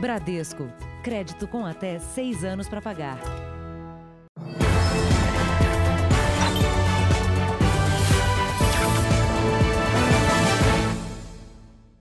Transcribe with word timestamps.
Bradesco. 0.00 0.72
Crédito 1.02 1.48
com 1.48 1.66
até 1.66 1.98
seis 1.98 2.44
anos 2.44 2.68
para 2.68 2.80
pagar. 2.80 3.18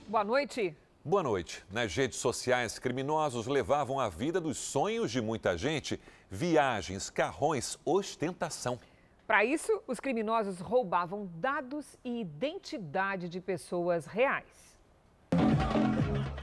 Boa 0.07 0.23
noite. 0.23 0.75
Boa 1.03 1.23
noite. 1.23 1.63
Nas 1.71 1.95
redes 1.95 2.19
sociais, 2.19 2.77
criminosos 2.77 3.47
levavam 3.47 3.99
a 3.99 4.09
vida 4.09 4.39
dos 4.39 4.57
sonhos 4.57 5.11
de 5.11 5.19
muita 5.19 5.57
gente: 5.57 5.99
viagens, 6.29 7.09
carrões, 7.09 7.79
ostentação. 7.83 8.79
Para 9.25 9.43
isso, 9.43 9.81
os 9.87 9.99
criminosos 9.99 10.59
roubavam 10.59 11.27
dados 11.35 11.97
e 12.03 12.21
identidade 12.21 13.27
de 13.27 13.41
pessoas 13.41 14.05
reais. 14.05 14.77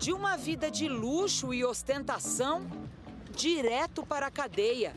De 0.05 0.13
uma 0.13 0.37
vida 0.37 0.71
de 0.71 0.87
luxo 0.87 1.55
e 1.55 1.65
ostentação, 1.65 2.71
direto 3.35 4.05
para 4.05 4.27
a 4.27 4.31
cadeia. 4.31 4.95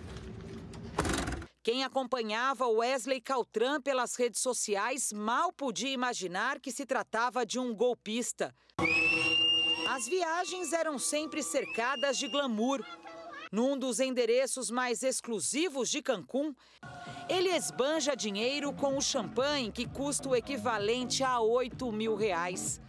Quem 1.64 1.86
acompanhava 1.86 2.68
Wesley 2.68 3.22
Caltran 3.22 3.80
pelas 3.80 4.16
redes 4.16 4.42
sociais 4.42 5.14
mal 5.14 5.54
podia 5.54 5.92
imaginar 5.92 6.60
que 6.60 6.74
se 6.74 6.86
tratava 6.86 7.46
de 7.46 7.58
um 7.58 7.74
golpista. 7.74 8.54
As 9.88 10.10
viagens 10.10 10.74
eram 10.74 11.00
sempre 11.00 11.42
cercadas 11.42 12.18
de 12.18 12.28
glamour. 12.28 12.84
Num 13.50 13.80
dos 13.80 14.02
endereços 14.02 14.70
mais 14.70 15.04
exclusivos 15.04 15.90
de 15.90 16.02
Cancún, 16.02 16.54
ele 17.30 17.48
esbanja 17.48 18.14
dinheiro 18.14 18.74
com 18.74 18.98
o 18.98 19.02
champanhe 19.02 19.72
que 19.72 19.88
custa 19.88 20.28
o 20.28 20.36
equivalente 20.36 21.24
a 21.24 21.40
8 21.40 21.94
mil 21.94 22.14
reais. 22.14 22.82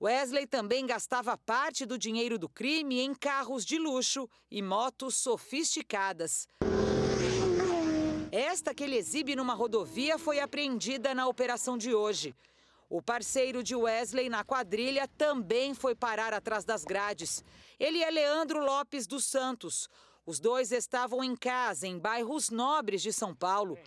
Wesley 0.00 0.46
também 0.46 0.86
gastava 0.86 1.36
parte 1.38 1.86
do 1.86 1.98
dinheiro 1.98 2.38
do 2.38 2.48
crime 2.48 3.00
em 3.00 3.14
carros 3.14 3.64
de 3.64 3.78
luxo 3.78 4.28
e 4.50 4.60
motos 4.60 5.16
sofisticadas. 5.16 6.46
Esta 8.30 8.74
que 8.74 8.84
ele 8.84 8.96
exibe 8.96 9.34
numa 9.34 9.54
rodovia 9.54 10.18
foi 10.18 10.40
apreendida 10.40 11.14
na 11.14 11.26
operação 11.26 11.78
de 11.78 11.94
hoje. 11.94 12.34
O 12.88 13.00
parceiro 13.00 13.62
de 13.62 13.74
Wesley 13.74 14.28
na 14.28 14.44
quadrilha 14.44 15.08
também 15.16 15.74
foi 15.74 15.94
parar 15.94 16.34
atrás 16.34 16.64
das 16.64 16.84
grades. 16.84 17.42
Ele 17.80 18.02
é 18.02 18.10
Leandro 18.10 18.62
Lopes 18.64 19.06
dos 19.06 19.24
Santos. 19.24 19.88
Os 20.26 20.38
dois 20.38 20.72
estavam 20.72 21.24
em 21.24 21.34
casa, 21.34 21.86
em 21.86 21.98
bairros 21.98 22.50
nobres 22.50 23.00
de 23.00 23.12
São 23.12 23.34
Paulo. 23.34 23.78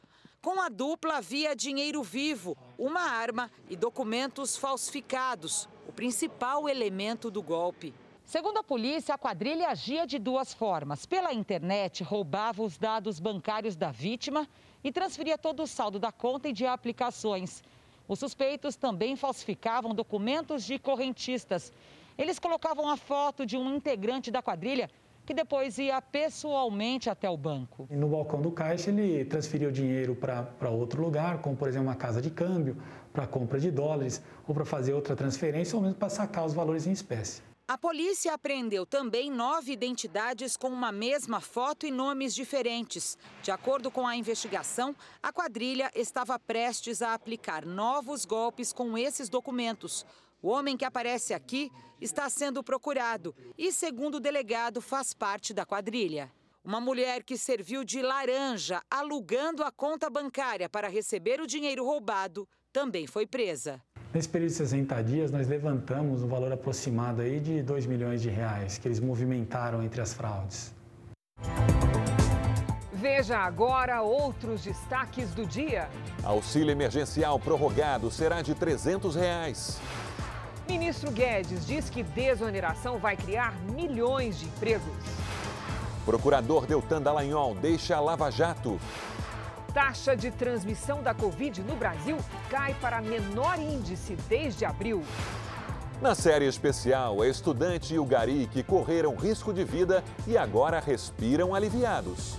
Com 0.41 0.59
a 0.59 0.69
dupla 0.69 1.17
havia 1.17 1.55
dinheiro 1.55 2.01
vivo, 2.01 2.57
uma 2.77 3.01
arma 3.01 3.51
e 3.69 3.75
documentos 3.75 4.55
falsificados, 4.55 5.67
o 5.89 5.91
principal 5.91 6.69
elemento 6.69 7.31
do 7.31 7.41
golpe. 7.41 7.91
Segundo 8.23 8.59
a 8.59 8.63
polícia, 8.63 9.15
a 9.15 9.17
quadrilha 9.17 9.69
agia 9.69 10.05
de 10.05 10.19
duas 10.19 10.53
formas. 10.53 11.03
Pela 11.07 11.33
internet, 11.33 12.03
roubava 12.03 12.61
os 12.61 12.77
dados 12.77 13.19
bancários 13.19 13.75
da 13.75 13.89
vítima 13.89 14.47
e 14.83 14.91
transferia 14.91 15.35
todo 15.35 15.63
o 15.63 15.67
saldo 15.67 15.97
da 15.97 16.11
conta 16.11 16.47
e 16.47 16.53
de 16.53 16.63
aplicações. 16.63 17.63
Os 18.07 18.19
suspeitos 18.19 18.75
também 18.75 19.15
falsificavam 19.15 19.95
documentos 19.95 20.63
de 20.63 20.77
correntistas. 20.77 21.73
Eles 22.15 22.37
colocavam 22.37 22.87
a 22.87 22.95
foto 22.95 23.43
de 23.43 23.57
um 23.57 23.75
integrante 23.75 24.29
da 24.29 24.43
quadrilha 24.43 24.91
que 25.29 25.33
depois 25.35 25.77
ia 25.77 26.01
pessoalmente 26.01 27.07
até 27.07 27.29
o 27.29 27.37
banco. 27.37 27.87
No 27.91 28.09
balcão 28.09 28.41
do 28.41 28.51
caixa, 28.51 28.89
ele 28.89 29.23
transferia 29.23 29.69
o 29.69 29.71
dinheiro 29.71 30.15
para 30.15 30.71
outro 30.71 31.03
lugar, 31.03 31.39
como 31.39 31.55
por 31.55 31.67
exemplo 31.67 31.87
uma 31.87 31.95
casa 31.95 32.19
de 32.19 32.31
câmbio, 32.31 32.75
para 33.13 33.27
compra 33.27 33.59
de 33.59 33.69
dólares, 33.69 34.23
ou 34.47 34.55
para 34.55 34.65
fazer 34.65 34.95
outra 34.95 35.15
transferência, 35.15 35.75
ou 35.75 35.83
mesmo 35.83 35.97
para 35.97 36.09
sacar 36.09 36.43
os 36.43 36.53
valores 36.55 36.87
em 36.87 36.91
espécie. 36.91 37.43
A 37.67 37.77
polícia 37.77 38.33
apreendeu 38.33 38.87
também 38.87 39.29
nove 39.29 39.71
identidades 39.71 40.57
com 40.57 40.69
uma 40.69 40.91
mesma 40.91 41.39
foto 41.39 41.85
e 41.85 41.91
nomes 41.91 42.33
diferentes. 42.33 43.15
De 43.43 43.51
acordo 43.51 43.91
com 43.91 44.07
a 44.07 44.15
investigação, 44.15 44.95
a 45.21 45.31
quadrilha 45.31 45.91
estava 45.93 46.39
prestes 46.39 47.03
a 47.03 47.13
aplicar 47.13 47.67
novos 47.67 48.25
golpes 48.25 48.73
com 48.73 48.97
esses 48.97 49.29
documentos. 49.29 50.03
O 50.41 50.49
homem 50.49 50.77
que 50.77 50.85
aparece 50.85 51.33
aqui 51.33 51.69
está 51.99 52.29
sendo 52.29 52.63
procurado 52.63 53.35
e, 53.57 53.73
segundo 53.73 54.15
o 54.15 54.19
delegado, 54.21 54.79
faz 54.79 55.13
parte 55.13 55.53
da 55.53 55.65
quadrilha. 55.65 56.31
Uma 56.63 56.79
mulher 56.79 57.23
que 57.23 57.37
serviu 57.37 57.83
de 57.83 58.01
laranja 58.01 58.81
alugando 58.89 59.63
a 59.63 59.71
conta 59.71 60.09
bancária 60.09 60.69
para 60.69 60.87
receber 60.87 61.41
o 61.41 61.47
dinheiro 61.47 61.83
roubado 61.83 62.47
também 62.71 63.05
foi 63.05 63.27
presa. 63.27 63.81
Nesse 64.13 64.29
período 64.29 64.51
de 64.51 64.55
60 64.55 65.03
dias, 65.03 65.29
nós 65.29 65.47
levantamos 65.47 66.23
um 66.23 66.27
valor 66.27 66.53
aproximado 66.53 67.21
aí 67.21 67.39
de 67.39 67.61
2 67.61 67.85
milhões 67.85 68.21
de 68.21 68.29
reais 68.29 68.77
que 68.77 68.87
eles 68.87 68.99
movimentaram 68.99 69.83
entre 69.83 69.99
as 69.99 70.13
fraudes. 70.13 70.73
Veja 72.93 73.37
agora 73.37 74.01
outros 74.01 74.63
destaques 74.63 75.33
do 75.33 75.45
dia. 75.45 75.89
Auxílio 76.23 76.71
emergencial 76.71 77.39
prorrogado 77.39 78.09
será 78.09 78.41
de 78.41 78.55
300 78.55 79.15
reais. 79.15 79.79
Ministro 80.69 81.09
Guedes 81.09 81.65
diz 81.65 81.89
que 81.89 82.03
desoneração 82.03 82.99
vai 82.99 83.17
criar 83.17 83.55
milhões 83.75 84.37
de 84.37 84.45
empregos. 84.45 84.93
Procurador 86.05 86.67
Deltan 86.67 87.01
Dallagnol 87.01 87.55
deixa 87.55 87.95
a 87.95 87.99
Lava 87.99 88.29
Jato. 88.29 88.79
Taxa 89.73 90.15
de 90.15 90.29
transmissão 90.29 91.01
da 91.01 91.11
Covid 91.11 91.63
no 91.63 91.75
Brasil 91.75 92.17
cai 92.51 92.75
para 92.75 93.01
menor 93.01 93.57
índice 93.57 94.15
desde 94.29 94.63
abril. 94.63 95.03
Na 95.99 96.13
série 96.13 96.45
especial, 96.45 97.23
a 97.23 97.27
estudante 97.27 97.95
e 97.95 97.99
o 97.99 98.05
gari 98.05 98.47
que 98.51 98.61
correram 98.61 99.15
risco 99.15 99.51
de 99.51 99.63
vida 99.63 100.03
e 100.27 100.37
agora 100.37 100.79
respiram 100.79 101.55
aliviados. 101.55 102.37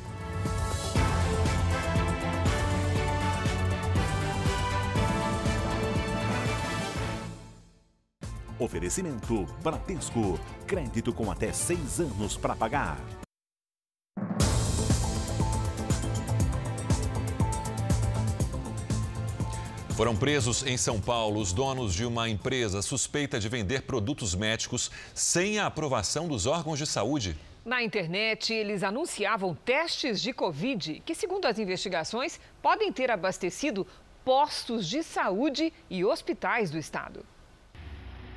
Oferecimento 8.60 9.46
Bradesco. 9.62 10.38
Crédito 10.66 11.14
com 11.14 11.30
até 11.30 11.50
seis 11.50 11.98
anos 11.98 12.36
para 12.36 12.54
pagar. 12.54 12.98
Foram 19.96 20.14
presos 20.14 20.62
em 20.66 20.76
São 20.76 21.00
Paulo 21.00 21.40
os 21.40 21.52
donos 21.54 21.94
de 21.94 22.04
uma 22.04 22.28
empresa 22.28 22.82
suspeita 22.82 23.40
de 23.40 23.48
vender 23.48 23.82
produtos 23.82 24.34
médicos 24.34 24.90
sem 25.14 25.58
a 25.58 25.66
aprovação 25.66 26.28
dos 26.28 26.44
órgãos 26.46 26.78
de 26.78 26.86
saúde. 26.86 27.36
Na 27.64 27.82
internet, 27.82 28.52
eles 28.52 28.82
anunciavam 28.82 29.54
testes 29.54 30.20
de 30.20 30.32
Covid 30.34 31.02
que, 31.04 31.14
segundo 31.14 31.46
as 31.46 31.58
investigações, 31.58 32.38
podem 32.62 32.92
ter 32.92 33.10
abastecido 33.10 33.86
postos 34.22 34.86
de 34.86 35.02
saúde 35.02 35.72
e 35.88 36.04
hospitais 36.04 36.70
do 36.70 36.78
estado. 36.78 37.24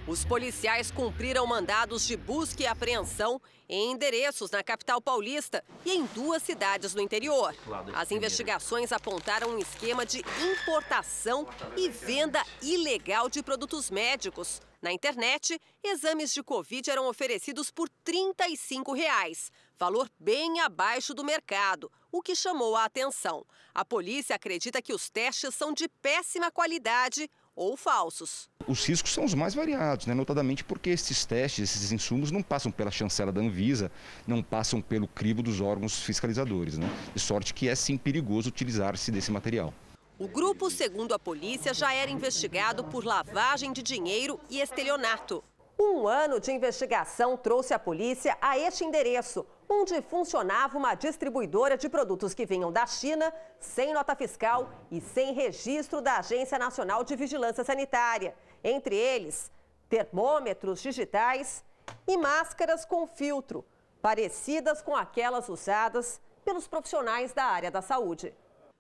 Os 0.06 0.26
policiais 0.26 0.92
cumpriram 0.92 1.48
mandados 1.48 2.06
de 2.06 2.18
busca 2.18 2.62
e 2.62 2.68
apreensão 2.68 3.42
em 3.70 3.94
endereços 3.94 4.52
na 4.52 4.62
capital 4.62 5.02
paulista 5.02 5.64
e 5.86 5.94
em 5.94 6.06
duas 6.08 6.44
cidades 6.44 6.94
no 6.94 7.02
interior. 7.02 7.56
As 7.94 8.12
investigações 8.12 8.92
apontaram 8.92 9.52
um 9.52 9.60
esquema 9.60 10.06
de 10.06 10.22
importação 10.52 11.48
e 11.78 11.88
venda 11.88 12.44
ilegal 12.62 13.30
de 13.30 13.42
produtos 13.42 13.90
médicos. 13.90 14.62
Na 14.82 14.92
internet, 14.92 15.58
exames 15.82 16.34
de 16.34 16.44
Covid 16.44 16.92
eram 16.92 17.08
oferecidos 17.08 17.72
por 17.72 17.88
35 18.04 18.92
reais, 18.92 19.50
valor 19.80 20.10
bem 20.20 20.60
abaixo 20.60 21.14
do 21.14 21.24
mercado, 21.24 21.90
o 22.12 22.22
que 22.22 22.36
chamou 22.36 22.76
a 22.76 22.84
atenção. 22.84 23.46
A 23.74 23.86
polícia 23.86 24.36
acredita 24.36 24.82
que 24.82 24.94
os 24.94 25.10
testes 25.10 25.56
são 25.56 25.72
de 25.72 25.88
péssima 25.88 26.52
qualidade 26.52 27.30
ou 27.56 27.78
falsos. 27.78 28.50
Os 28.68 28.86
riscos 28.86 29.14
são 29.14 29.26
os 29.26 29.34
mais 29.34 29.54
variados, 29.54 30.06
né? 30.06 30.14
notadamente 30.14 30.64
porque 30.64 30.90
esses 30.90 31.26
testes, 31.26 31.76
esses 31.76 31.92
insumos 31.92 32.32
não 32.32 32.42
passam 32.42 32.72
pela 32.72 32.92
chancela 32.92 33.32
da 33.32 33.42
Anvisa, 33.42 33.92
não 34.26 34.42
passam 34.42 34.82
pelo 34.82 35.08
crivo 35.08 35.44
dos 35.44 35.62
órgãos 35.62 36.02
fiscalizadores, 36.02 36.78
né? 36.78 36.90
de 37.14 37.20
sorte 37.20 37.54
que 37.54 37.68
é 37.68 37.76
sim 37.76 37.98
perigoso 37.98 38.50
utilizar-se 38.50 39.12
desse 39.12 39.32
material. 39.32 39.74
O 40.18 40.28
grupo, 40.28 40.70
segundo 40.70 41.14
a 41.14 41.20
polícia, 41.20 41.74
já 41.74 41.94
era 41.94 42.10
investigado 42.10 42.84
por 42.84 43.04
lavagem 43.04 43.74
de 43.74 43.82
dinheiro 43.82 44.40
e 44.50 44.62
estelionato. 44.62 45.44
Um 45.80 46.08
ano 46.08 46.40
de 46.40 46.52
investigação 46.52 47.36
trouxe 47.36 47.74
a 47.74 47.80
polícia 47.80 48.38
a 48.40 48.58
este 48.58 48.86
endereço, 48.86 49.46
onde 49.68 50.02
funcionava 50.02 50.78
uma 50.78 50.96
distribuidora 50.96 51.78
de 51.78 51.90
produtos 51.90 52.34
que 52.34 52.46
vinham 52.46 52.72
da 52.72 52.86
China, 52.86 53.34
sem 53.60 53.94
nota 53.94 54.16
fiscal 54.16 54.72
e 54.92 55.02
sem 55.02 55.34
registro 55.34 56.02
da 56.02 56.18
Agência 56.18 56.58
Nacional 56.58 57.04
de 57.04 57.16
Vigilância 57.16 57.64
Sanitária. 57.64 58.36
Entre 58.64 58.96
eles, 58.96 59.52
termômetros 59.90 60.82
digitais 60.82 61.64
e 62.08 62.18
máscaras 62.18 62.86
com 62.86 63.06
filtro, 63.08 63.66
parecidas 64.02 64.82
com 64.82 64.96
aquelas 64.96 65.50
usadas 65.50 66.22
pelos 66.44 66.68
profissionais 66.68 67.34
da 67.34 67.46
área 67.46 67.72
da 67.72 67.82
saúde. 67.82 68.34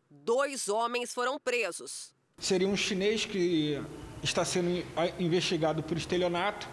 Dois 0.10 0.70
homens 0.70 1.14
foram 1.14 1.40
presos. 1.40 2.14
Seria 2.38 2.68
um 2.68 2.76
chinês 2.76 3.26
que 3.26 3.82
está 4.22 4.44
sendo 4.44 4.84
investigado 5.20 5.84
por 5.84 5.98
estelionato 5.98 6.68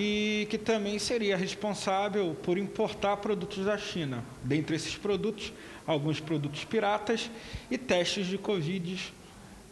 e 0.00 0.46
que 0.48 0.56
também 0.56 0.96
seria 0.96 1.36
responsável 1.36 2.32
por 2.44 2.56
importar 2.56 3.16
produtos 3.16 3.64
da 3.64 3.76
China. 3.76 4.24
Dentre 4.44 4.76
esses 4.76 4.96
produtos, 4.96 5.52
alguns 5.84 6.20
produtos 6.20 6.64
piratas 6.64 7.28
e 7.68 7.76
testes 7.76 8.28
de 8.28 8.38
Covid 8.38 9.12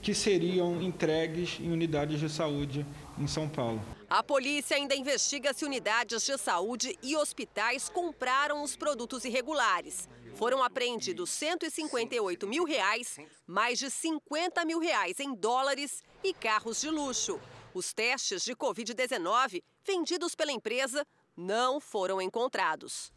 que 0.03 0.13
seriam 0.13 0.83
entregues 0.83 1.61
em 1.61 1.71
unidades 1.71 2.19
de 2.19 2.29
saúde 2.29 2.85
em 3.17 3.29
São 3.29 3.49
Paulo. 3.49 3.81
A 4.11 4.21
polícia 4.21 4.77
ainda 4.77 4.97
investiga 4.97 5.55
se 5.55 5.65
unidades 5.65 6.27
de 6.27 6.37
saúde 6.37 6.99
e 7.05 7.17
hospitais 7.17 7.89
compraram 7.89 8.65
os 8.65 8.75
produtos 8.75 9.25
irregulares. 9.25 10.09
Foram 10.35 10.61
apreendidos 10.61 11.31
158 11.31 12.49
mil 12.49 12.65
reais, 12.65 13.17
mais 13.47 13.79
de 13.79 13.89
50 13.89 14.65
mil 14.65 14.81
reais 14.81 15.21
em 15.21 15.33
dólares 15.37 16.03
e 16.25 16.35
carros 16.35 16.81
de 16.81 16.91
luxo. 16.91 17.39
Os 17.73 17.93
testes 17.93 18.43
de 18.43 18.57
Covid-19 18.57 19.63
vendidos 19.87 20.35
pela 20.35 20.53
empresa 20.53 21.07
não 21.37 21.81
foram 21.81 22.21
encontrados. 22.21 23.13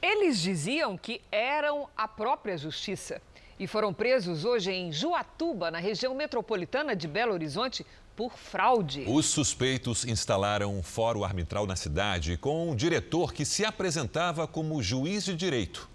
Eles 0.00 0.40
diziam 0.40 0.96
que 0.96 1.20
eram 1.30 1.88
a 1.96 2.08
própria 2.08 2.56
justiça 2.56 3.20
e 3.58 3.66
foram 3.66 3.92
presos 3.92 4.44
hoje 4.44 4.70
em 4.70 4.92
Juatuba, 4.92 5.70
na 5.70 5.78
região 5.78 6.14
metropolitana 6.14 6.94
de 6.94 7.08
Belo 7.08 7.32
Horizonte, 7.32 7.84
por 8.14 8.36
fraude. 8.36 9.04
Os 9.08 9.26
suspeitos 9.26 10.04
instalaram 10.04 10.76
um 10.76 10.82
fórum 10.82 11.24
arbitral 11.24 11.66
na 11.66 11.76
cidade 11.76 12.36
com 12.36 12.70
um 12.70 12.74
diretor 12.74 13.32
que 13.32 13.44
se 13.44 13.64
apresentava 13.64 14.46
como 14.46 14.82
juiz 14.82 15.24
de 15.24 15.34
direito. 15.34 15.88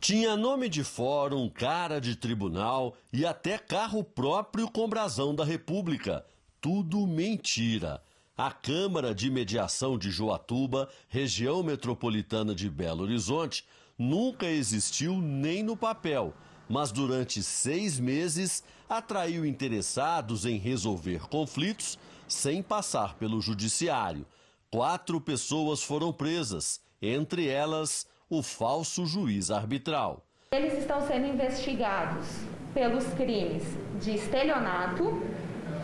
Tinha 0.00 0.36
nome 0.36 0.68
de 0.68 0.82
fórum, 0.82 1.48
cara 1.48 2.00
de 2.00 2.16
tribunal 2.16 2.96
e 3.12 3.24
até 3.24 3.56
carro 3.56 4.02
próprio 4.02 4.68
com 4.68 4.88
brasão 4.88 5.32
da 5.32 5.44
República. 5.44 6.24
Tudo 6.60 7.06
mentira. 7.06 8.02
A 8.44 8.50
Câmara 8.50 9.14
de 9.14 9.30
Mediação 9.30 9.96
de 9.96 10.10
Joatuba, 10.10 10.88
região 11.08 11.62
metropolitana 11.62 12.56
de 12.56 12.68
Belo 12.68 13.04
Horizonte, 13.04 13.64
nunca 13.96 14.46
existiu 14.46 15.14
nem 15.18 15.62
no 15.62 15.76
papel, 15.76 16.34
mas 16.68 16.90
durante 16.90 17.40
seis 17.40 18.00
meses 18.00 18.64
atraiu 18.88 19.46
interessados 19.46 20.44
em 20.44 20.58
resolver 20.58 21.28
conflitos 21.28 21.96
sem 22.26 22.64
passar 22.64 23.14
pelo 23.14 23.40
judiciário. 23.40 24.26
Quatro 24.72 25.20
pessoas 25.20 25.80
foram 25.80 26.12
presas, 26.12 26.80
entre 27.00 27.46
elas 27.46 28.08
o 28.28 28.42
falso 28.42 29.06
juiz 29.06 29.52
arbitral. 29.52 30.26
Eles 30.50 30.76
estão 30.78 31.06
sendo 31.06 31.28
investigados 31.28 32.26
pelos 32.74 33.04
crimes 33.14 33.62
de 34.00 34.16
estelionato, 34.16 35.22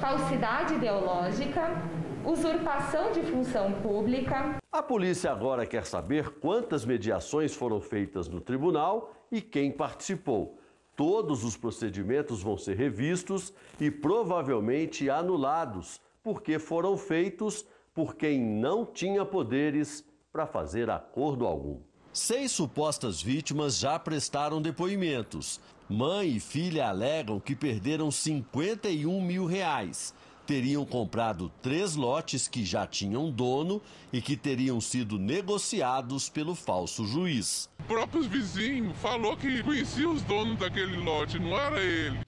falsidade 0.00 0.75
ideológica, 0.75 1.70
usurpação 2.30 3.10
de 3.10 3.22
função 3.22 3.72
pública. 3.80 4.58
A 4.70 4.82
polícia 4.82 5.32
agora 5.32 5.64
quer 5.64 5.86
saber 5.86 6.28
quantas 6.40 6.84
mediações 6.84 7.54
foram 7.54 7.80
feitas 7.80 8.28
no 8.28 8.38
tribunal 8.38 9.14
e 9.32 9.40
quem 9.40 9.72
participou. 9.72 10.58
Todos 10.94 11.42
os 11.42 11.56
procedimentos 11.56 12.42
vão 12.42 12.58
ser 12.58 12.76
revistos 12.76 13.54
e 13.80 13.90
provavelmente 13.90 15.08
anulados, 15.08 16.00
porque 16.22 16.58
foram 16.58 16.98
feitos 16.98 17.64
por 17.94 18.14
quem 18.14 18.38
não 18.38 18.84
tinha 18.84 19.25
poderes 19.25 20.04
para 20.30 20.46
fazer 20.46 20.90
acordo 20.90 21.46
algum. 21.46 21.80
Seis 22.12 22.52
supostas 22.52 23.22
vítimas 23.22 23.78
já 23.78 23.98
prestaram 23.98 24.60
depoimentos. 24.60 25.60
Mãe 25.88 26.36
e 26.36 26.40
filha 26.40 26.88
alegam 26.88 27.40
que 27.40 27.56
perderam 27.56 28.10
51 28.10 29.20
mil 29.22 29.46
reais. 29.46 30.12
Teriam 30.49 30.83
comprado 30.87 31.53
três 31.61 31.95
lotes 31.95 32.49
que 32.49 32.65
já 32.65 32.87
tinham 32.87 33.31
dono 33.31 33.83
e 34.11 34.23
que 34.23 34.35
teriam 34.35 34.81
sido 34.81 35.19
negociados 35.19 36.31
pelo 36.31 36.55
falso 36.55 37.06
juiz. 37.06 37.69
O 37.81 37.83
próprio 37.83 38.23
vizinho 38.23 38.95
falou 38.95 39.37
que 39.37 39.62
conhecia 39.62 40.09
os 40.09 40.23
donos 40.23 40.59
daquele 40.59 40.97
lote, 40.97 41.39
não 41.39 41.55
era 41.55 41.79
ele. 41.83 42.21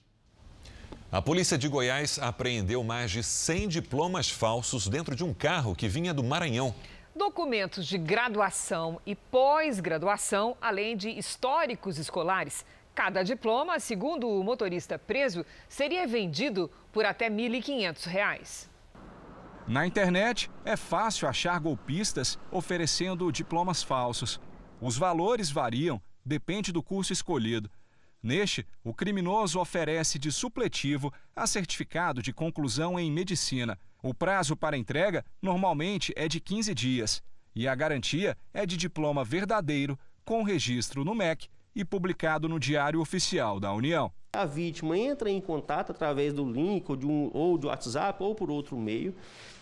A 1.11 1.19
polícia 1.19 1.57
de 1.57 1.67
Goiás 1.67 2.19
apreendeu 2.19 2.83
mais 2.83 3.09
de 3.09 3.23
100 3.23 3.67
diplomas 3.67 4.29
falsos 4.29 4.87
dentro 4.87 5.15
de 5.15 5.23
um 5.23 5.33
carro 5.33 5.75
que 5.75 5.87
vinha 5.87 6.13
do 6.13 6.23
Maranhão 6.23 6.75
documentos 7.15 7.85
de 7.85 7.97
graduação 7.97 8.99
e 9.05 9.15
pós-graduação, 9.15 10.55
além 10.61 10.95
de 10.95 11.09
históricos 11.09 11.97
escolares. 11.97 12.65
Cada 12.93 13.23
diploma, 13.23 13.79
segundo 13.79 14.27
o 14.27 14.43
motorista 14.43 14.99
preso, 14.99 15.45
seria 15.67 16.05
vendido 16.05 16.69
por 16.91 17.05
até 17.05 17.29
R$ 17.29 17.35
1.500. 17.35 18.69
Na 19.67 19.87
internet, 19.87 20.49
é 20.65 20.75
fácil 20.75 21.27
achar 21.27 21.59
golpistas 21.59 22.37
oferecendo 22.51 23.31
diplomas 23.31 23.81
falsos. 23.81 24.39
Os 24.81 24.97
valores 24.97 25.49
variam, 25.49 26.01
depende 26.25 26.71
do 26.71 26.83
curso 26.83 27.13
escolhido. 27.13 27.69
Neste, 28.21 28.67
o 28.83 28.93
criminoso 28.93 29.59
oferece 29.59 30.19
de 30.19 30.31
supletivo 30.31 31.13
a 31.35 31.47
certificado 31.47 32.21
de 32.21 32.33
conclusão 32.33 32.99
em 32.99 33.11
medicina 33.11 33.79
o 34.03 34.15
prazo 34.15 34.55
para 34.55 34.77
entrega 34.77 35.23
normalmente 35.41 36.11
é 36.15 36.27
de 36.27 36.39
15 36.39 36.73
dias 36.73 37.23
e 37.53 37.67
a 37.67 37.75
garantia 37.75 38.35
é 38.51 38.65
de 38.65 38.75
diploma 38.75 39.23
verdadeiro 39.23 39.97
com 40.25 40.41
registro 40.41 41.05
no 41.05 41.13
MEC 41.13 41.47
e 41.75 41.85
publicado 41.85 42.47
no 42.49 42.59
Diário 42.59 42.99
Oficial 42.99 43.59
da 43.59 43.71
União. 43.73 44.11
A 44.33 44.45
vítima 44.45 44.97
entra 44.97 45.29
em 45.29 45.41
contato 45.41 45.91
através 45.91 46.33
do 46.33 46.49
link 46.49 46.89
ou, 46.89 46.95
de 46.95 47.05
um, 47.05 47.29
ou 47.33 47.57
do 47.57 47.67
WhatsApp 47.67 48.21
ou 48.23 48.33
por 48.33 48.49
outro 48.49 48.77
meio, 48.77 49.15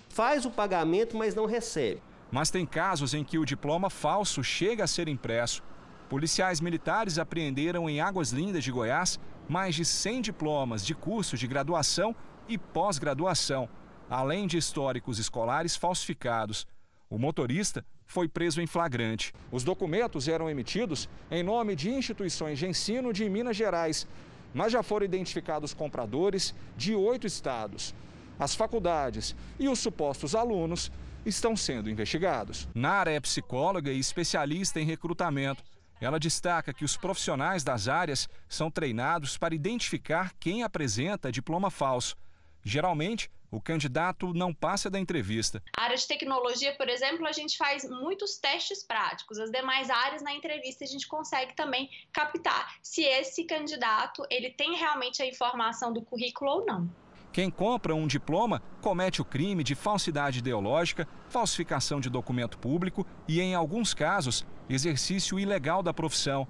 faz 0.10 0.46
o 0.46 0.52
pagamento, 0.52 1.18
mas 1.18 1.34
não 1.34 1.46
recebe. 1.46 2.02
Mas 2.32 2.52
tem 2.52 2.66
casos 2.66 3.14
em 3.14 3.24
que 3.24 3.38
o 3.38 3.46
diploma 3.46 3.90
falso 3.90 4.44
chega 4.44 4.84
a 4.84 4.88
ser 4.88 5.08
impresso. 5.08 5.64
Policiais 6.08 6.62
militares 6.62 7.18
apreenderam 7.18 7.90
em 7.90 8.02
Águas 8.02 8.32
Lindas 8.32 8.64
de 8.64 8.72
Goiás 8.72 9.20
mais 9.48 9.74
de 9.76 9.84
100 9.84 10.22
diplomas 10.22 10.86
de 10.86 10.94
cursos 10.94 11.40
de 11.40 11.48
graduação 11.48 12.16
e 12.48 12.58
pós-graduação 12.58 13.68
além 14.10 14.48
de 14.48 14.58
históricos 14.58 15.20
escolares 15.20 15.76
falsificados. 15.76 16.66
O 17.10 17.18
motorista 17.18 17.86
foi 18.10 18.28
preso 18.28 18.60
em 18.60 18.66
flagrante. 18.66 19.32
Os 19.52 19.64
documentos 19.64 20.28
eram 20.28 20.50
emitidos 20.50 21.08
em 21.30 21.44
nome 21.44 21.76
de 21.76 21.92
instituições 21.92 22.58
de 22.58 22.66
ensino 22.66 23.14
de 23.14 23.30
Minas 23.30 23.56
Gerais, 23.56 24.08
mas 24.52 24.74
já 24.74 24.82
foram 24.82 25.06
identificados 25.06 25.76
compradores 25.76 26.56
de 26.76 26.96
oito 26.96 27.28
estados. 27.28 27.94
As 28.40 28.56
faculdades 28.56 29.36
e 29.60 29.70
os 29.70 29.78
supostos 29.78 30.34
alunos 30.34 30.92
estão 31.24 31.56
sendo 31.56 31.88
investigados. 31.88 32.68
Nara 32.74 33.12
é 33.12 33.20
psicóloga 33.20 33.92
e 33.92 34.00
especialista 34.00 34.80
em 34.80 34.86
recrutamento. 34.86 35.64
Ela 36.02 36.20
destaca 36.20 36.74
que 36.74 36.86
os 36.86 36.98
profissionais 36.98 37.64
das 37.64 37.88
áreas 37.88 38.28
são 38.48 38.72
treinados 38.72 39.38
para 39.38 39.54
identificar 39.54 40.34
quem 40.40 40.64
apresenta 40.64 41.32
diploma 41.32 41.70
falso. 41.70 42.16
Geralmente, 42.64 43.30
o 43.52 43.62
candidato 43.62 44.34
não 44.34 44.54
passa 44.54 44.90
da 44.90 45.00
entrevista. 45.00 45.62
A 45.78 45.84
área 45.84 45.98
de 45.98 46.08
tecnologia, 46.08 46.76
por 46.76 46.90
exemplo, 46.90 47.26
a 47.26 47.32
gente 47.32 47.58
faz 47.58 47.88
muitos 47.90 48.38
testes 48.38 48.84
práticos. 48.84 49.40
As 49.40 49.52
demais 49.52 49.90
áreas 49.90 50.22
na 50.22 50.34
entrevista 50.34 50.84
a 50.84 50.88
gente 50.88 51.08
consegue 51.08 51.56
também 51.56 51.90
captar 52.12 52.76
se 52.82 53.04
esse 53.04 53.44
candidato 53.44 54.24
ele 54.30 54.52
tem 54.52 54.76
realmente 54.76 55.22
a 55.22 55.26
informação 55.26 55.92
do 55.92 56.02
currículo 56.02 56.52
ou 56.52 56.66
não. 56.66 56.90
Quem 57.32 57.50
compra 57.50 57.94
um 57.94 58.08
diploma 58.08 58.62
comete 58.82 59.22
o 59.22 59.26
crime 59.26 59.64
de 59.64 59.76
falsidade 59.76 60.40
ideológica, 60.40 61.08
falsificação 61.30 62.00
de 62.00 62.10
documento 62.10 62.58
público 62.58 63.06
e, 63.28 63.40
em 63.40 63.54
alguns 63.54 63.94
casos, 63.94 64.46
exercício 64.68 65.40
ilegal 65.40 65.84
da 65.84 65.94
profissão. 65.94 66.48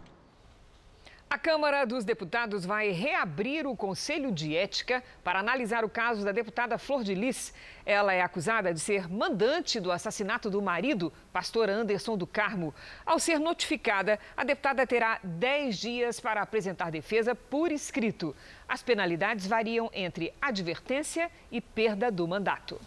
A 1.32 1.38
Câmara 1.38 1.86
dos 1.86 2.04
Deputados 2.04 2.66
vai 2.66 2.90
reabrir 2.90 3.68
o 3.68 3.76
Conselho 3.76 4.32
de 4.32 4.56
Ética 4.56 5.04
para 5.24 5.40
analisar 5.40 5.86
o 5.86 5.90
caso 5.90 6.26
da 6.26 6.32
deputada 6.32 6.80
Flor 6.80 7.04
de 7.04 7.14
Lis. 7.14 7.54
Ela 7.86 8.14
é 8.14 8.22
acusada 8.22 8.74
de 8.74 8.80
ser 8.80 9.08
mandante 9.08 9.80
do 9.80 9.92
assassinato 9.92 10.50
do 10.50 10.60
marido, 10.60 11.14
pastor 11.32 11.70
Anderson 11.70 12.18
do 12.18 12.26
Carmo. 12.26 12.74
Ao 13.06 13.20
ser 13.20 13.40
notificada, 13.40 14.18
a 14.36 14.44
deputada 14.44 14.88
terá 14.88 15.20
10 15.24 15.78
dias 15.78 16.20
para 16.20 16.42
apresentar 16.42 16.90
defesa 16.90 17.36
por 17.36 17.72
escrito. 17.72 18.36
As 18.68 18.82
penalidades 18.82 19.46
variam 19.46 19.88
entre 19.94 20.34
advertência 20.42 21.30
e 21.52 21.62
perda 21.62 22.12
do 22.12 22.28
mandato. 22.28 22.82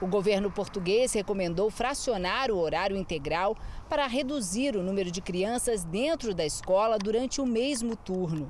O 0.00 0.06
governo 0.08 0.50
português 0.50 1.12
recomendou 1.12 1.70
fracionar 1.70 2.50
o 2.50 2.58
horário 2.58 2.96
integral 2.96 3.56
para 3.88 4.04
reduzir 4.08 4.74
o 4.74 4.82
número 4.82 5.12
de 5.12 5.20
crianças 5.20 5.84
dentro 5.84 6.34
da 6.34 6.44
escola 6.44 6.98
durante 6.98 7.40
o 7.40 7.46
mesmo 7.46 7.94
turno. 7.94 8.48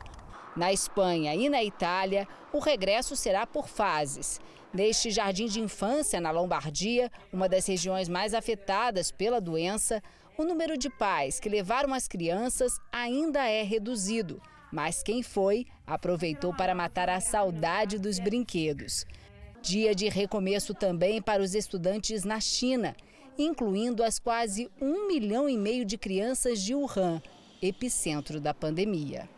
Na 0.56 0.72
Espanha 0.72 1.34
e 1.34 1.50
na 1.50 1.62
Itália, 1.62 2.26
o 2.54 2.58
regresso 2.58 3.14
será 3.14 3.46
por 3.46 3.68
fases. 3.68 4.40
Neste 4.72 5.10
jardim 5.10 5.44
de 5.44 5.60
infância 5.60 6.22
na 6.22 6.30
Lombardia, 6.30 7.12
uma 7.30 7.46
das 7.46 7.66
regiões 7.66 8.08
mais 8.08 8.32
afetadas 8.32 9.10
pela 9.10 9.38
doença, 9.38 10.02
o 10.36 10.44
número 10.44 10.76
de 10.76 10.88
pais 10.88 11.38
que 11.38 11.48
levaram 11.48 11.92
as 11.92 12.08
crianças 12.08 12.78
ainda 12.90 13.46
é 13.48 13.62
reduzido, 13.62 14.40
mas 14.72 15.02
quem 15.02 15.22
foi 15.22 15.66
aproveitou 15.86 16.54
para 16.54 16.74
matar 16.74 17.08
a 17.08 17.20
saudade 17.20 17.98
dos 17.98 18.18
brinquedos. 18.18 19.04
Dia 19.60 19.94
de 19.94 20.08
recomeço 20.08 20.74
também 20.74 21.20
para 21.20 21.42
os 21.42 21.54
estudantes 21.54 22.24
na 22.24 22.40
China, 22.40 22.96
incluindo 23.38 24.02
as 24.02 24.18
quase 24.18 24.70
um 24.80 25.06
milhão 25.06 25.48
e 25.48 25.56
meio 25.56 25.84
de 25.84 25.96
crianças 25.96 26.60
de 26.60 26.74
Wuhan, 26.74 27.22
epicentro 27.60 28.40
da 28.40 28.52
pandemia. 28.52 29.28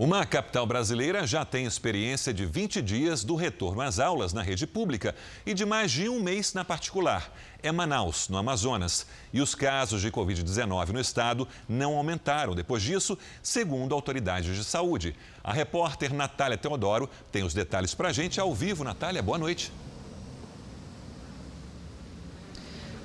Uma 0.00 0.24
capital 0.24 0.64
brasileira 0.64 1.26
já 1.26 1.44
tem 1.44 1.66
experiência 1.66 2.32
de 2.32 2.46
20 2.46 2.80
dias 2.80 3.22
do 3.22 3.34
retorno 3.34 3.82
às 3.82 3.98
aulas 3.98 4.32
na 4.32 4.40
rede 4.40 4.66
pública 4.66 5.14
e 5.44 5.52
de 5.52 5.66
mais 5.66 5.90
de 5.90 6.08
um 6.08 6.22
mês 6.22 6.54
na 6.54 6.64
particular. 6.64 7.30
É 7.62 7.70
Manaus, 7.70 8.26
no 8.30 8.38
Amazonas. 8.38 9.06
E 9.30 9.42
os 9.42 9.54
casos 9.54 10.00
de 10.00 10.10
Covid-19 10.10 10.88
no 10.88 11.00
estado 11.00 11.46
não 11.68 11.98
aumentaram 11.98 12.54
depois 12.54 12.82
disso, 12.82 13.18
segundo 13.42 13.94
autoridades 13.94 14.56
de 14.56 14.64
saúde. 14.64 15.14
A 15.44 15.52
repórter 15.52 16.14
Natália 16.14 16.56
Teodoro 16.56 17.06
tem 17.30 17.44
os 17.44 17.52
detalhes 17.52 17.94
para 17.94 18.08
a 18.08 18.12
gente 18.12 18.40
ao 18.40 18.54
vivo. 18.54 18.82
Natália, 18.82 19.22
boa 19.22 19.36
noite. 19.36 19.70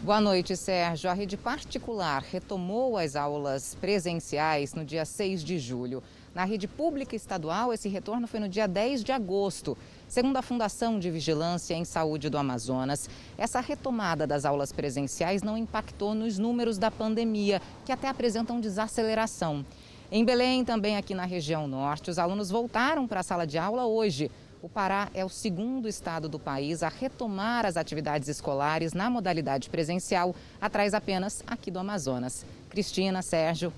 Boa 0.02 0.22
noite, 0.22 0.56
Sérgio. 0.56 1.10
A 1.10 1.14
rede 1.14 1.36
particular 1.36 2.22
retomou 2.22 2.98
as 2.98 3.18
aulas 3.18 3.76
presenciais 3.82 4.74
no 4.74 4.86
dia 4.86 5.04
6 5.04 5.44
de 5.44 5.60
julho. 5.60 6.02
Na 6.36 6.44
rede 6.44 6.68
pública 6.68 7.16
estadual, 7.16 7.72
esse 7.72 7.88
retorno 7.88 8.28
foi 8.28 8.42
no 8.42 8.50
dia 8.50 8.68
10 8.68 9.06
de 9.06 9.14
agosto. 9.14 9.78
Segundo 10.06 10.36
a 10.36 10.42
Fundação 10.42 11.00
de 11.00 11.10
Vigilância 11.10 11.74
em 11.74 11.86
Saúde 11.86 12.30
do 12.30 12.38
Amazonas, 12.38 13.10
essa 13.38 13.62
retomada 13.62 14.28
das 14.28 14.44
aulas 14.44 14.74
presenciais 14.74 15.42
não 15.42 15.58
impactou 15.58 16.14
nos 16.14 16.38
números 16.38 16.78
da 16.78 16.92
pandemia, 16.92 17.62
que 17.86 17.92
até 17.94 18.10
apresentam 18.10 18.60
desaceleração. 18.60 19.66
Em 20.12 20.26
Belém, 20.26 20.66
também 20.66 20.98
aqui 20.98 21.16
na 21.16 21.24
região 21.24 21.70
norte, 21.70 22.10
os 22.10 22.20
alunos 22.20 22.50
voltaram 22.50 23.08
para 23.08 23.22
a 23.22 23.24
sala 23.24 23.48
de 23.48 23.58
aula 23.58 23.86
hoje. 23.86 24.30
O 24.62 24.68
Pará 24.68 25.08
é 25.14 25.24
o 25.24 25.30
segundo 25.30 25.88
estado 25.88 26.28
do 26.28 26.38
país 26.38 26.84
a 26.84 26.90
retomar 26.90 27.66
as 27.66 27.78
atividades 27.78 28.28
escolares 28.28 28.92
na 28.92 29.10
modalidade 29.10 29.70
presencial, 29.70 30.36
atrás 30.60 30.94
apenas 30.94 31.42
aqui 31.48 31.72
do 31.72 31.80
Amazonas. 31.80 32.46
Cristina, 32.70 33.22
Sérgio. 33.22 33.72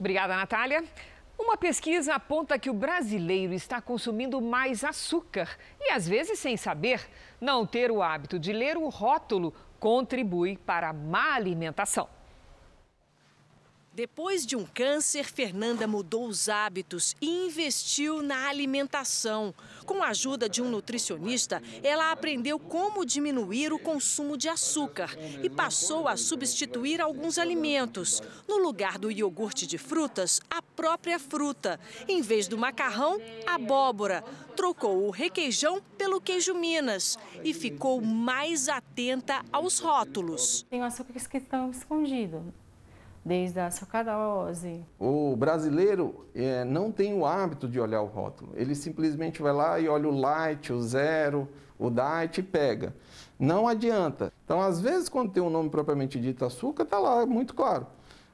Obrigada, 0.00 0.34
Natália. 0.34 0.82
Uma 1.44 1.58
pesquisa 1.58 2.14
aponta 2.14 2.58
que 2.58 2.70
o 2.70 2.74
brasileiro 2.74 3.52
está 3.52 3.78
consumindo 3.78 4.40
mais 4.40 4.82
açúcar 4.82 5.58
e, 5.78 5.90
às 5.90 6.08
vezes, 6.08 6.38
sem 6.38 6.56
saber, 6.56 7.06
não 7.38 7.66
ter 7.66 7.90
o 7.90 8.02
hábito 8.02 8.38
de 8.38 8.50
ler 8.50 8.78
o 8.78 8.88
rótulo 8.88 9.52
contribui 9.78 10.56
para 10.56 10.88
a 10.88 10.92
má 10.94 11.34
alimentação. 11.34 12.08
Depois 13.94 14.44
de 14.44 14.56
um 14.56 14.64
câncer, 14.64 15.22
Fernanda 15.22 15.86
mudou 15.86 16.26
os 16.26 16.48
hábitos 16.48 17.14
e 17.20 17.46
investiu 17.46 18.22
na 18.22 18.48
alimentação. 18.48 19.54
Com 19.86 20.02
a 20.02 20.08
ajuda 20.08 20.48
de 20.48 20.60
um 20.60 20.68
nutricionista, 20.68 21.62
ela 21.80 22.10
aprendeu 22.10 22.58
como 22.58 23.06
diminuir 23.06 23.72
o 23.72 23.78
consumo 23.78 24.36
de 24.36 24.48
açúcar 24.48 25.16
e 25.44 25.48
passou 25.48 26.08
a 26.08 26.16
substituir 26.16 27.00
alguns 27.00 27.38
alimentos. 27.38 28.20
No 28.48 28.58
lugar 28.58 28.98
do 28.98 29.12
iogurte 29.12 29.64
de 29.64 29.78
frutas, 29.78 30.40
a 30.50 30.60
própria 30.60 31.20
fruta. 31.20 31.78
Em 32.08 32.20
vez 32.20 32.48
do 32.48 32.58
macarrão, 32.58 33.20
abóbora. 33.46 34.24
Trocou 34.56 35.06
o 35.06 35.10
requeijão 35.10 35.80
pelo 35.96 36.20
queijo 36.20 36.52
Minas 36.52 37.16
e 37.44 37.54
ficou 37.54 38.00
mais 38.00 38.68
atenta 38.68 39.44
aos 39.52 39.78
rótulos. 39.78 40.66
Tem 40.68 40.82
açúcares 40.82 41.28
que 41.28 41.36
estão 41.36 41.70
escondidos 41.70 42.63
desde 43.24 43.58
a 43.58 43.70
sacarose. 43.70 44.84
O 44.98 45.34
brasileiro 45.36 46.26
é, 46.34 46.64
não 46.64 46.92
tem 46.92 47.14
o 47.14 47.24
hábito 47.24 47.66
de 47.66 47.80
olhar 47.80 48.02
o 48.02 48.06
rótulo. 48.06 48.52
Ele 48.54 48.74
simplesmente 48.74 49.40
vai 49.40 49.52
lá 49.52 49.80
e 49.80 49.88
olha 49.88 50.08
o 50.08 50.16
light, 50.16 50.72
o 50.72 50.82
zero, 50.82 51.48
o 51.78 51.90
diet 51.90 52.38
e 52.38 52.42
pega. 52.42 52.94
Não 53.38 53.66
adianta. 53.66 54.32
Então, 54.44 54.60
às 54.60 54.80
vezes, 54.80 55.08
quando 55.08 55.32
tem 55.32 55.42
um 55.42 55.50
nome 55.50 55.70
propriamente 55.70 56.20
dito 56.20 56.44
açúcar, 56.44 56.82
está 56.84 56.98
lá 56.98 57.24
muito 57.24 57.54
claro. 57.54 57.86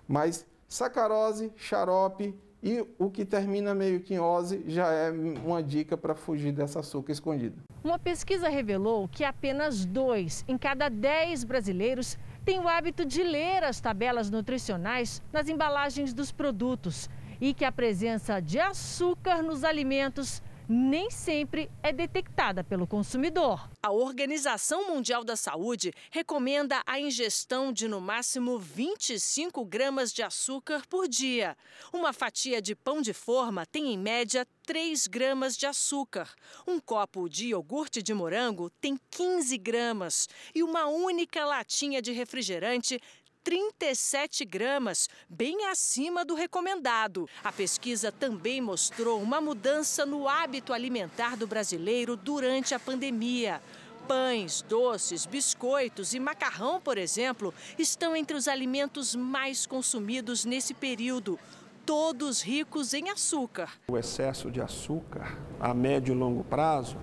Mas 0.08 0.44
sacarose, 0.68 1.52
xarope 1.56 2.34
e 2.62 2.84
o 2.98 3.10
que 3.10 3.24
termina 3.24 3.74
meio 3.74 4.00
que 4.00 4.14
em 4.14 4.18
ose 4.18 4.62
já 4.66 4.92
é 4.92 5.10
uma 5.10 5.62
dica 5.62 5.96
para 5.96 6.14
fugir 6.14 6.52
dessa 6.52 6.80
açúcar 6.80 7.12
escondida. 7.12 7.56
Uma 7.82 7.98
pesquisa 7.98 8.48
revelou 8.48 9.08
que 9.08 9.24
apenas 9.24 9.86
dois 9.86 10.44
em 10.46 10.58
cada 10.58 10.88
dez 10.90 11.42
brasileiros 11.42 12.18
tem 12.44 12.58
o 12.58 12.68
hábito 12.68 13.04
de 13.04 13.22
ler 13.22 13.64
as 13.64 13.80
tabelas 13.80 14.30
nutricionais 14.30 15.22
nas 15.32 15.48
embalagens 15.48 16.12
dos 16.12 16.32
produtos 16.32 17.08
e 17.40 17.54
que 17.54 17.64
a 17.64 17.72
presença 17.72 18.40
de 18.40 18.58
açúcar 18.58 19.42
nos 19.42 19.64
alimentos 19.64 20.42
nem 20.72 21.10
sempre 21.10 21.68
é 21.82 21.92
detectada 21.92 22.62
pelo 22.62 22.86
consumidor. 22.86 23.68
A 23.82 23.90
Organização 23.90 24.94
Mundial 24.94 25.24
da 25.24 25.34
Saúde 25.34 25.92
recomenda 26.12 26.80
a 26.86 27.00
ingestão 27.00 27.72
de 27.72 27.88
no 27.88 28.00
máximo 28.00 28.56
25 28.56 29.64
gramas 29.64 30.12
de 30.12 30.22
açúcar 30.22 30.86
por 30.88 31.08
dia. 31.08 31.56
Uma 31.92 32.12
fatia 32.12 32.62
de 32.62 32.76
pão 32.76 33.02
de 33.02 33.12
forma 33.12 33.66
tem 33.66 33.92
em 33.92 33.98
média 33.98 34.46
3 34.64 35.08
gramas 35.08 35.56
de 35.56 35.66
açúcar. 35.66 36.32
Um 36.64 36.78
copo 36.78 37.28
de 37.28 37.48
iogurte 37.48 38.00
de 38.00 38.14
morango 38.14 38.70
tem 38.80 38.96
15 39.10 39.58
gramas. 39.58 40.28
E 40.54 40.62
uma 40.62 40.86
única 40.86 41.44
latinha 41.44 42.00
de 42.00 42.12
refrigerante 42.12 43.00
37 43.42 44.44
gramas, 44.44 45.08
bem 45.28 45.66
acima 45.66 46.24
do 46.24 46.34
recomendado. 46.34 47.28
A 47.42 47.50
pesquisa 47.50 48.12
também 48.12 48.60
mostrou 48.60 49.20
uma 49.20 49.40
mudança 49.40 50.04
no 50.04 50.28
hábito 50.28 50.72
alimentar 50.72 51.36
do 51.36 51.46
brasileiro 51.46 52.16
durante 52.16 52.74
a 52.74 52.78
pandemia. 52.78 53.62
Pães, 54.06 54.62
doces, 54.62 55.24
biscoitos 55.24 56.12
e 56.14 56.20
macarrão, 56.20 56.80
por 56.80 56.98
exemplo, 56.98 57.54
estão 57.78 58.14
entre 58.14 58.36
os 58.36 58.48
alimentos 58.48 59.14
mais 59.14 59.66
consumidos 59.66 60.44
nesse 60.44 60.74
período 60.74 61.38
todos 61.86 62.40
ricos 62.40 62.94
em 62.94 63.10
açúcar. 63.10 63.72
O 63.88 63.98
excesso 63.98 64.50
de 64.50 64.60
açúcar 64.60 65.36
a 65.58 65.74
médio 65.74 66.14
e 66.14 66.16
longo 66.16 66.44
prazo 66.44 66.96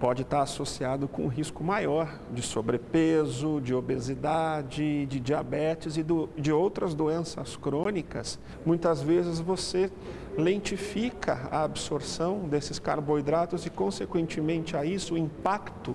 pode 0.00 0.22
estar 0.22 0.40
associado 0.40 1.06
com 1.06 1.24
um 1.24 1.28
risco 1.28 1.62
maior 1.62 2.18
de 2.32 2.40
sobrepeso, 2.40 3.60
de 3.60 3.74
obesidade, 3.74 5.04
de 5.04 5.20
diabetes 5.20 5.98
e 5.98 6.02
do, 6.02 6.30
de 6.36 6.50
outras 6.50 6.94
doenças 6.94 7.54
crônicas. 7.54 8.38
Muitas 8.64 9.02
vezes 9.02 9.38
você 9.38 9.92
lentifica 10.38 11.48
a 11.50 11.64
absorção 11.64 12.48
desses 12.48 12.78
carboidratos 12.78 13.66
e, 13.66 13.70
consequentemente 13.70 14.74
a 14.74 14.84
isso, 14.84 15.14
o 15.14 15.18
impacto 15.18 15.94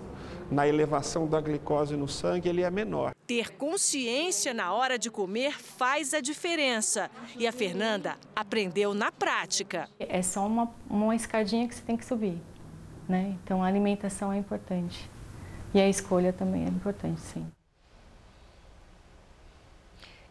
na 0.52 0.68
elevação 0.68 1.26
da 1.28 1.42
glicose 1.42 1.96
no 1.96 2.08
sangue 2.08 2.48
ele 2.48 2.62
é 2.62 2.70
menor. 2.70 3.16
Ter 3.26 3.54
consciência 3.54 4.54
na 4.54 4.72
hora 4.72 5.00
de 5.00 5.10
comer 5.10 5.60
faz 5.60 6.14
a 6.14 6.22
diferença. 6.22 7.10
E 7.36 7.48
a 7.48 7.52
Fernanda 7.52 8.18
aprendeu 8.36 8.94
na 8.94 9.12
prática. 9.12 9.90
É 10.00 10.22
só 10.22 10.46
uma, 10.46 10.72
uma 10.88 11.16
escadinha 11.16 11.68
que 11.68 11.74
você 11.74 11.82
tem 11.82 11.98
que 11.98 12.06
subir. 12.06 12.40
Né? 13.08 13.38
Então 13.44 13.64
a 13.64 13.68
alimentação 13.68 14.32
é 14.32 14.38
importante. 14.38 15.10
E 15.74 15.80
a 15.80 15.88
escolha 15.88 16.32
também 16.32 16.66
é 16.66 16.70
importante, 16.70 17.20
sim. 17.22 17.46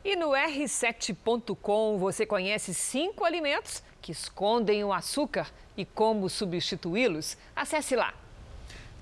E 0.04 0.16
no 0.16 0.30
R7.com 0.30 1.98
você 1.98 2.26
conhece 2.26 2.74
cinco 2.74 3.24
alimentos 3.24 3.82
que 4.02 4.12
escondem 4.12 4.84
o 4.84 4.92
açúcar 4.92 5.50
e 5.76 5.84
como 5.84 6.28
substituí-los? 6.28 7.36
Acesse 7.56 7.96
lá 7.96 8.12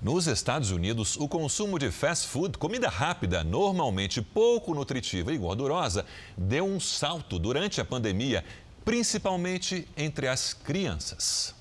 nos 0.03 0.27
Estados 0.27 0.69
Unidos, 0.69 1.15
o 1.15 1.29
consumo 1.29 1.79
de 1.79 1.89
fast 1.89 2.27
food, 2.27 2.57
comida 2.57 2.89
rápida, 2.89 3.41
normalmente 3.41 4.21
pouco 4.21 4.75
nutritiva 4.75 5.33
e 5.33 5.37
gordurosa, 5.37 6.05
deu 6.37 6.65
um 6.65 6.77
salto 6.77 7.39
durante 7.39 7.79
a 7.79 7.85
pandemia, 7.85 8.43
principalmente 8.83 9.87
entre 9.95 10.27
as 10.27 10.53
crianças. 10.53 11.55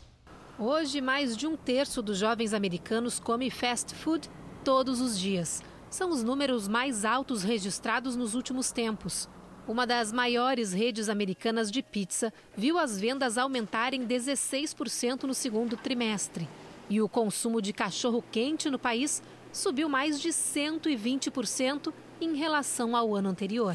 Hoje, 0.59 1.01
mais 1.01 1.35
de 1.35 1.47
um 1.47 1.57
terço 1.57 2.03
dos 2.03 2.19
jovens 2.19 2.53
americanos 2.53 3.19
come 3.19 3.51
fast 3.51 3.95
food 3.95 4.29
todos 4.63 5.01
os 5.01 5.19
dias. 5.19 5.63
São 5.89 6.11
os 6.11 6.23
números 6.23 6.69
mais 6.69 7.07
altos 7.07 7.43
registrados 7.43 8.15
nos 8.17 8.35
últimos 8.35 8.71
tempos. 8.71 9.29
Uma 9.67 9.87
das 9.87 10.13
maiores 10.13 10.73
redes 10.73 11.09
americanas 11.09 11.71
de 11.71 11.83
pizza 11.83 12.33
viu 12.55 12.79
as 12.79 13.01
vendas 13.01 13.39
aumentarem 13.39 14.07
16% 14.07 15.23
no 15.23 15.33
segundo 15.33 15.75
trimestre. 15.75 16.47
E 16.89 17.01
o 17.01 17.09
consumo 17.09 17.63
de 17.63 17.73
cachorro-quente 17.73 18.69
no 18.69 18.79
país 18.79 19.23
subiu 19.53 19.89
mais 19.89 20.21
de 20.21 20.29
120% 20.29 21.93
em 22.21 22.37
relação 22.37 22.95
ao 22.95 23.15
ano 23.15 23.31
anterior. 23.31 23.75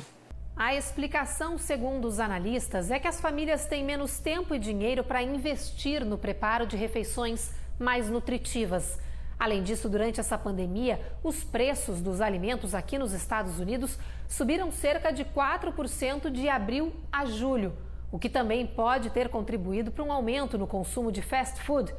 A 0.60 0.74
explicação, 0.74 1.56
segundo 1.56 2.06
os 2.06 2.20
analistas, 2.20 2.90
é 2.90 3.00
que 3.00 3.08
as 3.08 3.22
famílias 3.22 3.68
têm 3.68 3.86
menos 3.86 4.18
tempo 4.18 4.56
e 4.56 4.60
dinheiro 4.60 5.04
para 5.04 5.22
investir 5.22 6.04
no 6.04 6.18
preparo 6.18 6.66
de 6.66 6.76
refeições 6.76 7.52
mais 7.80 8.10
nutritivas. 8.10 9.00
Além 9.38 9.62
disso, 9.62 9.88
durante 9.88 10.20
essa 10.20 10.36
pandemia, 10.36 11.00
os 11.24 11.44
preços 11.44 12.02
dos 12.02 12.22
alimentos 12.22 12.74
aqui 12.74 12.98
nos 12.98 13.14
Estados 13.14 13.60
Unidos 13.60 14.00
subiram 14.28 14.72
cerca 14.72 15.12
de 15.12 15.24
4% 15.26 16.32
de 16.32 16.50
abril 16.50 16.92
a 17.12 17.24
julho, 17.24 17.78
o 18.12 18.18
que 18.18 18.28
também 18.28 18.66
pode 18.66 19.12
ter 19.12 19.30
contribuído 19.30 19.92
para 19.92 20.04
um 20.04 20.12
aumento 20.12 20.58
no 20.58 20.66
consumo 20.66 21.12
de 21.12 21.22
fast 21.22 21.62
food 21.62 21.94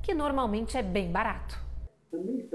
que 0.00 0.14
normalmente 0.14 0.78
é 0.78 0.82
bem 0.82 1.10
barato. 1.10 1.63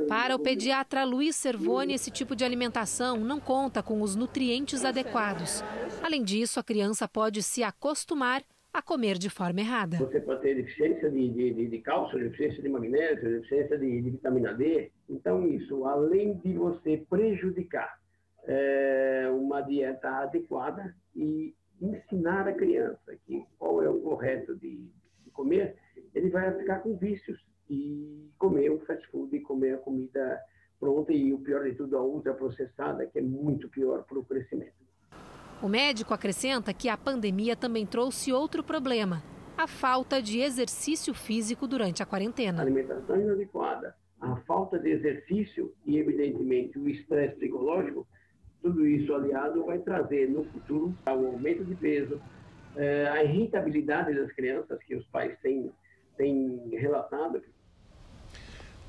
Para 0.08 0.36
o 0.36 0.40
pediatra 0.40 1.04
Luiz 1.04 1.36
Servoni, 1.36 1.94
esse 1.94 2.12
tipo 2.12 2.36
de 2.36 2.44
alimentação 2.44 3.18
não 3.18 3.40
conta 3.40 3.84
com 3.84 4.02
os 4.02 4.16
nutrientes 4.16 4.84
adequados. 4.86 5.64
Além 6.02 6.24
disso, 6.24 6.60
a 6.60 6.64
criança 6.64 7.08
pode 7.08 7.44
se 7.44 7.64
acostumar 7.64 8.44
a 8.74 8.82
comer 8.82 9.18
de 9.18 9.30
forma 9.30 9.60
errada. 9.60 9.98
Você 9.98 10.20
pode 10.20 10.42
ter 10.42 10.56
deficiência 10.56 11.10
de, 11.10 11.30
de, 11.30 11.68
de 11.68 11.78
cálcio, 11.80 12.20
deficiência 12.20 12.62
de 12.62 12.70
magnésio, 12.70 13.30
deficiência 13.30 13.78
de, 13.78 14.02
de, 14.02 14.10
vitamina 14.12 14.54
D. 14.54 14.92
Então, 15.10 15.48
isso, 15.48 15.86
além 15.86 16.38
de 16.38 16.54
você 16.54 17.04
prejudicar 17.10 18.00
é, 18.46 19.28
uma 19.32 19.62
dieta 19.62 20.10
adequada 20.10 20.96
e 21.16 21.54
ensinar 21.82 22.48
a 22.48 22.54
criança 22.54 23.16
que 23.26 23.44
qual 23.58 23.82
é 23.82 23.90
o 23.90 24.00
correto 24.02 24.56
de, 24.56 24.88
de 25.24 25.32
comer, 25.32 25.76
ele 26.14 26.30
vai 26.30 26.56
ficar 26.58 26.80
com 26.80 26.96
vícios 26.96 27.40
e 27.70 28.09
comida 29.90 30.40
pronta 30.80 31.12
e 31.12 31.34
o 31.34 31.40
pior 31.40 31.64
de 31.64 31.74
tudo, 31.74 31.98
a 31.98 32.04
ultraprocessada, 32.04 33.06
que 33.08 33.20
é 33.20 33.22
muito 33.22 33.68
pior 33.68 34.04
para 34.04 34.20
o 34.20 34.24
crescimento. 34.24 34.74
O 35.62 35.68
médico 35.68 36.14
acrescenta 36.14 36.74
que 36.74 36.88
a 36.88 36.96
pandemia 36.96 37.56
também 37.56 37.86
trouxe 37.86 38.32
outro 38.32 38.64
problema, 38.64 39.22
a 39.58 39.68
falta 39.68 40.22
de 40.22 40.40
exercício 40.40 41.14
físico 41.14 41.68
durante 41.68 42.02
a 42.02 42.06
quarentena. 42.06 42.60
A 42.60 42.62
alimentação 42.62 43.20
inadequada, 43.20 43.94
a 44.22 44.38
falta 44.48 44.80
de 44.80 44.90
exercício 44.90 45.74
e, 45.86 45.98
evidentemente, 45.98 46.80
o 46.80 46.88
estresse 46.88 47.36
psicológico, 47.36 48.08
tudo 48.62 48.88
isso 48.88 49.14
aliado 49.14 49.66
vai 49.66 49.80
trazer 49.80 50.30
no 50.30 50.46
futuro 50.46 50.96
o 51.06 51.10
aumento 51.10 51.66
de 51.66 51.76
peso, 51.76 52.22
eh, 52.78 53.10
a 53.10 53.24
irritabilidade 53.24 54.14
das 54.14 54.32
crianças 54.32 54.82
que 54.84 54.96
os 54.96 55.06
pais 55.08 55.38
têm 55.42 55.72
tem 56.20 56.70
relatado. 56.74 57.42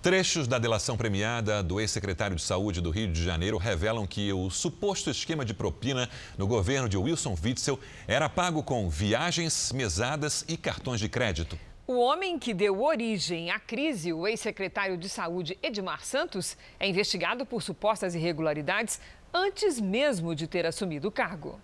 Trechos 0.03 0.49
da 0.49 0.59
delação 0.59 0.97
premiada 0.97 1.63
do 1.63 1.79
ex-secretário 1.79 2.35
de 2.35 2.41
Saúde 2.41 2.81
do 2.81 2.89
Rio 2.89 3.13
de 3.13 3.23
Janeiro 3.23 3.59
revelam 3.59 4.07
que 4.07 4.33
o 4.33 4.49
suposto 4.49 5.11
esquema 5.11 5.45
de 5.45 5.53
propina 5.53 6.09
no 6.39 6.47
governo 6.47 6.89
de 6.89 6.97
Wilson 6.97 7.37
Witzel 7.45 7.79
era 8.09 8.27
pago 8.27 8.63
com 8.63 8.89
viagens, 8.89 9.71
mesadas 9.73 10.43
e 10.49 10.57
cartões 10.57 11.01
de 11.01 11.09
crédito. 11.11 11.59
O 11.87 11.99
homem 11.99 12.39
que 12.39 12.55
deu 12.55 12.83
origem 12.83 13.51
à 13.51 13.61
crise, 13.61 14.11
o 14.11 14.27
ex-secretário 14.27 14.97
de 14.97 15.07
Saúde 15.07 15.59
Edmar 15.63 16.03
Santos, 16.03 16.57
é 16.79 16.89
investigado 16.89 17.45
por 17.45 17.61
supostas 17.61 18.15
irregularidades 18.15 18.99
antes 19.35 19.79
mesmo 19.79 20.35
de 20.35 20.47
ter 20.47 20.65
assumido 20.65 21.09
o 21.09 21.13
cargo. 21.13 21.61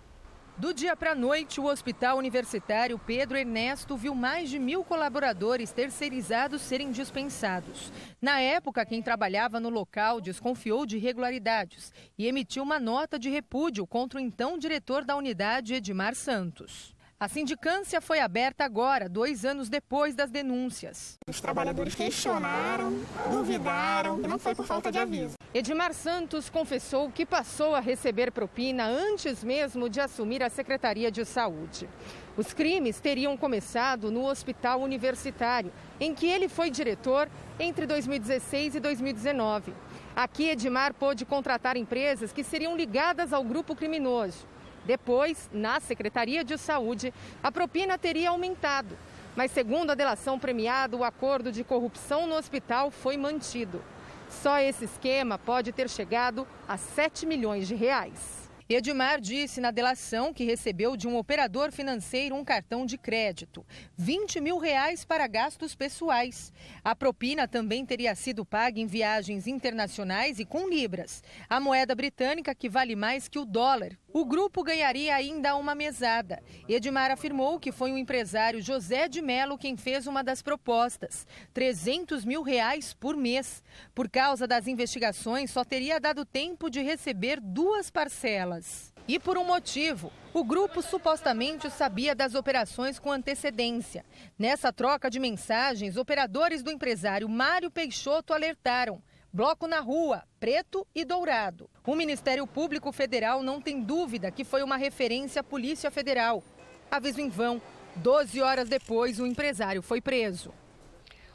Do 0.59 0.73
dia 0.73 0.95
para 0.95 1.11
a 1.11 1.15
noite, 1.15 1.61
o 1.61 1.65
Hospital 1.65 2.17
Universitário 2.17 2.97
Pedro 2.97 3.37
Ernesto 3.37 3.95
viu 3.95 4.15
mais 4.15 4.49
de 4.49 4.57
mil 4.57 4.83
colaboradores 4.83 5.71
terceirizados 5.71 6.63
serem 6.63 6.89
dispensados. 6.89 7.93
Na 8.19 8.41
época, 8.41 8.83
quem 8.83 8.99
trabalhava 8.99 9.59
no 9.59 9.69
local 9.69 10.19
desconfiou 10.19 10.83
de 10.83 10.97
irregularidades 10.97 11.93
e 12.17 12.25
emitiu 12.25 12.63
uma 12.63 12.79
nota 12.79 13.19
de 13.19 13.29
repúdio 13.29 13.85
contra 13.85 14.17
o 14.17 14.21
então 14.21 14.57
diretor 14.57 15.05
da 15.05 15.15
unidade, 15.15 15.75
Edmar 15.75 16.15
Santos. 16.15 16.96
A 17.19 17.27
sindicância 17.27 17.99
foi 17.99 18.19
aberta 18.19 18.63
agora, 18.63 19.09
dois 19.09 19.43
anos 19.43 19.69
depois 19.69 20.13
das 20.13 20.29
denúncias. 20.29 21.17
Os 21.27 21.41
trabalhadores 21.41 21.95
questionaram, 21.95 22.93
duvidaram, 23.31 24.17
não 24.17 24.37
foi 24.37 24.53
por 24.53 24.67
falta 24.67 24.91
de 24.91 24.99
aviso. 24.99 25.33
Edmar 25.51 25.95
Santos 25.95 26.47
confessou 26.47 27.09
que 27.09 27.25
passou 27.25 27.73
a 27.73 27.79
receber 27.79 28.31
propina 28.31 28.85
antes 28.85 29.43
mesmo 29.43 29.89
de 29.89 29.99
assumir 29.99 30.43
a 30.43 30.49
Secretaria 30.51 31.09
de 31.09 31.25
Saúde. 31.25 31.89
Os 32.37 32.53
crimes 32.53 32.99
teriam 32.99 33.35
começado 33.35 34.11
no 34.11 34.23
Hospital 34.23 34.81
Universitário, 34.81 35.73
em 35.99 36.13
que 36.13 36.27
ele 36.27 36.47
foi 36.47 36.69
diretor 36.69 37.27
entre 37.59 37.87
2016 37.87 38.75
e 38.75 38.79
2019. 38.79 39.73
Aqui, 40.15 40.49
Edmar 40.49 40.93
pôde 40.93 41.25
contratar 41.25 41.77
empresas 41.77 42.31
que 42.31 42.43
seriam 42.43 42.77
ligadas 42.77 43.33
ao 43.33 43.43
grupo 43.43 43.75
criminoso. 43.75 44.45
Depois, 44.87 45.49
na 45.51 45.81
Secretaria 45.81 46.45
de 46.45 46.57
Saúde, 46.57 47.13
a 47.43 47.51
propina 47.51 47.97
teria 47.97 48.29
aumentado. 48.29 48.97
Mas, 49.35 49.51
segundo 49.51 49.91
a 49.91 49.95
delação 49.95 50.39
premiada, 50.39 50.95
o 50.95 51.03
acordo 51.03 51.51
de 51.51 51.61
corrupção 51.61 52.25
no 52.25 52.35
hospital 52.35 52.89
foi 52.89 53.17
mantido. 53.17 53.83
Só 54.29 54.59
esse 54.59 54.85
esquema 54.85 55.37
pode 55.37 55.73
ter 55.73 55.89
chegado 55.89 56.47
a 56.65 56.77
7 56.77 57.25
milhões 57.25 57.67
de 57.67 57.75
reais. 57.75 58.47
Edmar 58.69 59.21
disse 59.21 59.61
na 59.61 59.71
delação 59.71 60.33
que 60.33 60.43
recebeu 60.43 60.97
de 60.97 61.07
um 61.07 61.15
operador 61.15 61.71
financeiro 61.71 62.35
um 62.35 62.43
cartão 62.43 62.85
de 62.85 62.97
crédito, 62.97 63.65
20 63.95 64.41
mil 64.41 64.57
reais 64.57 65.05
para 65.05 65.25
gastos 65.25 65.73
pessoais. 65.73 66.51
A 66.83 66.93
propina 66.93 67.47
também 67.47 67.85
teria 67.85 68.13
sido 68.13 68.43
paga 68.43 68.77
em 68.77 68.85
viagens 68.85 69.47
internacionais 69.47 70.37
e 70.37 70.43
com 70.43 70.67
libras, 70.67 71.23
a 71.49 71.61
moeda 71.61 71.95
britânica 71.95 72.53
que 72.53 72.67
vale 72.67 72.93
mais 72.93 73.29
que 73.29 73.39
o 73.39 73.45
dólar. 73.45 73.97
O 74.17 74.25
grupo 74.25 74.63
ganharia 74.63 75.15
ainda 75.15 75.55
uma 75.55 75.75
mesada. 75.75 76.41
Edmar 76.67 77.11
afirmou 77.11 77.59
que 77.59 77.71
foi 77.71 77.91
o 77.91 77.97
empresário 77.99 78.59
José 78.59 79.07
de 79.07 79.21
Melo 79.21 79.59
quem 79.59 79.77
fez 79.77 80.07
uma 80.07 80.23
das 80.23 80.41
propostas, 80.41 81.27
300 81.53 82.25
mil 82.25 82.41
reais 82.41 82.95
por 82.95 83.15
mês. 83.15 83.63
Por 83.93 84.09
causa 84.09 84.47
das 84.47 84.65
investigações, 84.65 85.51
só 85.51 85.63
teria 85.63 85.99
dado 85.99 86.25
tempo 86.25 86.67
de 86.67 86.81
receber 86.81 87.39
duas 87.39 87.91
parcelas. 87.91 88.91
E 89.07 89.19
por 89.19 89.37
um 89.37 89.45
motivo, 89.45 90.11
o 90.33 90.43
grupo 90.43 90.81
supostamente 90.81 91.69
sabia 91.69 92.15
das 92.15 92.33
operações 92.33 92.97
com 92.97 93.11
antecedência. 93.11 94.03
Nessa 94.37 94.73
troca 94.73 95.11
de 95.11 95.19
mensagens, 95.19 95.95
operadores 95.95 96.63
do 96.63 96.71
empresário 96.71 97.29
Mário 97.29 97.69
Peixoto 97.69 98.33
alertaram. 98.33 98.99
Bloco 99.31 99.67
na 99.67 99.81
rua, 99.81 100.23
preto 100.39 100.87
e 100.95 101.03
dourado. 101.03 101.69
O 101.85 101.95
Ministério 101.95 102.47
Público 102.47 102.91
Federal 102.91 103.43
não 103.43 103.61
tem 103.61 103.81
dúvida 103.81 104.31
que 104.31 104.43
foi 104.43 104.63
uma 104.63 104.77
referência 104.77 105.41
à 105.41 105.43
Polícia 105.43 105.91
Federal. 105.91 106.41
Aviso 106.89 107.19
em 107.19 107.29
vão. 107.29 107.61
Doze 107.95 108.41
horas 108.41 108.69
depois, 108.69 109.19
o 109.19 109.25
empresário 109.25 109.81
foi 109.81 109.99
preso. 109.99 110.53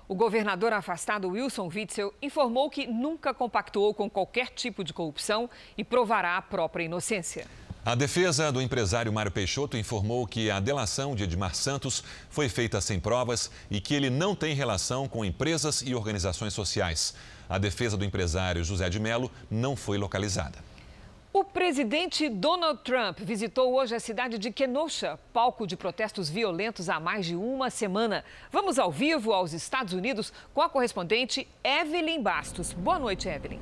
O 0.09 0.15
governador 0.15 0.73
afastado 0.73 1.29
Wilson 1.29 1.71
Witzel 1.73 2.13
informou 2.21 2.71
que 2.71 2.87
nunca 2.87 3.33
compactuou 3.35 3.95
com 3.95 4.09
qualquer 4.09 4.49
tipo 4.49 4.83
de 4.83 4.93
corrupção 4.93 5.49
e 5.77 5.85
provará 5.85 6.37
a 6.37 6.43
própria 6.43 6.85
inocência. 6.85 7.47
A 7.85 7.95
defesa 7.97 8.53
do 8.53 8.63
empresário 8.63 9.13
Mário 9.13 9.33
Peixoto 9.33 9.77
informou 9.77 10.25
que 10.25 10.51
a 10.51 10.61
delação 10.61 11.17
de 11.17 11.25
Edmar 11.25 11.55
Santos 11.55 12.05
foi 12.31 12.49
feita 12.49 12.81
sem 12.81 13.01
provas 13.01 13.51
e 13.69 13.81
que 13.81 13.93
ele 13.93 14.09
não 14.09 14.37
tem 14.37 14.55
relação 14.55 15.09
com 15.09 15.25
empresas 15.25 15.83
e 15.83 15.93
organizações 15.93 16.55
sociais. 16.55 17.13
A 17.53 17.59
defesa 17.59 17.99
do 17.99 18.05
empresário 18.07 18.65
José 18.65 18.89
de 18.89 18.99
Mello 18.99 19.31
não 19.51 19.77
foi 19.77 19.99
localizada. 19.99 20.59
O 21.35 21.45
presidente 21.45 22.27
Donald 22.31 22.81
Trump 22.83 23.19
visitou 23.21 23.75
hoje 23.75 23.95
a 23.95 24.01
cidade 24.01 24.39
de 24.39 24.51
Kenosha, 24.51 25.19
palco 25.35 25.67
de 25.67 25.77
protestos 25.77 26.31
violentos 26.31 26.89
há 26.89 26.99
mais 26.99 27.27
de 27.27 27.37
uma 27.37 27.69
semana. 27.69 28.25
Vamos 28.51 28.79
ao 28.79 28.91
vivo 28.91 29.35
aos 29.35 29.53
Estados 29.53 29.93
Unidos 29.93 30.33
com 30.55 30.63
a 30.63 30.69
correspondente 30.71 31.47
Evelyn 31.63 32.23
Bastos. 32.23 32.73
Boa 32.73 32.99
noite, 32.99 33.29
Evelyn. 33.29 33.61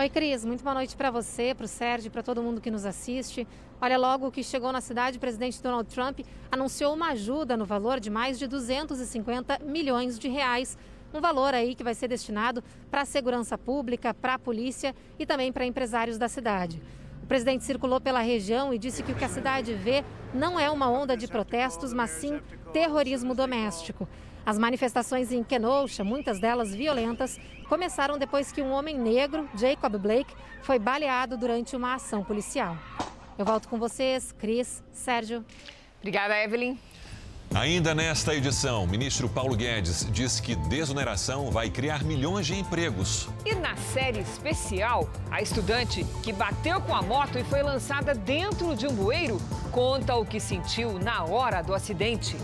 Oi, 0.00 0.08
Cris. 0.08 0.46
Muito 0.46 0.64
boa 0.64 0.72
noite 0.72 0.96
para 0.96 1.10
você, 1.10 1.54
para 1.54 1.66
o 1.66 1.68
Sérgio, 1.68 2.10
para 2.10 2.22
todo 2.22 2.42
mundo 2.42 2.58
que 2.58 2.70
nos 2.70 2.86
assiste. 2.86 3.46
Olha, 3.78 3.98
logo 3.98 4.30
que 4.30 4.42
chegou 4.42 4.72
na 4.72 4.80
cidade, 4.80 5.18
o 5.18 5.20
presidente 5.20 5.62
Donald 5.62 5.94
Trump 5.94 6.20
anunciou 6.50 6.94
uma 6.94 7.10
ajuda 7.10 7.54
no 7.54 7.66
valor 7.66 8.00
de 8.00 8.08
mais 8.08 8.38
de 8.38 8.46
250 8.46 9.58
milhões 9.58 10.18
de 10.18 10.26
reais. 10.26 10.78
Um 11.12 11.20
valor 11.20 11.52
aí 11.52 11.74
que 11.74 11.84
vai 11.84 11.92
ser 11.92 12.08
destinado 12.08 12.64
para 12.90 13.02
a 13.02 13.04
segurança 13.04 13.58
pública, 13.58 14.14
para 14.14 14.32
a 14.32 14.38
polícia 14.38 14.94
e 15.18 15.26
também 15.26 15.52
para 15.52 15.66
empresários 15.66 16.16
da 16.16 16.28
cidade. 16.30 16.80
O 17.22 17.26
presidente 17.26 17.64
circulou 17.64 18.00
pela 18.00 18.20
região 18.20 18.72
e 18.72 18.78
disse 18.78 19.02
que 19.02 19.12
o 19.12 19.14
que 19.14 19.24
a 19.26 19.28
cidade 19.28 19.74
vê 19.74 20.02
não 20.32 20.58
é 20.58 20.70
uma 20.70 20.88
onda 20.88 21.14
de 21.14 21.28
protestos, 21.28 21.92
mas 21.92 22.08
sim 22.08 22.40
terrorismo 22.72 23.34
doméstico. 23.34 24.08
As 24.44 24.58
manifestações 24.58 25.32
em 25.32 25.42
Kenosha, 25.42 26.02
muitas 26.02 26.40
delas 26.40 26.74
violentas, 26.74 27.38
começaram 27.68 28.18
depois 28.18 28.50
que 28.50 28.62
um 28.62 28.72
homem 28.72 28.98
negro, 28.98 29.48
Jacob 29.54 29.96
Blake, 29.96 30.34
foi 30.62 30.78
baleado 30.78 31.36
durante 31.36 31.76
uma 31.76 31.94
ação 31.94 32.24
policial. 32.24 32.76
Eu 33.38 33.44
volto 33.44 33.68
com 33.68 33.78
vocês, 33.78 34.32
Cris, 34.32 34.82
Sérgio. 34.92 35.44
Obrigada, 35.98 36.36
Evelyn. 36.42 36.76
Ainda 37.54 37.94
nesta 37.96 38.32
edição, 38.32 38.84
o 38.84 38.86
ministro 38.86 39.28
Paulo 39.28 39.56
Guedes 39.56 40.06
diz 40.12 40.38
que 40.38 40.54
desoneração 40.54 41.50
vai 41.50 41.68
criar 41.68 42.04
milhões 42.04 42.46
de 42.46 42.54
empregos. 42.54 43.28
E 43.44 43.56
na 43.56 43.74
série 43.76 44.20
especial, 44.20 45.10
a 45.32 45.42
estudante 45.42 46.06
que 46.22 46.32
bateu 46.32 46.80
com 46.80 46.94
a 46.94 47.02
moto 47.02 47.38
e 47.38 47.44
foi 47.44 47.60
lançada 47.62 48.14
dentro 48.14 48.76
de 48.76 48.86
um 48.86 48.94
bueiro 48.94 49.38
conta 49.72 50.14
o 50.14 50.24
que 50.24 50.38
sentiu 50.38 51.00
na 51.00 51.24
hora 51.24 51.60
do 51.60 51.74
acidente. 51.74 52.36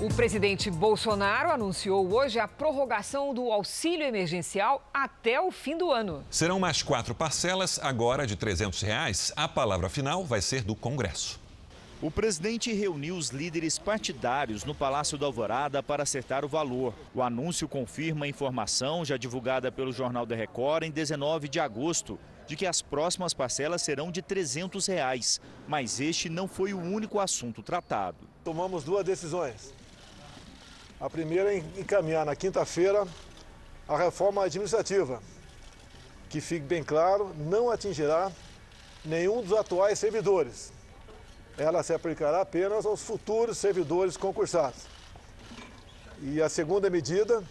O 0.00 0.08
presidente 0.08 0.70
Bolsonaro 0.70 1.50
anunciou 1.50 2.10
hoje 2.10 2.38
a 2.38 2.48
prorrogação 2.48 3.34
do 3.34 3.52
auxílio 3.52 4.06
emergencial 4.06 4.82
até 4.94 5.38
o 5.38 5.50
fim 5.50 5.76
do 5.76 5.92
ano. 5.92 6.24
Serão 6.30 6.58
mais 6.58 6.82
quatro 6.82 7.14
parcelas, 7.14 7.78
agora 7.82 8.26
de 8.26 8.34
300 8.34 8.80
reais. 8.80 9.30
A 9.36 9.46
palavra 9.46 9.90
final 9.90 10.24
vai 10.24 10.40
ser 10.40 10.64
do 10.64 10.74
Congresso. 10.74 11.38
O 12.00 12.10
presidente 12.10 12.72
reuniu 12.72 13.14
os 13.14 13.28
líderes 13.28 13.78
partidários 13.78 14.64
no 14.64 14.74
Palácio 14.74 15.18
da 15.18 15.26
Alvorada 15.26 15.82
para 15.82 16.02
acertar 16.02 16.46
o 16.46 16.48
valor. 16.48 16.94
O 17.14 17.20
anúncio 17.22 17.68
confirma 17.68 18.24
a 18.24 18.28
informação 18.28 19.04
já 19.04 19.18
divulgada 19.18 19.70
pelo 19.70 19.92
Jornal 19.92 20.24
da 20.24 20.34
Record 20.34 20.84
em 20.84 20.90
19 20.90 21.46
de 21.46 21.60
agosto 21.60 22.18
de 22.46 22.56
que 22.56 22.66
as 22.66 22.80
próximas 22.80 23.34
parcelas 23.34 23.82
serão 23.82 24.10
de 24.10 24.22
300 24.22 24.86
reais. 24.86 25.42
Mas 25.68 26.00
este 26.00 26.30
não 26.30 26.48
foi 26.48 26.72
o 26.72 26.80
único 26.80 27.20
assunto 27.20 27.62
tratado. 27.62 28.16
Tomamos 28.42 28.82
duas 28.82 29.04
decisões. 29.04 29.78
A 31.00 31.08
primeira 31.08 31.54
é 31.54 31.56
encaminhar 31.78 32.26
na 32.26 32.36
quinta-feira 32.36 33.08
a 33.88 33.96
reforma 33.96 34.44
administrativa, 34.44 35.22
que 36.28 36.42
fique 36.42 36.66
bem 36.66 36.84
claro, 36.84 37.34
não 37.38 37.70
atingirá 37.70 38.30
nenhum 39.02 39.40
dos 39.40 39.58
atuais 39.58 39.98
servidores. 39.98 40.70
Ela 41.56 41.82
se 41.82 41.94
aplicará 41.94 42.42
apenas 42.42 42.84
aos 42.84 43.00
futuros 43.00 43.56
servidores 43.56 44.14
concursados. 44.18 44.82
E 46.20 46.42
a 46.42 46.50
segunda 46.50 46.90
medida 46.90 47.42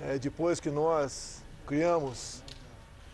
é 0.00 0.18
depois 0.18 0.58
que 0.58 0.70
nós 0.70 1.42
criamos 1.66 2.42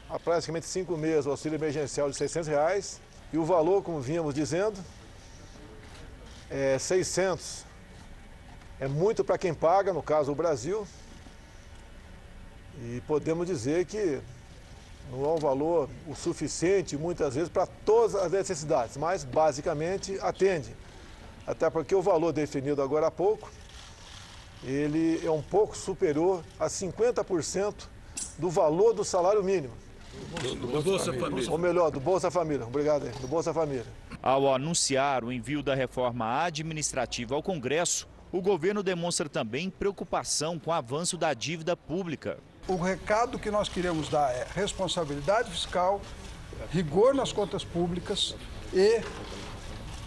há 0.08 0.16
praticamente 0.16 0.66
cinco 0.66 0.96
meses 0.96 1.26
o 1.26 1.30
auxílio 1.30 1.56
emergencial 1.56 2.08
de 2.08 2.16
600 2.16 2.48
reais 2.48 3.00
e 3.32 3.36
o 3.36 3.44
valor, 3.44 3.82
como 3.82 4.00
vínhamos 4.00 4.32
dizendo, 4.32 4.78
é 6.48 6.78
600 6.78 7.73
é 8.84 8.88
muito 8.88 9.24
para 9.24 9.38
quem 9.38 9.54
paga, 9.54 9.94
no 9.94 10.02
caso 10.02 10.30
o 10.30 10.34
Brasil. 10.34 10.86
E 12.82 13.00
podemos 13.06 13.46
dizer 13.46 13.86
que 13.86 14.20
não 15.10 15.24
é 15.24 15.28
um 15.28 15.38
valor 15.38 15.88
o 16.06 16.14
suficiente, 16.14 16.94
muitas 16.94 17.34
vezes, 17.34 17.48
para 17.48 17.66
todas 17.66 18.14
as 18.14 18.30
necessidades, 18.30 18.98
mas 18.98 19.24
basicamente 19.24 20.18
atende. 20.20 20.76
Até 21.46 21.70
porque 21.70 21.94
o 21.94 22.02
valor 22.02 22.32
definido 22.32 22.82
agora 22.82 23.06
há 23.06 23.10
pouco, 23.10 23.50
ele 24.62 25.24
é 25.24 25.30
um 25.30 25.42
pouco 25.42 25.74
superior 25.74 26.44
a 26.60 26.66
50% 26.66 27.86
do 28.38 28.50
valor 28.50 28.92
do 28.92 29.02
salário 29.02 29.42
mínimo. 29.42 29.72
Do, 30.42 30.54
do 30.54 30.82
Bolsa 30.82 31.12
Família. 31.12 31.50
Ou 31.50 31.58
melhor, 31.58 31.90
do 31.90 32.00
Bolsa 32.00 32.30
Família. 32.30 32.66
Obrigado, 32.66 33.08
do 33.18 33.26
Bolsa 33.26 33.52
Família. 33.54 33.86
Ao 34.22 34.54
anunciar 34.54 35.24
o 35.24 35.32
envio 35.32 35.62
da 35.62 35.74
reforma 35.74 36.44
administrativa 36.44 37.34
ao 37.34 37.42
Congresso, 37.42 38.06
o 38.34 38.42
governo 38.42 38.82
demonstra 38.82 39.28
também 39.28 39.70
preocupação 39.70 40.58
com 40.58 40.72
o 40.72 40.72
avanço 40.72 41.16
da 41.16 41.32
dívida 41.32 41.76
pública. 41.76 42.36
O 42.66 42.74
recado 42.74 43.38
que 43.38 43.48
nós 43.48 43.68
queremos 43.68 44.08
dar 44.08 44.28
é 44.32 44.44
responsabilidade 44.52 45.52
fiscal, 45.52 46.00
rigor 46.72 47.14
nas 47.14 47.30
contas 47.30 47.62
públicas 47.62 48.34
e 48.72 49.00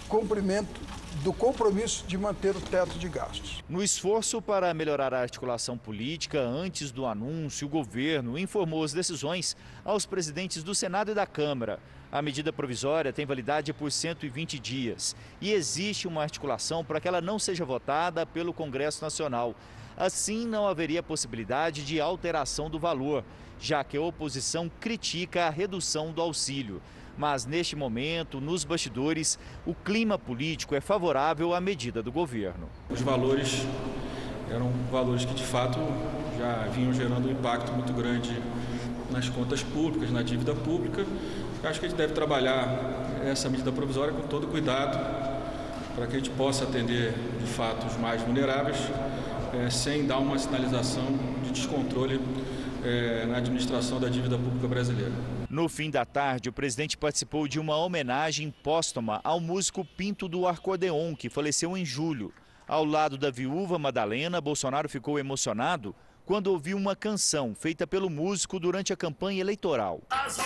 cumprimento 0.10 0.82
do 1.24 1.32
compromisso 1.32 2.06
de 2.06 2.18
manter 2.18 2.54
o 2.54 2.60
teto 2.60 3.00
de 3.00 3.08
gastos. 3.08 3.64
No 3.70 3.82
esforço 3.82 4.42
para 4.42 4.74
melhorar 4.74 5.14
a 5.14 5.22
articulação 5.22 5.78
política, 5.78 6.42
antes 6.42 6.92
do 6.92 7.06
anúncio, 7.06 7.66
o 7.66 7.70
governo 7.70 8.38
informou 8.38 8.84
as 8.84 8.92
decisões 8.92 9.56
aos 9.86 10.06
presidentes 10.06 10.64
do 10.64 10.76
Senado 10.76 11.12
e 11.12 11.16
da 11.16 11.26
Câmara. 11.26 11.80
A 12.10 12.22
medida 12.22 12.54
provisória 12.54 13.12
tem 13.12 13.26
validade 13.26 13.74
por 13.74 13.92
120 13.92 14.58
dias 14.60 15.16
e 15.42 15.52
existe 15.52 16.08
uma 16.08 16.22
articulação 16.22 16.84
para 16.84 17.02
que 17.02 17.08
ela 17.08 17.20
não 17.20 17.38
seja 17.38 17.66
votada 17.66 18.26
pelo 18.26 18.54
Congresso 18.54 19.04
Nacional. 19.04 19.54
Assim, 19.98 20.46
não 20.48 20.68
haveria 20.68 21.04
possibilidade 21.04 21.84
de 21.84 22.00
alteração 22.00 22.70
do 22.70 22.80
valor, 22.80 23.26
já 23.60 23.84
que 23.84 23.98
a 23.98 24.02
oposição 24.02 24.72
critica 24.80 25.48
a 25.48 25.50
redução 25.50 26.14
do 26.14 26.22
auxílio. 26.22 26.82
Mas 27.18 27.46
neste 27.46 27.76
momento, 27.76 28.40
nos 28.40 28.64
bastidores, 28.64 29.38
o 29.66 29.74
clima 29.74 30.18
político 30.18 30.76
é 30.76 30.80
favorável 30.80 31.54
à 31.54 31.60
medida 31.60 32.02
do 32.02 32.12
governo. 32.12 32.70
Os 32.90 33.02
valores 33.02 33.66
eram 34.50 34.72
valores 34.92 35.26
que 35.26 35.34
de 35.34 35.44
fato 35.44 35.80
já 36.38 36.68
vinham 36.68 36.94
gerando 36.94 37.28
um 37.28 37.32
impacto 37.32 37.74
muito 37.74 37.92
grande 37.92 38.40
nas 39.12 39.28
contas 39.30 39.64
públicas, 39.64 40.12
na 40.12 40.22
dívida 40.22 40.54
pública. 40.54 41.06
Eu 41.64 41.70
acho 41.70 41.80
que 41.80 41.86
a 41.86 41.90
gente 41.90 41.98
deve 41.98 42.14
trabalhar 42.14 42.68
essa 43.26 43.50
medida 43.50 43.72
provisória 43.72 44.14
com 44.14 44.28
todo 44.28 44.48
cuidado 44.48 44.98
para 45.96 46.06
que 46.06 46.16
a 46.16 46.20
gente 46.20 46.30
possa 46.30 46.64
atender 46.64 47.14
de 47.40 47.48
fato 47.48 47.88
os 47.88 47.98
mais 47.98 48.22
vulneráveis, 48.22 48.78
é, 49.54 49.70
sem 49.70 50.06
dar 50.06 50.20
uma 50.20 50.38
sinalização 50.38 51.06
de 51.44 51.52
descontrole 51.52 52.22
é, 52.84 53.26
na 53.26 53.38
administração 53.38 54.00
da 54.00 54.08
dívida 54.08 54.38
pública 54.38 54.68
brasileira. 54.68 55.12
No 55.50 55.68
fim 55.68 55.90
da 55.90 56.06
tarde, 56.06 56.50
o 56.50 56.54
presidente 56.54 56.96
participou 56.96 57.48
de 57.48 57.60
uma 57.60 57.76
homenagem 57.76 58.54
póstuma 58.64 59.20
ao 59.24 59.40
músico 59.40 59.84
Pinto 59.84 60.28
do 60.28 60.46
Arcodeon, 60.46 61.16
que 61.16 61.30
faleceu 61.30 61.76
em 61.76 61.84
julho. 61.84 62.32
Ao 62.68 62.86
lado 62.86 63.18
da 63.18 63.32
viúva 63.32 63.80
Madalena, 63.80 64.40
Bolsonaro 64.40 64.88
ficou 64.88 65.18
emocionado 65.18 65.96
quando 66.26 66.48
ouviu 66.48 66.78
uma 66.78 66.96
canção 66.96 67.56
feita 67.56 67.88
pelo 67.88 68.10
músico 68.10 68.60
durante 68.60 68.94
a 68.94 68.98
campanha 68.98 69.42
eleitoral. 69.42 70.02
Azul, 70.10 70.44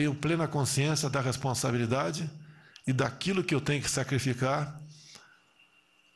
tenho 0.00 0.14
plena 0.14 0.48
consciência 0.48 1.10
da 1.10 1.20
responsabilidade 1.20 2.28
e 2.86 2.92
daquilo 2.92 3.44
que 3.44 3.54
eu 3.54 3.60
tenho 3.60 3.82
que 3.82 3.90
sacrificar, 3.90 4.80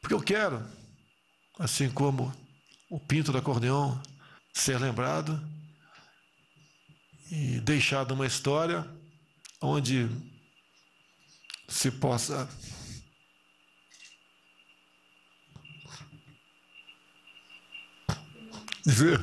porque 0.00 0.14
eu 0.14 0.22
quero, 0.22 0.66
assim 1.58 1.90
como 1.90 2.34
o 2.88 2.98
Pinto 2.98 3.30
da 3.30 3.40
Acordeão, 3.40 4.00
ser 4.54 4.78
lembrado 4.78 5.38
e 7.30 7.60
deixado 7.60 8.14
uma 8.14 8.26
história 8.26 8.88
onde 9.60 10.08
se 11.68 11.90
possa 11.90 12.48
dizer 18.86 19.20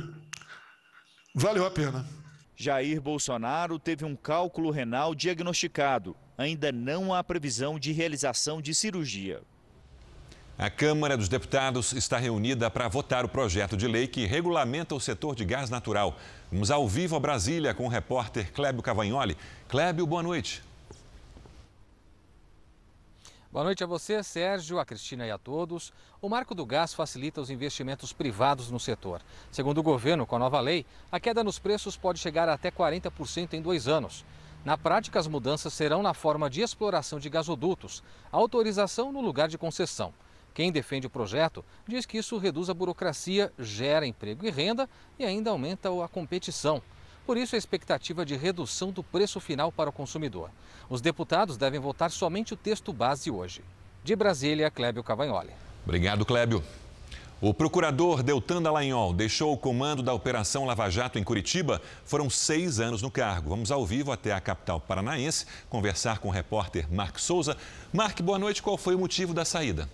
valeu 1.34 1.66
a 1.66 1.72
pena. 1.72 2.21
Jair 2.62 3.02
Bolsonaro 3.02 3.80
teve 3.80 4.06
um 4.06 4.16
cálculo 4.16 4.70
renal 4.70 5.16
diagnosticado. 5.16 6.16
Ainda 6.38 6.72
não 6.72 7.12
há 7.12 7.24
previsão 7.24 7.80
de 7.80 7.92
realização 7.92 8.62
de 8.62 8.76
cirurgia. 8.76 9.42
A 10.60 10.70
Câmara 10.70 11.18
dos 11.18 11.28
Deputados 11.28 11.92
está 11.92 12.20
reunida 12.20 12.70
para 12.70 12.88
votar 12.88 13.26
o 13.26 13.30
projeto 13.30 13.76
de 13.76 13.88
lei 13.88 14.06
que 14.06 14.28
regulamenta 14.28 14.94
o 14.94 15.00
setor 15.00 15.34
de 15.34 15.44
gás 15.44 15.72
natural. 15.72 16.16
Vamos 16.52 16.70
ao 16.70 16.88
vivo 16.88 17.16
a 17.16 17.20
Brasília 17.20 17.74
com 17.74 17.86
o 17.86 17.90
repórter 17.90 18.52
Clébio 18.52 18.84
Cavagnoli. 18.84 19.36
Clébio, 19.68 20.06
boa 20.06 20.22
noite. 20.22 20.62
Boa 23.52 23.66
noite 23.66 23.84
a 23.84 23.88
você, 23.88 24.24
Sérgio, 24.24 24.80
a 24.80 24.86
Cristina 24.86 25.28
e 25.28 25.32
a 25.32 25.38
todos. 25.38 25.92
O 26.22 26.30
marco 26.30 26.56
do 26.56 26.66
gás 26.66 26.94
facilita 26.94 27.42
os 27.42 27.50
investimentos 27.50 28.14
privados 28.14 28.72
no 28.72 28.80
setor. 28.80 29.22
Segundo 29.52 29.80
o 29.80 29.84
governo, 29.84 30.26
com 30.26 30.38
a 30.38 30.40
nova 30.40 30.58
lei, 30.62 30.86
a 31.12 31.20
queda 31.20 31.44
nos 31.44 31.60
preços 31.60 31.98
pode 31.98 32.18
chegar 32.18 32.48
até 32.48 32.72
40% 32.72 33.52
em 33.52 33.62
dois 33.62 33.90
anos. 33.90 34.24
Na 34.64 34.78
prática, 34.78 35.20
as 35.20 35.28
mudanças 35.28 35.74
serão 35.74 36.02
na 36.02 36.14
forma 36.14 36.50
de 36.50 36.62
exploração 36.62 37.20
de 37.20 37.30
gasodutos, 37.30 38.02
autorização 38.32 39.12
no 39.12 39.20
lugar 39.20 39.50
de 39.50 39.58
concessão. 39.58 40.14
Quem 40.54 40.72
defende 40.72 41.08
o 41.08 41.10
projeto 41.10 41.66
diz 41.86 42.06
que 42.06 42.20
isso 42.20 42.38
reduz 42.38 42.70
a 42.70 42.74
burocracia, 42.74 43.52
gera 43.60 44.08
emprego 44.08 44.48
e 44.48 44.50
renda 44.50 44.90
e 45.20 45.26
ainda 45.26 45.50
aumenta 45.50 45.90
a 46.02 46.08
competição. 46.08 46.82
Por 47.26 47.38
isso, 47.38 47.56
a 47.56 47.58
expectativa 47.58 48.26
de 48.26 48.36
redução 48.36 48.92
do 48.92 49.04
preço 49.04 49.40
final 49.40 49.72
para 49.72 49.90
o 49.90 49.94
consumidor. 49.94 50.50
Os 50.90 51.02
deputados 51.02 51.58
devem 51.58 51.80
votar 51.80 52.12
somente 52.12 52.54
o 52.54 52.58
texto 52.58 52.92
base 52.92 53.30
hoje. 53.32 53.62
De 54.04 54.16
Brasília, 54.16 54.72
Clébio 54.72 55.04
Cavagnoli. 55.04 55.52
Obrigado, 55.86 56.26
Clébio. 56.26 56.64
O 57.40 57.56
procurador 57.56 58.22
Deltan 58.22 58.62
Dallagnol 58.62 59.14
deixou 59.14 59.52
o 59.52 59.58
comando 59.58 60.04
da 60.04 60.14
Operação 60.14 60.66
Lava 60.66 60.90
Jato 60.92 61.18
em 61.18 61.24
Curitiba. 61.24 61.82
Foram 62.06 62.30
seis 62.30 62.80
anos 62.80 63.02
no 63.02 63.10
cargo. 63.10 63.50
Vamos 63.50 63.72
ao 63.72 63.84
vivo 63.84 64.12
até 64.12 64.32
a 64.32 64.40
capital 64.40 64.80
paranaense 64.80 65.48
conversar 65.68 66.20
com 66.20 66.28
o 66.28 66.32
repórter 66.32 66.86
Mark 66.94 67.18
Souza. 67.18 67.58
Mark, 67.92 68.22
boa 68.22 68.38
noite. 68.38 68.62
Qual 68.62 68.78
foi 68.78 68.94
o 68.94 69.00
motivo 69.00 69.34
da 69.34 69.44
saída? 69.44 69.90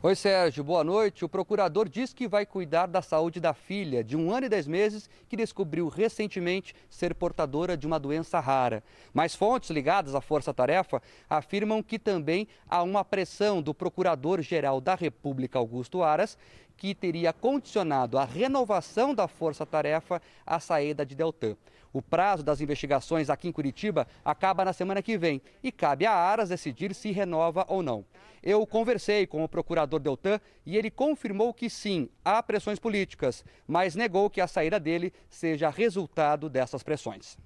Oi, 0.00 0.14
Sérgio, 0.14 0.62
boa 0.62 0.84
noite. 0.84 1.24
O 1.24 1.28
procurador 1.28 1.88
diz 1.88 2.14
que 2.14 2.28
vai 2.28 2.46
cuidar 2.46 2.86
da 2.86 3.02
saúde 3.02 3.40
da 3.40 3.52
filha, 3.52 4.04
de 4.04 4.16
um 4.16 4.32
ano 4.32 4.46
e 4.46 4.48
dez 4.48 4.64
meses, 4.68 5.10
que 5.28 5.36
descobriu 5.36 5.88
recentemente 5.88 6.72
ser 6.88 7.16
portadora 7.16 7.76
de 7.76 7.84
uma 7.84 7.98
doença 7.98 8.38
rara. 8.38 8.84
Mas 9.12 9.34
fontes 9.34 9.70
ligadas 9.70 10.14
à 10.14 10.20
Força 10.20 10.54
Tarefa 10.54 11.02
afirmam 11.28 11.82
que 11.82 11.98
também 11.98 12.46
há 12.68 12.80
uma 12.84 13.04
pressão 13.04 13.60
do 13.60 13.74
Procurador-Geral 13.74 14.80
da 14.80 14.94
República, 14.94 15.58
Augusto 15.58 16.00
Aras, 16.00 16.38
que 16.78 16.94
teria 16.94 17.32
condicionado 17.32 18.16
a 18.16 18.24
renovação 18.24 19.12
da 19.12 19.26
Força 19.26 19.66
Tarefa 19.66 20.22
à 20.46 20.60
saída 20.60 21.04
de 21.04 21.16
Deltan. 21.16 21.56
O 21.92 22.00
prazo 22.00 22.44
das 22.44 22.60
investigações 22.60 23.28
aqui 23.28 23.48
em 23.48 23.52
Curitiba 23.52 24.06
acaba 24.24 24.64
na 24.64 24.72
semana 24.72 25.02
que 25.02 25.18
vem 25.18 25.42
e 25.62 25.72
cabe 25.72 26.06
a 26.06 26.12
Aras 26.12 26.48
decidir 26.48 26.94
se 26.94 27.10
renova 27.10 27.66
ou 27.68 27.82
não. 27.82 28.04
Eu 28.42 28.64
conversei 28.64 29.26
com 29.26 29.42
o 29.42 29.48
procurador 29.48 29.98
Deltan 29.98 30.40
e 30.64 30.76
ele 30.76 30.90
confirmou 30.90 31.52
que 31.52 31.68
sim, 31.68 32.08
há 32.24 32.40
pressões 32.42 32.78
políticas, 32.78 33.44
mas 33.66 33.96
negou 33.96 34.30
que 34.30 34.40
a 34.40 34.46
saída 34.46 34.78
dele 34.78 35.12
seja 35.28 35.70
resultado 35.70 36.48
dessas 36.48 36.84
pressões. 36.84 37.36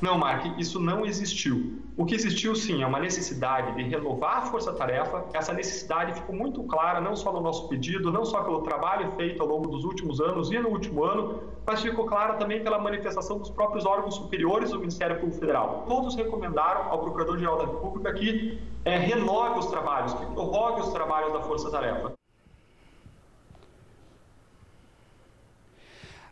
Não, 0.00 0.16
Mark, 0.16 0.58
isso 0.58 0.80
não 0.80 1.04
existiu. 1.04 1.78
O 1.94 2.06
que 2.06 2.14
existiu, 2.14 2.54
sim, 2.54 2.82
é 2.82 2.86
uma 2.86 2.98
necessidade 2.98 3.74
de 3.76 3.82
renovar 3.82 4.38
a 4.38 4.42
força-tarefa. 4.42 5.26
Essa 5.34 5.52
necessidade 5.52 6.14
ficou 6.14 6.34
muito 6.34 6.62
clara, 6.64 7.00
não 7.00 7.14
só 7.14 7.30
no 7.30 7.40
nosso 7.40 7.68
pedido, 7.68 8.10
não 8.10 8.24
só 8.24 8.42
pelo 8.42 8.62
trabalho 8.62 9.12
feito 9.16 9.42
ao 9.42 9.48
longo 9.48 9.68
dos 9.68 9.84
últimos 9.84 10.18
anos 10.18 10.50
e 10.50 10.58
no 10.58 10.70
último 10.70 11.04
ano, 11.04 11.42
mas 11.66 11.82
ficou 11.82 12.06
clara 12.06 12.34
também 12.34 12.64
pela 12.64 12.78
manifestação 12.78 13.38
dos 13.38 13.50
próprios 13.50 13.84
órgãos 13.84 14.14
superiores 14.14 14.70
do 14.70 14.78
Ministério 14.78 15.16
Público 15.16 15.38
Federal. 15.38 15.84
Todos 15.86 16.14
recomendaram 16.14 16.90
ao 16.90 17.00
Procurador-Geral 17.00 17.58
da 17.58 17.66
República 17.66 18.14
que 18.14 18.58
é, 18.86 18.96
renove 18.96 19.58
os 19.58 19.66
trabalhos, 19.66 20.14
que 20.14 20.24
prorrogue 20.26 20.80
os 20.80 20.92
trabalhos 20.92 21.32
da 21.34 21.42
força-tarefa. 21.42 22.19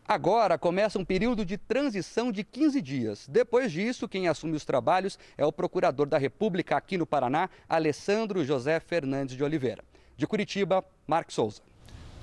Agora 0.09 0.57
começa 0.57 0.99
um 0.99 1.05
período 1.05 1.45
de 1.45 1.59
transição 1.59 2.33
de 2.33 2.43
15 2.43 2.81
dias. 2.81 3.27
Depois 3.29 3.71
disso, 3.71 4.09
quem 4.09 4.27
assume 4.27 4.57
os 4.57 4.65
trabalhos 4.65 5.19
é 5.37 5.45
o 5.45 5.53
Procurador 5.53 6.07
da 6.07 6.17
República 6.17 6.79
aqui 6.79 6.97
no 6.97 7.05
Paraná, 7.05 7.51
Alessandro 7.69 8.43
José 8.43 8.81
Fernandes 8.81 9.37
de 9.37 9.45
Oliveira. 9.45 9.85
De 10.17 10.27
Curitiba, 10.27 10.83
Mark 11.07 11.31
Souza. 11.31 11.61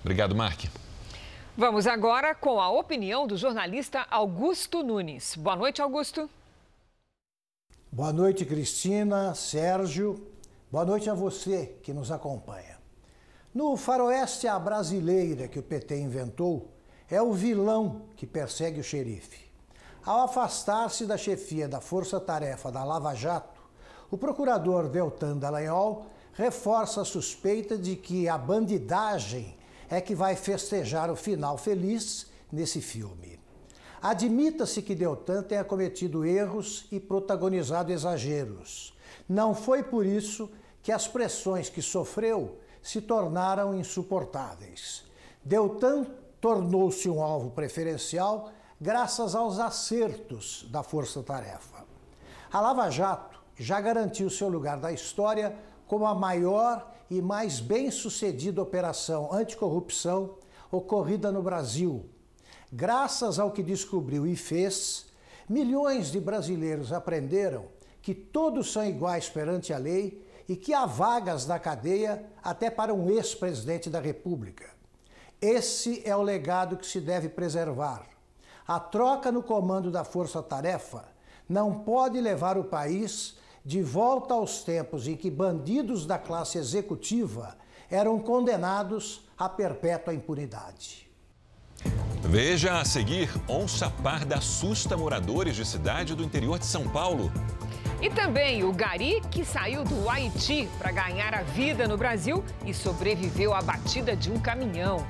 Obrigado, 0.02 0.36
Mark. 0.36 0.64
Vamos 1.56 1.86
agora 1.86 2.34
com 2.34 2.60
a 2.60 2.72
opinião 2.72 3.28
do 3.28 3.38
jornalista 3.38 4.08
Augusto 4.10 4.82
Nunes. 4.82 5.36
Boa 5.36 5.56
noite, 5.56 5.80
Augusto. 5.80 6.28
Boa 7.92 8.12
noite, 8.12 8.46
Cristina, 8.46 9.36
Sérgio. 9.36 10.28
Boa 10.72 10.86
noite 10.86 11.08
a 11.08 11.14
você 11.14 11.76
que 11.84 11.94
nos 11.94 12.12
acompanha. 12.12 12.80
No 13.54 13.78
faroeste 13.78 14.48
à 14.48 14.58
brasileira 14.58 15.48
que 15.48 15.60
o 15.60 15.64
PT 15.64 16.00
inventou, 16.00 16.75
é 17.10 17.22
o 17.22 17.34
vilão 17.34 18.04
que 18.16 18.26
persegue 18.26 18.80
o 18.80 18.84
xerife. 18.84 19.46
Ao 20.06 20.22
afastar-se 20.22 21.06
da 21.06 21.18
chefia 21.18 21.68
da 21.68 21.82
Força 21.82 22.20
Tarefa 22.20 22.72
da 22.72 22.84
Lava 22.84 23.14
Jato, 23.16 23.62
o 24.12 24.18
procurador 24.18 24.88
Deltan 24.88 25.38
Dallagnol 25.38 26.06
reforça 26.34 27.02
a 27.02 27.06
suspeita 27.06 27.78
de 27.78 27.96
que 27.96 28.30
a 28.30 28.38
bandidagem 28.38 29.58
é 29.90 30.00
que 30.02 30.14
vai 30.14 30.36
festejar 30.36 31.10
o 31.10 31.16
final 31.16 31.58
feliz 31.58 32.28
nesse 32.52 32.82
filme. 32.82 33.40
Admita-se 34.02 34.82
que 34.82 34.94
Deltan 34.94 35.42
tenha 35.42 35.64
cometido 35.64 36.26
erros 36.26 36.86
e 36.92 37.00
protagonizado 37.00 37.92
exageros. 37.92 38.96
Não 39.28 39.56
foi 39.56 39.82
por 39.82 40.06
isso 40.06 40.52
que 40.84 40.92
as 40.92 41.08
pressões 41.08 41.70
que 41.70 41.82
sofreu 41.82 42.60
se 42.82 43.02
tornaram 43.02 43.74
insuportáveis. 43.74 45.04
Deltan 45.44 46.06
tornou-se 46.46 47.10
um 47.10 47.24
alvo 47.24 47.50
preferencial 47.50 48.52
graças 48.80 49.34
aos 49.34 49.58
acertos 49.58 50.68
da 50.70 50.84
Força 50.84 51.24
Tarefa. 51.24 51.84
A 52.54 52.62
Lava 52.62 52.88
Jato 52.92 53.40
já 53.56 53.82
garantiu 53.82 54.30
seu 54.30 54.48
lugar 54.48 54.78
na 54.78 54.92
história 54.92 55.58
como 55.88 56.06
a 56.06 56.14
maior 56.14 56.94
e 57.10 57.20
mais 57.20 57.60
bem-sucedida 57.60 58.62
operação 58.62 59.34
anticorrupção 59.34 60.36
ocorrida 60.72 61.32
no 61.32 61.42
Brasil. 61.42 62.08
Graças 62.72 63.40
ao 63.40 63.50
que 63.50 63.64
descobriu 63.64 64.28
e 64.28 64.36
fez, 64.36 65.08
milhões 65.50 66.12
de 66.12 66.20
brasileiros 66.20 66.94
aprenderam 66.94 67.66
que 68.04 68.14
todos 68.14 68.72
são 68.72 68.86
iguais 68.86 69.28
perante 69.28 69.74
a 69.74 69.80
lei 69.80 70.24
e 70.48 70.56
que 70.56 70.76
há 70.76 70.86
vagas 70.86 71.48
na 71.48 71.58
cadeia 71.58 72.24
até 72.44 72.70
para 72.70 72.94
um 72.94 73.10
ex-presidente 73.10 73.90
da 73.90 74.00
República. 74.00 74.75
Esse 75.46 76.02
é 76.04 76.16
o 76.16 76.24
legado 76.24 76.76
que 76.76 76.88
se 76.88 77.00
deve 77.00 77.30
preservar. 77.30 78.02
A 78.68 78.80
troca 78.80 79.32
no 79.32 79.44
comando 79.44 79.92
da 79.92 80.04
força-tarefa 80.04 81.06
não 81.48 81.72
pode 81.72 82.20
levar 82.20 82.58
o 82.58 82.64
país 82.64 83.38
de 83.64 83.80
volta 83.80 84.34
aos 84.34 84.64
tempos 84.64 85.08
em 85.08 85.16
que 85.16 85.30
bandidos 85.30 86.08
da 86.08 86.18
classe 86.18 86.58
executiva 86.58 87.56
eram 87.92 88.18
condenados 88.18 89.30
à 89.38 89.48
perpétua 89.48 90.16
impunidade. 90.16 91.08
Veja 92.24 92.80
a 92.80 92.84
seguir: 92.84 93.30
onça 93.48 93.88
parda 94.02 94.38
assusta 94.38 94.98
moradores 94.98 95.56
de 95.56 95.64
cidade 95.64 96.16
do 96.16 96.24
interior 96.24 96.58
de 96.58 96.66
São 96.66 96.88
Paulo. 96.88 97.32
E 98.02 98.10
também 98.10 98.64
o 98.64 98.74
Gari, 98.74 99.22
que 99.30 99.46
saiu 99.46 99.84
do 99.84 100.10
Haiti 100.10 100.68
para 100.80 100.92
ganhar 100.92 101.36
a 101.36 101.44
vida 101.44 101.88
no 101.88 101.98
Brasil 101.98 102.44
e 102.66 102.74
sobreviveu 102.74 103.54
à 103.54 103.62
batida 103.62 104.16
de 104.16 104.32
um 104.32 104.40
caminhão. 104.40 105.06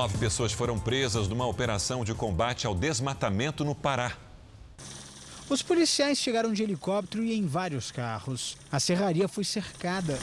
Nove 0.00 0.16
pessoas 0.18 0.50
foram 0.50 0.78
presas 0.78 1.28
numa 1.28 1.46
operação 1.46 2.04
de 2.04 2.14
combate 2.14 2.66
ao 2.66 2.74
desmatamento 2.74 3.64
no 3.64 3.74
Pará. 3.74 4.16
Os 5.48 5.62
policiais 5.62 6.16
chegaram 6.16 6.52
de 6.52 6.62
helicóptero 6.62 7.24
e 7.24 7.34
em 7.34 7.44
vários 7.44 7.90
carros. 7.90 8.56
A 8.70 8.80
serraria 8.80 9.26
foi 9.26 9.44
cercada. 9.44 10.18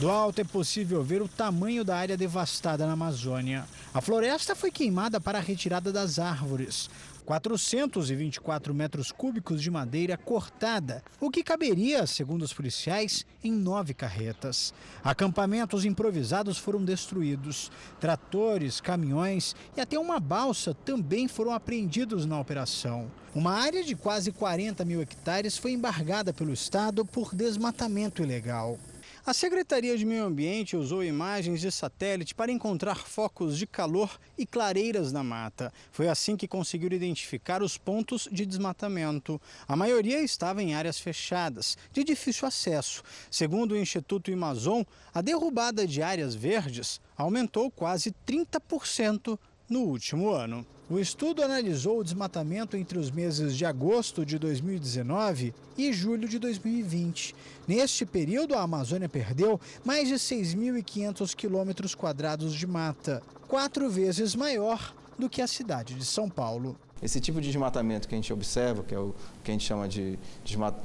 Do 0.00 0.10
alto 0.10 0.40
é 0.40 0.44
possível 0.44 1.00
ver 1.02 1.22
o 1.22 1.28
tamanho 1.28 1.84
da 1.84 1.96
área 1.96 2.16
devastada 2.16 2.86
na 2.86 2.94
Amazônia. 2.94 3.64
A 3.96 4.00
floresta 4.02 4.54
foi 4.54 4.70
queimada 4.70 5.18
para 5.18 5.38
a 5.38 5.40
retirada 5.40 5.90
das 5.90 6.18
árvores. 6.18 6.90
424 7.24 8.74
metros 8.74 9.10
cúbicos 9.10 9.62
de 9.62 9.70
madeira 9.70 10.18
cortada, 10.18 11.02
o 11.18 11.30
que 11.30 11.42
caberia, 11.42 12.06
segundo 12.06 12.42
os 12.42 12.52
policiais, 12.52 13.24
em 13.42 13.50
nove 13.50 13.94
carretas. 13.94 14.74
Acampamentos 15.02 15.86
improvisados 15.86 16.58
foram 16.58 16.84
destruídos. 16.84 17.72
Tratores, 17.98 18.82
caminhões 18.82 19.56
e 19.74 19.80
até 19.80 19.98
uma 19.98 20.20
balsa 20.20 20.74
também 20.74 21.26
foram 21.26 21.54
apreendidos 21.54 22.26
na 22.26 22.38
operação. 22.38 23.10
Uma 23.34 23.52
área 23.52 23.82
de 23.82 23.96
quase 23.96 24.30
40 24.30 24.84
mil 24.84 25.00
hectares 25.00 25.56
foi 25.56 25.72
embargada 25.72 26.34
pelo 26.34 26.52
Estado 26.52 27.02
por 27.02 27.34
desmatamento 27.34 28.22
ilegal. 28.22 28.78
A 29.26 29.34
Secretaria 29.34 29.98
de 29.98 30.06
Meio 30.06 30.24
Ambiente 30.24 30.76
usou 30.76 31.02
imagens 31.02 31.60
de 31.60 31.72
satélite 31.72 32.32
para 32.32 32.52
encontrar 32.52 33.08
focos 33.08 33.58
de 33.58 33.66
calor 33.66 34.20
e 34.38 34.46
clareiras 34.46 35.10
na 35.10 35.24
mata. 35.24 35.72
Foi 35.90 36.06
assim 36.06 36.36
que 36.36 36.46
conseguiu 36.46 36.92
identificar 36.92 37.60
os 37.60 37.76
pontos 37.76 38.28
de 38.30 38.46
desmatamento. 38.46 39.42
A 39.66 39.74
maioria 39.74 40.22
estava 40.22 40.62
em 40.62 40.76
áreas 40.76 41.00
fechadas, 41.00 41.76
de 41.92 42.04
difícil 42.04 42.46
acesso. 42.46 43.02
Segundo 43.28 43.72
o 43.72 43.76
Instituto 43.76 44.32
Amazon, 44.32 44.84
a 45.12 45.20
derrubada 45.20 45.84
de 45.88 46.02
áreas 46.02 46.36
verdes 46.36 47.00
aumentou 47.16 47.68
quase 47.68 48.14
30% 48.24 49.36
no 49.68 49.80
último 49.80 50.30
ano. 50.30 50.64
O 50.88 51.00
estudo 51.00 51.42
analisou 51.42 51.98
o 51.98 52.04
desmatamento 52.04 52.76
entre 52.76 52.96
os 52.96 53.10
meses 53.10 53.56
de 53.56 53.66
agosto 53.66 54.24
de 54.24 54.38
2019 54.38 55.52
e 55.76 55.92
julho 55.92 56.28
de 56.28 56.38
2020. 56.38 57.34
Neste 57.66 58.06
período, 58.06 58.54
a 58.54 58.62
Amazônia 58.62 59.08
perdeu 59.08 59.60
mais 59.84 60.06
de 60.06 60.14
6.500 60.14 61.34
quilômetros 61.34 61.92
quadrados 61.92 62.54
de 62.54 62.68
mata, 62.68 63.20
quatro 63.48 63.90
vezes 63.90 64.36
maior 64.36 64.94
do 65.18 65.28
que 65.28 65.42
a 65.42 65.48
cidade 65.48 65.92
de 65.94 66.04
São 66.04 66.30
Paulo. 66.30 66.76
Esse 67.02 67.20
tipo 67.20 67.40
de 67.40 67.48
desmatamento 67.48 68.06
que 68.06 68.14
a 68.14 68.18
gente 68.18 68.32
observa, 68.32 68.84
que 68.84 68.94
é 68.94 68.98
o 68.98 69.12
que 69.42 69.50
a 69.50 69.54
gente 69.54 69.64
chama 69.64 69.88
de 69.88 70.16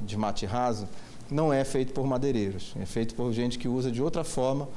desmate 0.00 0.44
raso, 0.46 0.88
não 1.30 1.52
é 1.52 1.62
feito 1.64 1.92
por 1.92 2.08
madeireiros, 2.08 2.74
é 2.80 2.84
feito 2.84 3.14
por 3.14 3.32
gente 3.32 3.56
que 3.56 3.68
usa 3.68 3.88
de 3.88 4.02
outra 4.02 4.24
forma 4.24 4.68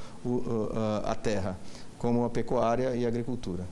a 1.03 1.15
terra, 1.15 1.57
como 1.97 2.23
a 2.25 2.29
pecuária 2.29 2.95
e 2.95 3.05
a 3.05 3.07
agricultura. 3.07 3.65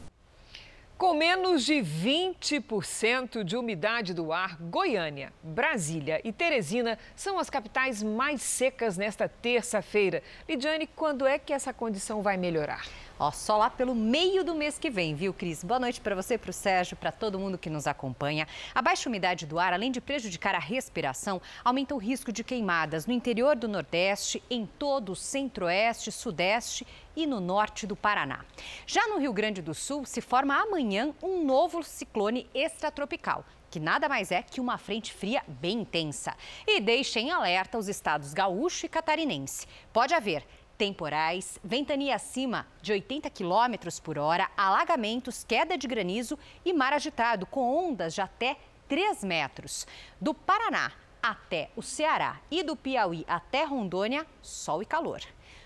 Com 1.04 1.16
menos 1.16 1.66
de 1.66 1.74
20% 1.74 3.44
de 3.44 3.58
umidade 3.58 4.14
do 4.14 4.32
ar, 4.32 4.56
Goiânia, 4.56 5.34
Brasília 5.44 6.22
e 6.24 6.32
Teresina 6.32 6.98
são 7.14 7.38
as 7.38 7.50
capitais 7.50 8.02
mais 8.02 8.42
secas 8.42 8.96
nesta 8.96 9.28
terça-feira. 9.28 10.24
Lidiane, 10.48 10.88
quando 10.88 11.28
é 11.28 11.38
que 11.38 11.52
essa 11.52 11.74
condição 11.74 12.22
vai 12.22 12.38
melhorar? 12.38 12.86
Ó, 13.24 13.32
só 13.32 13.56
lá 13.56 13.70
pelo 13.70 13.96
meio 13.96 14.44
do 14.44 14.54
mês 14.54 14.78
que 14.78 14.90
vem, 14.90 15.16
viu, 15.16 15.34
Cris? 15.34 15.64
Boa 15.64 15.80
noite 15.80 16.02
para 16.02 16.14
você, 16.14 16.38
para 16.38 16.50
o 16.50 16.54
Sérgio, 16.54 16.98
para 16.98 17.10
todo 17.10 17.40
mundo 17.40 17.58
que 17.58 17.70
nos 17.70 17.88
acompanha. 17.88 18.46
A 18.76 18.82
baixa 18.82 19.08
umidade 19.08 19.46
do 19.46 19.58
ar, 19.58 19.72
além 19.72 19.94
de 19.94 20.02
prejudicar 20.02 20.54
a 20.54 20.60
respiração, 20.60 21.42
aumenta 21.64 21.96
o 21.96 21.98
risco 21.98 22.34
de 22.34 22.44
queimadas 22.44 23.06
no 23.06 23.14
interior 23.14 23.56
do 23.56 23.66
Nordeste, 23.66 24.44
em 24.50 24.66
todo 24.66 25.14
o 25.14 25.16
Centro-Oeste, 25.16 26.12
Sudeste 26.12 26.86
e 27.16 27.26
no 27.26 27.40
norte 27.40 27.88
do 27.88 27.96
Paraná. 27.96 28.44
Já 28.86 29.08
no 29.08 29.20
Rio 29.20 29.32
Grande 29.32 29.62
do 29.62 29.74
Sul, 29.74 30.04
se 30.06 30.20
forma 30.20 30.62
amanhã 30.62 31.14
um 31.24 31.46
novo 31.46 31.82
ciclone 31.82 32.50
extratropical 32.54 33.46
que 33.72 33.80
nada 33.80 34.08
mais 34.08 34.32
é 34.32 34.44
que 34.44 34.62
uma 34.62 34.78
frente 34.78 35.12
fria 35.12 35.42
bem 35.48 35.80
intensa. 35.80 36.36
E 36.68 36.80
deixa 36.80 37.20
em 37.20 37.32
alerta 37.32 37.76
os 37.76 37.88
estados 37.88 38.32
gaúcho 38.32 38.86
e 38.86 38.90
catarinense. 38.90 39.66
Pode 39.92 40.14
haver 40.14 40.46
temporais, 40.78 41.60
ventania 41.64 42.16
acima 42.16 42.68
de 42.82 42.92
80 42.92 43.30
km 43.30 44.02
por 44.04 44.18
hora, 44.18 44.50
alagamentos, 44.58 45.44
queda 45.44 45.78
de 45.78 45.88
granizo 45.88 46.38
e 46.66 46.74
mar 46.74 46.94
agitado, 46.94 47.46
com 47.46 47.88
ondas 47.88 48.14
de 48.14 48.22
até 48.22 48.58
3 48.88 49.24
metros. 49.24 49.88
Do 50.20 50.34
Paraná 50.34 50.92
até 51.22 51.70
o 51.76 51.82
Ceará 51.82 52.40
e 52.52 52.64
do 52.64 52.76
Piauí 52.76 53.24
até 53.28 53.64
Rondônia, 53.64 54.28
sol 54.42 54.82
e 54.82 54.86
calor. 54.86 55.22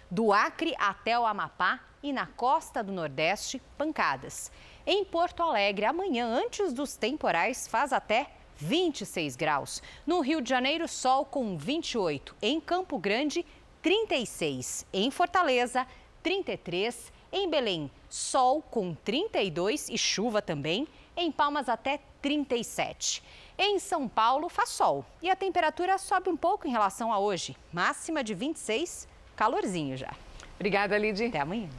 Do 0.09 0.31
Acre 0.31 0.75
até 0.77 1.17
o 1.19 1.25
Amapá 1.25 1.81
e 2.01 2.13
na 2.13 2.27
costa 2.27 2.83
do 2.83 2.91
Nordeste, 2.91 3.61
pancadas. 3.77 4.51
Em 4.85 5.03
Porto 5.03 5.43
Alegre, 5.43 5.85
amanhã, 5.85 6.27
antes 6.27 6.71
dos 6.71 6.95
temporais, 6.95 7.67
faz 7.67 7.91
até 7.91 8.31
26 8.57 9.35
graus. 9.35 9.81
No 10.05 10.21
Rio 10.21 10.41
de 10.41 10.49
Janeiro, 10.49 10.87
sol 10.87 11.25
com 11.25 11.57
28. 11.57 12.35
Em 12.41 12.59
Campo 12.59 12.97
Grande, 12.97 13.45
36 13.81 14.85
em 14.93 15.09
Fortaleza, 15.11 15.85
33 16.23 17.11
em 17.31 17.49
Belém, 17.49 17.91
sol 18.09 18.61
com 18.61 18.93
32 18.93 19.89
e 19.89 19.97
chuva 19.97 20.41
também, 20.41 20.87
em 21.15 21.31
Palmas 21.31 21.67
até 21.67 21.99
37. 22.21 23.23
Em 23.57 23.79
São 23.79 24.07
Paulo 24.07 24.49
faz 24.49 24.69
sol 24.69 25.05
e 25.21 25.29
a 25.29 25.35
temperatura 25.35 25.97
sobe 25.97 26.29
um 26.29 26.37
pouco 26.37 26.67
em 26.67 26.71
relação 26.71 27.11
a 27.11 27.19
hoje, 27.19 27.55
máxima 27.73 28.23
de 28.23 28.33
26, 28.33 29.07
calorzinho 29.35 29.97
já. 29.97 30.13
Obrigada, 30.55 30.97
Lidy. 30.97 31.25
Até 31.25 31.39
amanhã. 31.39 31.69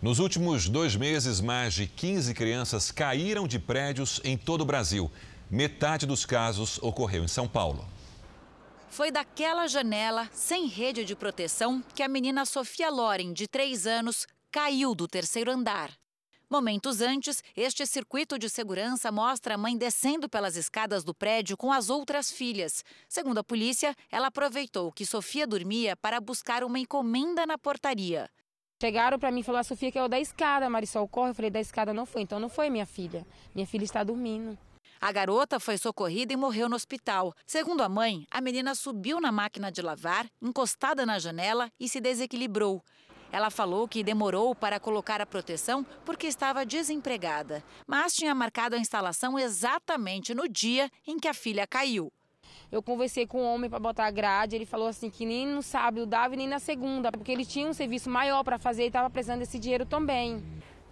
Nos 0.00 0.18
últimos 0.18 0.68
dois 0.68 0.96
meses, 0.96 1.40
mais 1.40 1.72
de 1.72 1.86
15 1.86 2.34
crianças 2.34 2.90
caíram 2.90 3.46
de 3.46 3.58
prédios 3.58 4.20
em 4.22 4.36
todo 4.36 4.60
o 4.60 4.64
Brasil. 4.66 5.10
Metade 5.50 6.04
dos 6.06 6.26
casos 6.26 6.78
ocorreu 6.82 7.24
em 7.24 7.28
São 7.28 7.48
Paulo. 7.48 7.86
Foi 8.94 9.10
daquela 9.10 9.66
janela, 9.66 10.30
sem 10.32 10.68
rede 10.68 11.04
de 11.04 11.16
proteção, 11.16 11.82
que 11.96 12.02
a 12.04 12.06
menina 12.06 12.44
Sofia 12.44 12.88
Loren, 12.88 13.32
de 13.32 13.48
3 13.48 13.88
anos, 13.88 14.24
caiu 14.52 14.94
do 14.94 15.08
terceiro 15.08 15.50
andar. 15.50 15.90
Momentos 16.48 17.00
antes, 17.00 17.42
este 17.56 17.84
circuito 17.86 18.38
de 18.38 18.48
segurança 18.48 19.10
mostra 19.10 19.56
a 19.56 19.58
mãe 19.58 19.76
descendo 19.76 20.28
pelas 20.28 20.54
escadas 20.54 21.02
do 21.02 21.12
prédio 21.12 21.56
com 21.56 21.72
as 21.72 21.90
outras 21.90 22.30
filhas. 22.30 22.84
Segundo 23.08 23.38
a 23.38 23.42
polícia, 23.42 23.96
ela 24.12 24.28
aproveitou 24.28 24.92
que 24.92 25.04
Sofia 25.04 25.44
dormia 25.44 25.96
para 25.96 26.20
buscar 26.20 26.62
uma 26.62 26.78
encomenda 26.78 27.44
na 27.44 27.58
portaria. 27.58 28.30
Chegaram 28.80 29.18
para 29.18 29.32
mim 29.32 29.40
e 29.40 29.42
falaram: 29.42 29.64
Sofia 29.64 29.90
caiu 29.90 30.08
da 30.08 30.20
escada, 30.20 30.70
Marisol, 30.70 31.08
corre. 31.08 31.30
Eu 31.30 31.34
falei: 31.34 31.50
da 31.50 31.60
escada 31.60 31.92
não 31.92 32.06
foi. 32.06 32.22
Então 32.22 32.38
não 32.38 32.48
foi 32.48 32.70
minha 32.70 32.86
filha. 32.86 33.26
Minha 33.56 33.66
filha 33.66 33.82
está 33.82 34.04
dormindo. 34.04 34.56
A 35.06 35.12
garota 35.12 35.60
foi 35.60 35.76
socorrida 35.76 36.32
e 36.32 36.36
morreu 36.36 36.66
no 36.66 36.76
hospital. 36.76 37.34
Segundo 37.46 37.82
a 37.82 37.90
mãe, 37.90 38.26
a 38.30 38.40
menina 38.40 38.74
subiu 38.74 39.20
na 39.20 39.30
máquina 39.30 39.70
de 39.70 39.82
lavar, 39.82 40.26
encostada 40.40 41.04
na 41.04 41.18
janela 41.18 41.70
e 41.78 41.90
se 41.90 42.00
desequilibrou. 42.00 42.82
Ela 43.30 43.50
falou 43.50 43.86
que 43.86 44.02
demorou 44.02 44.54
para 44.54 44.80
colocar 44.80 45.20
a 45.20 45.26
proteção 45.26 45.84
porque 46.06 46.26
estava 46.26 46.64
desempregada, 46.64 47.62
mas 47.86 48.14
tinha 48.14 48.34
marcado 48.34 48.76
a 48.76 48.78
instalação 48.78 49.38
exatamente 49.38 50.32
no 50.32 50.48
dia 50.48 50.90
em 51.06 51.18
que 51.18 51.28
a 51.28 51.34
filha 51.34 51.66
caiu. 51.66 52.10
Eu 52.72 52.82
conversei 52.82 53.26
com 53.26 53.42
o 53.42 53.54
homem 53.54 53.68
para 53.68 53.78
botar 53.78 54.06
a 54.06 54.10
grade, 54.10 54.56
ele 54.56 54.64
falou 54.64 54.86
assim 54.88 55.10
que 55.10 55.26
nem 55.26 55.46
no 55.46 55.62
sábado 55.62 56.06
dava 56.06 56.34
nem 56.34 56.48
na 56.48 56.58
segunda, 56.58 57.12
porque 57.12 57.30
ele 57.30 57.44
tinha 57.44 57.68
um 57.68 57.74
serviço 57.74 58.08
maior 58.08 58.42
para 58.42 58.58
fazer 58.58 58.84
e 58.84 58.86
estava 58.86 59.10
precisando 59.10 59.40
desse 59.40 59.58
dinheiro 59.58 59.84
também. 59.84 60.42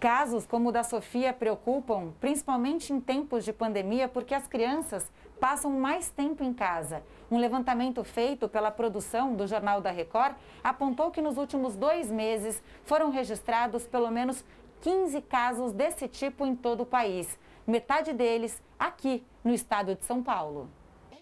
Casos 0.03 0.45
como 0.45 0.67
o 0.67 0.71
da 0.73 0.83
Sofia 0.83 1.31
preocupam, 1.31 2.11
principalmente 2.19 2.91
em 2.91 2.99
tempos 2.99 3.45
de 3.45 3.53
pandemia, 3.53 4.09
porque 4.09 4.33
as 4.33 4.45
crianças 4.45 5.09
passam 5.39 5.71
mais 5.71 6.09
tempo 6.09 6.43
em 6.43 6.53
casa. 6.53 7.01
Um 7.31 7.37
levantamento 7.37 8.03
feito 8.03 8.49
pela 8.49 8.69
produção 8.69 9.33
do 9.33 9.47
Jornal 9.47 9.79
da 9.79 9.91
Record 9.91 10.35
apontou 10.61 11.09
que 11.09 11.21
nos 11.21 11.37
últimos 11.37 11.77
dois 11.77 12.11
meses 12.11 12.61
foram 12.83 13.11
registrados 13.11 13.87
pelo 13.87 14.11
menos 14.11 14.43
15 14.81 15.21
casos 15.21 15.71
desse 15.71 16.05
tipo 16.09 16.45
em 16.45 16.53
todo 16.53 16.81
o 16.81 16.85
país. 16.85 17.39
Metade 17.65 18.11
deles 18.11 18.61
aqui 18.77 19.23
no 19.41 19.53
estado 19.53 19.95
de 19.95 20.03
São 20.03 20.21
Paulo. 20.21 20.69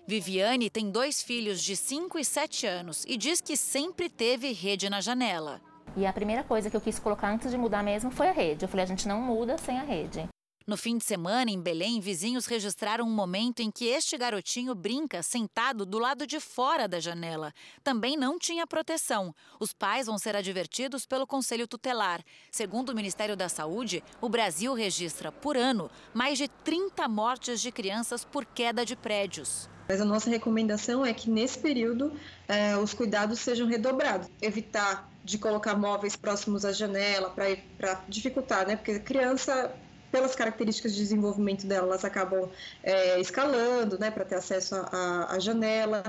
Viviane 0.07 0.71
tem 0.71 0.89
dois 0.89 1.21
filhos 1.21 1.61
de 1.61 1.75
5 1.75 2.17
e 2.17 2.25
7 2.25 2.65
anos 2.65 3.05
e 3.07 3.15
diz 3.15 3.41
que 3.41 3.55
sempre 3.55 4.09
teve 4.09 4.51
rede 4.51 4.89
na 4.89 5.01
janela. 5.01 5.61
E 5.95 6.05
a 6.05 6.13
primeira 6.13 6.43
coisa 6.43 6.69
que 6.69 6.75
eu 6.75 6.81
quis 6.81 6.97
colocar 6.99 7.29
antes 7.29 7.51
de 7.51 7.57
mudar 7.57 7.83
mesmo 7.83 8.11
foi 8.11 8.29
a 8.29 8.31
rede. 8.31 8.63
Eu 8.63 8.69
falei, 8.69 8.83
a 8.83 8.87
gente 8.87 9.07
não 9.07 9.21
muda 9.21 9.57
sem 9.57 9.77
a 9.77 9.83
rede. 9.83 10.27
No 10.65 10.77
fim 10.77 10.97
de 10.97 11.03
semana, 11.03 11.49
em 11.49 11.59
Belém, 11.59 11.99
vizinhos 11.99 12.45
registraram 12.45 13.05
um 13.05 13.11
momento 13.11 13.61
em 13.61 13.71
que 13.71 13.87
este 13.87 14.15
garotinho 14.15 14.75
brinca 14.75 15.23
sentado 15.23 15.85
do 15.85 15.97
lado 15.97 16.25
de 16.27 16.39
fora 16.39 16.87
da 16.87 16.99
janela. 16.99 17.51
Também 17.83 18.15
não 18.15 18.37
tinha 18.37 18.67
proteção. 18.67 19.33
Os 19.59 19.73
pais 19.73 20.05
vão 20.05 20.19
ser 20.19 20.35
advertidos 20.35 21.05
pelo 21.05 21.25
Conselho 21.27 21.67
Tutelar. 21.67 22.23
Segundo 22.51 22.91
o 22.91 22.95
Ministério 22.95 23.35
da 23.35 23.49
Saúde, 23.49 24.03
o 24.21 24.29
Brasil 24.29 24.73
registra, 24.73 25.31
por 25.31 25.57
ano, 25.57 25.89
mais 26.13 26.37
de 26.37 26.47
30 26.47 27.07
mortes 27.07 27.59
de 27.59 27.71
crianças 27.71 28.23
por 28.23 28.45
queda 28.45 28.85
de 28.85 28.95
prédios. 28.95 29.67
Mas 29.89 29.99
a 29.99 30.05
nossa 30.05 30.29
recomendação 30.29 31.05
é 31.05 31.13
que 31.13 31.29
nesse 31.29 31.59
período 31.59 32.13
eh, 32.47 32.77
os 32.77 32.93
cuidados 32.93 33.39
sejam 33.39 33.67
redobrados. 33.67 34.29
Evitar 34.41 35.10
de 35.23 35.37
colocar 35.37 35.75
móveis 35.75 36.15
próximos 36.15 36.65
à 36.65 36.71
janela 36.71 37.29
para 37.29 38.01
dificultar, 38.07 38.67
né? 38.67 38.75
Porque 38.75 38.99
criança 38.99 39.73
pelas 40.11 40.35
características 40.35 40.93
de 40.93 40.99
desenvolvimento 40.99 41.65
dela, 41.65 41.87
elas 41.87 42.03
acabam 42.03 42.49
é, 42.83 43.19
escalando, 43.19 43.97
né, 43.97 44.11
para 44.11 44.25
ter 44.25 44.35
acesso 44.35 44.75
à 44.75 45.39
janela. 45.39 46.03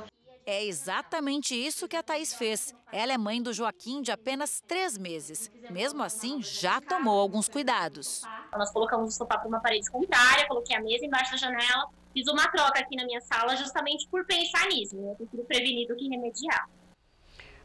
É 0.44 0.64
exatamente 0.64 1.54
isso 1.54 1.86
que 1.86 1.94
a 1.94 2.02
Thaís 2.02 2.34
fez. 2.34 2.74
Ela 2.90 3.12
é 3.12 3.18
mãe 3.18 3.40
do 3.40 3.52
Joaquim 3.52 4.02
de 4.02 4.10
apenas 4.10 4.60
três 4.66 4.98
meses. 4.98 5.48
Mesmo 5.70 6.02
assim, 6.02 6.42
já 6.42 6.80
tomou 6.80 7.20
alguns 7.20 7.48
cuidados. 7.48 8.22
Nós 8.52 8.72
colocamos 8.72 9.14
o 9.14 9.16
sofá 9.16 9.38
para 9.38 9.46
uma 9.46 9.60
parede 9.60 9.88
contrária, 9.88 10.46
coloquei 10.48 10.76
a 10.76 10.80
mesa 10.80 11.06
embaixo 11.06 11.30
da 11.30 11.36
janela, 11.36 11.88
fiz 12.12 12.26
uma 12.26 12.48
troca 12.48 12.80
aqui 12.80 12.96
na 12.96 13.04
minha 13.04 13.20
sala 13.20 13.56
justamente 13.56 14.08
por 14.08 14.26
pensar 14.26 14.66
nisso. 14.66 14.96
Né? 14.96 15.12
Eu 15.12 15.14
prefiro 15.14 15.44
prevenir 15.44 15.86
do 15.86 15.94
que 15.94 16.08
remediar. 16.08 16.68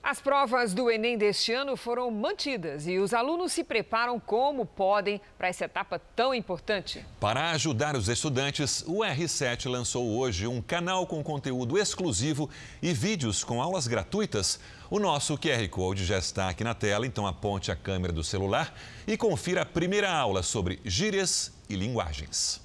As 0.02 0.22
provas 0.22 0.74
do 0.74 0.90
Enem 0.90 1.18
deste 1.18 1.52
ano 1.52 1.76
foram 1.76 2.10
mantidas 2.10 2.88
e 2.88 2.98
os 2.98 3.14
alunos 3.14 3.52
se 3.52 3.64
preparam 3.64 4.20
como 4.20 4.66
podem 4.66 5.20
para 5.38 5.50
essa 5.50 5.66
etapa 5.66 6.00
tão 6.16 6.34
importante. 6.34 7.06
Para 7.20 7.52
ajudar 7.52 7.96
os 7.96 8.08
estudantes, 8.08 8.84
o 8.88 9.00
R7 9.00 9.70
lançou 9.70 10.18
hoje 10.18 10.48
um 10.48 10.62
canal 10.62 11.06
com 11.06 11.22
conteúdo 11.24 11.78
exclusivo 11.78 12.50
e 12.82 12.94
vídeos 12.94 13.44
com 13.44 13.62
aulas 13.62 13.88
gratuitas. 13.88 14.60
O 14.90 15.00
nosso 15.00 15.38
QR 15.38 15.68
Code 15.70 16.06
já 16.06 16.18
está 16.18 16.50
aqui 16.50 16.64
na 16.64 16.74
tela, 16.74 17.06
então 17.06 17.28
aponte 17.28 17.72
a 17.72 17.76
câmera 17.76 18.14
do 18.14 18.24
celular 18.24 18.74
e 19.06 19.18
confira 19.18 19.64
a 19.64 19.66
primeira 19.66 20.10
aula 20.10 20.42
sobre 20.42 20.80
gírias 20.86 21.52
e 21.68 21.76
linguagens. 21.76 22.62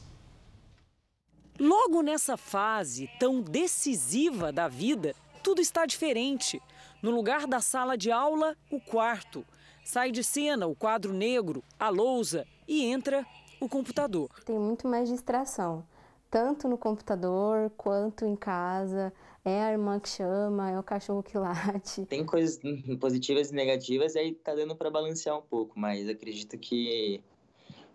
Logo 1.59 2.03
nessa 2.03 2.37
fase 2.37 3.11
tão 3.19 3.41
decisiva 3.41 4.53
da 4.53 4.69
vida, 4.69 5.15
tudo 5.43 5.61
está 5.61 5.85
diferente. 5.87 6.61
No 7.03 7.11
lugar 7.11 7.49
da 7.49 7.61
sala 7.61 7.99
de 7.99 8.13
aula, 8.13 8.57
o 8.71 8.81
quarto. 8.81 9.45
Sai 9.85 10.13
de 10.13 10.23
cena 10.23 10.69
o 10.69 10.75
quadro 10.77 11.13
negro, 11.13 11.65
a 11.77 11.89
lousa 11.89 12.47
e 12.69 12.85
entra 12.85 13.27
o 13.61 13.69
computador. 13.69 14.31
Tem 14.45 14.57
muito 14.57 14.87
mais 14.87 15.09
distração, 15.09 15.85
tanto 16.31 16.69
no 16.69 16.79
computador 16.79 17.71
quanto 17.77 18.25
em 18.25 18.37
casa. 18.37 19.13
É 19.45 19.65
a 19.65 19.73
irmã 19.73 19.99
que 19.99 20.09
chama, 20.09 20.71
é 20.71 20.79
o 20.79 20.83
cachorro 20.85 21.25
que 21.25 21.37
late. 21.37 22.07
Tem 22.07 22.25
coisas 22.25 22.61
positivas 23.01 23.51
e 23.51 23.55
negativas, 23.55 24.15
e 24.15 24.21
aí 24.21 24.35
tá 24.35 24.55
dando 24.55 24.77
para 24.77 24.89
balancear 24.89 25.37
um 25.37 25.43
pouco, 25.43 25.77
mas 25.77 26.09
acredito 26.09 26.57
que 26.57 27.21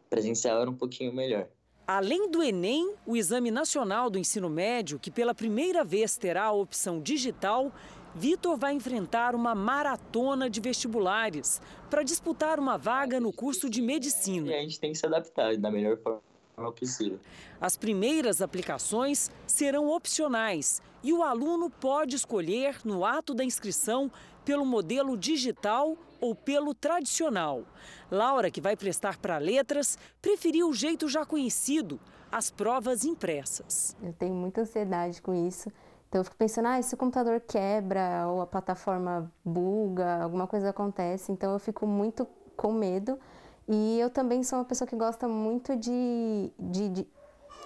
presencial 0.10 0.62
era 0.62 0.70
um 0.70 0.76
pouquinho 0.76 1.14
melhor. 1.14 1.48
Além 1.88 2.30
do 2.30 2.44
Enem, 2.44 2.96
o 3.06 3.16
Exame 3.16 3.50
Nacional 3.50 4.10
do 4.10 4.20
Ensino 4.20 4.50
Médio, 4.50 5.00
que 5.00 5.10
pela 5.10 5.34
primeira 5.34 5.86
vez 5.86 6.18
terá 6.18 6.44
a 6.44 6.52
opção 6.52 7.00
digital, 7.00 7.72
Vitor 8.18 8.58
vai 8.58 8.74
enfrentar 8.74 9.36
uma 9.36 9.54
maratona 9.54 10.50
de 10.50 10.60
vestibulares 10.60 11.62
para 11.88 12.02
disputar 12.02 12.60
uma 12.60 12.76
vaga 12.76 13.20
no 13.20 13.32
curso 13.32 13.70
de 13.70 13.80
medicina. 13.80 14.50
E 14.50 14.56
a 14.56 14.62
gente 14.62 14.80
tem 14.80 14.92
que 14.92 14.98
se 14.98 15.06
adaptar 15.06 15.56
da 15.56 15.70
melhor 15.70 15.98
forma 15.98 16.72
possível. 16.72 17.20
As 17.62 17.78
primeiras 17.78 18.42
aplicações 18.42 19.30
serão 19.46 19.90
opcionais 19.90 20.82
e 21.04 21.14
o 21.14 21.22
aluno 21.22 21.70
pode 21.70 22.16
escolher 22.16 22.80
no 22.84 23.06
ato 23.06 23.36
da 23.36 23.44
inscrição 23.44 24.12
pelo 24.44 24.66
modelo 24.66 25.16
digital 25.16 25.96
ou 26.20 26.34
pelo 26.34 26.74
tradicional. 26.74 27.66
Laura, 28.10 28.50
que 28.50 28.60
vai 28.60 28.76
prestar 28.76 29.20
para 29.20 29.38
letras, 29.38 29.96
preferiu 30.20 30.70
o 30.70 30.74
jeito 30.74 31.08
já 31.08 31.24
conhecido, 31.24 32.00
as 32.32 32.50
provas 32.50 33.06
impressas. 33.06 33.96
Eu 34.02 34.14
tenho 34.14 34.34
muita 34.34 34.62
ansiedade 34.62 35.22
com 35.22 35.36
isso 35.48 35.72
então 36.08 36.22
eu 36.22 36.24
fico 36.24 36.38
pensando, 36.38 36.68
ah, 36.68 36.82
se 36.82 36.94
o 36.94 36.98
computador 36.98 37.42
quebra 37.42 38.28
ou 38.28 38.42
a 38.42 38.48
plataforma 38.48 39.32
buga, 39.44 40.24
alguma 40.24 40.48
coisa 40.48 40.70
acontece, 40.70 41.32
então 41.32 41.52
eu 41.52 41.60
fico 41.60 41.86
muito 41.86 42.26
com 42.56 42.72
medo. 42.72 43.20
E 43.68 44.00
eu 44.00 44.10
também 44.10 44.44
sou 44.44 44.60
uma 44.60 44.66
pessoa 44.66 44.88
que 44.88 44.96
gosta 44.96 45.28
muito 45.28 45.76
de, 45.76 46.52
de, 46.58 46.90
de 46.90 47.08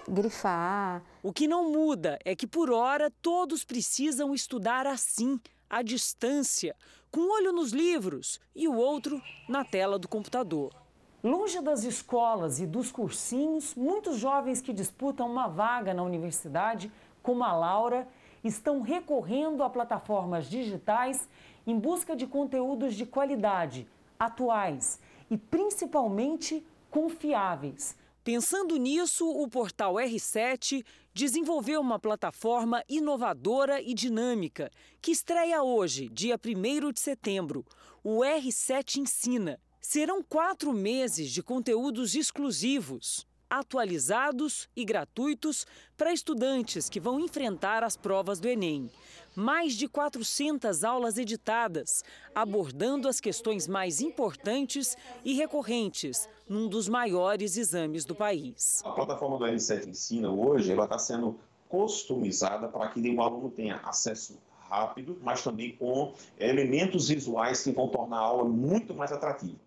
grifar. 0.08 1.04
O 1.22 1.32
que 1.32 1.46
não 1.46 1.70
muda 1.70 2.18
é 2.24 2.34
que 2.34 2.46
por 2.46 2.72
hora 2.72 3.08
todos 3.22 3.64
precisam 3.64 4.34
estudar 4.34 4.86
assim, 4.88 5.40
à 5.70 5.80
distância, 5.80 6.74
com 7.12 7.20
um 7.20 7.30
olho 7.30 7.52
nos 7.52 7.70
livros 7.70 8.40
e 8.56 8.66
o 8.66 8.74
outro 8.74 9.22
na 9.48 9.64
tela 9.64 10.00
do 10.00 10.08
computador. 10.08 10.74
Longe 11.22 11.60
das 11.60 11.84
escolas 11.84 12.58
e 12.58 12.66
dos 12.66 12.90
cursinhos, 12.90 13.76
muitos 13.76 14.18
jovens 14.18 14.60
que 14.60 14.72
disputam 14.72 15.30
uma 15.30 15.46
vaga 15.46 15.94
na 15.94 16.02
universidade, 16.02 16.90
como 17.22 17.44
a 17.44 17.52
Laura, 17.52 18.08
estão 18.42 18.80
recorrendo 18.80 19.62
a 19.62 19.70
plataformas 19.70 20.46
digitais 20.46 21.28
em 21.66 21.78
busca 21.78 22.16
de 22.16 22.26
conteúdos 22.26 22.94
de 22.94 23.06
qualidade, 23.06 23.86
atuais 24.18 25.00
e 25.30 25.36
principalmente 25.36 26.64
confiáveis. 26.90 27.96
Pensando 28.24 28.76
nisso, 28.76 29.28
o 29.28 29.48
portal 29.48 29.94
R7 29.94 30.84
desenvolveu 31.12 31.80
uma 31.80 31.98
plataforma 31.98 32.82
inovadora 32.88 33.80
e 33.80 33.92
dinâmica 33.94 34.70
que 35.00 35.10
estreia 35.10 35.62
hoje, 35.62 36.08
dia 36.08 36.36
1 36.36 36.92
de 36.92 37.00
setembro. 37.00 37.64
O 38.02 38.20
R7 38.20 38.98
Ensina. 38.98 39.58
Serão 39.80 40.22
quatro 40.22 40.72
meses 40.72 41.32
de 41.32 41.42
conteúdos 41.42 42.14
exclusivos 42.14 43.26
atualizados 43.52 44.66
e 44.74 44.82
gratuitos 44.82 45.66
para 45.94 46.10
estudantes 46.10 46.88
que 46.88 46.98
vão 46.98 47.20
enfrentar 47.20 47.84
as 47.84 47.98
provas 47.98 48.40
do 48.40 48.48
Enem. 48.48 48.90
Mais 49.36 49.74
de 49.74 49.86
400 49.86 50.82
aulas 50.82 51.18
editadas, 51.18 52.02
abordando 52.34 53.08
as 53.08 53.20
questões 53.20 53.68
mais 53.68 54.00
importantes 54.00 54.96
e 55.22 55.34
recorrentes 55.34 56.26
num 56.48 56.66
dos 56.66 56.88
maiores 56.88 57.58
exames 57.58 58.06
do 58.06 58.14
país. 58.14 58.80
A 58.86 58.90
plataforma 58.92 59.36
do 59.36 59.44
R7 59.44 59.86
Ensina 59.86 60.30
hoje 60.30 60.72
ela 60.72 60.84
está 60.84 60.98
sendo 60.98 61.38
customizada 61.68 62.68
para 62.68 62.88
que 62.88 63.00
o 63.00 63.20
aluno 63.20 63.50
tenha 63.50 63.76
acesso 63.84 64.38
rápido, 64.70 65.18
mas 65.22 65.44
também 65.44 65.76
com 65.76 66.14
elementos 66.38 67.08
visuais 67.08 67.62
que 67.62 67.70
vão 67.70 67.88
tornar 67.88 68.16
a 68.16 68.20
aula 68.20 68.48
muito 68.48 68.94
mais 68.94 69.12
atrativa. 69.12 69.58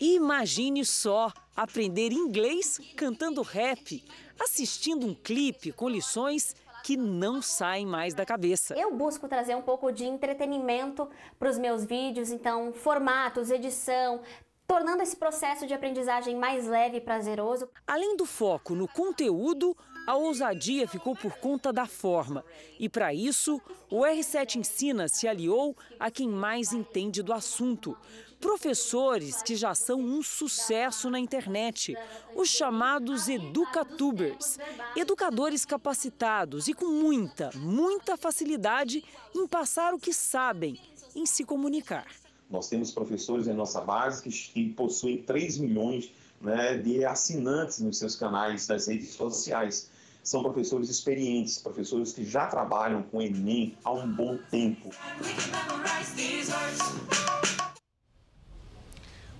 Imagine 0.00 0.84
só 0.86 1.30
aprender 1.58 2.12
inglês 2.12 2.80
cantando 2.94 3.42
rap, 3.42 4.04
assistindo 4.38 5.04
um 5.04 5.12
clipe 5.12 5.72
com 5.72 5.88
lições 5.88 6.54
que 6.84 6.96
não 6.96 7.42
saem 7.42 7.84
mais 7.84 8.14
da 8.14 8.24
cabeça. 8.24 8.78
Eu 8.78 8.94
busco 8.94 9.26
trazer 9.26 9.56
um 9.56 9.62
pouco 9.62 9.90
de 9.90 10.04
entretenimento 10.04 11.08
para 11.36 11.50
os 11.50 11.58
meus 11.58 11.84
vídeos, 11.84 12.30
então 12.30 12.72
formatos, 12.72 13.50
edição, 13.50 14.20
tornando 14.68 15.02
esse 15.02 15.16
processo 15.16 15.66
de 15.66 15.74
aprendizagem 15.74 16.36
mais 16.36 16.68
leve 16.68 16.98
e 16.98 17.00
prazeroso. 17.00 17.68
Além 17.84 18.16
do 18.16 18.24
foco 18.24 18.76
no 18.76 18.86
conteúdo, 18.86 19.76
a 20.06 20.14
ousadia 20.14 20.86
ficou 20.86 21.16
por 21.16 21.38
conta 21.38 21.72
da 21.72 21.86
forma. 21.86 22.44
E 22.78 22.88
para 22.88 23.12
isso, 23.12 23.60
o 23.90 24.02
R7 24.02 24.56
Ensina 24.56 25.08
se 25.08 25.26
aliou 25.26 25.76
a 25.98 26.08
quem 26.08 26.28
mais 26.28 26.72
entende 26.72 27.22
do 27.22 27.32
assunto. 27.32 27.96
Professores 28.40 29.42
que 29.42 29.56
já 29.56 29.74
são 29.74 30.00
um 30.00 30.22
sucesso 30.22 31.10
na 31.10 31.18
internet, 31.18 31.96
os 32.36 32.48
chamados 32.48 33.28
educatubers, 33.28 34.58
educadores 34.96 35.64
capacitados 35.64 36.68
e 36.68 36.74
com 36.74 36.86
muita, 36.86 37.50
muita 37.56 38.16
facilidade 38.16 39.04
em 39.34 39.46
passar 39.46 39.92
o 39.92 39.98
que 39.98 40.12
sabem, 40.12 40.80
em 41.16 41.26
se 41.26 41.44
comunicar. 41.44 42.06
Nós 42.48 42.68
temos 42.68 42.92
professores 42.92 43.48
em 43.48 43.54
nossa 43.54 43.80
base 43.80 44.22
que 44.22 44.68
possuem 44.70 45.22
3 45.22 45.58
milhões 45.58 46.12
né, 46.40 46.78
de 46.78 47.04
assinantes 47.04 47.80
nos 47.80 47.98
seus 47.98 48.14
canais 48.14 48.66
das 48.66 48.86
redes 48.86 49.10
sociais 49.10 49.90
são 50.28 50.42
professores 50.42 50.90
experientes, 50.90 51.58
professores 51.58 52.12
que 52.12 52.22
já 52.22 52.46
trabalham 52.46 53.02
com 53.02 53.22
Enem 53.22 53.74
há 53.82 53.92
um 53.92 54.06
bom 54.06 54.38
tempo. 54.50 54.90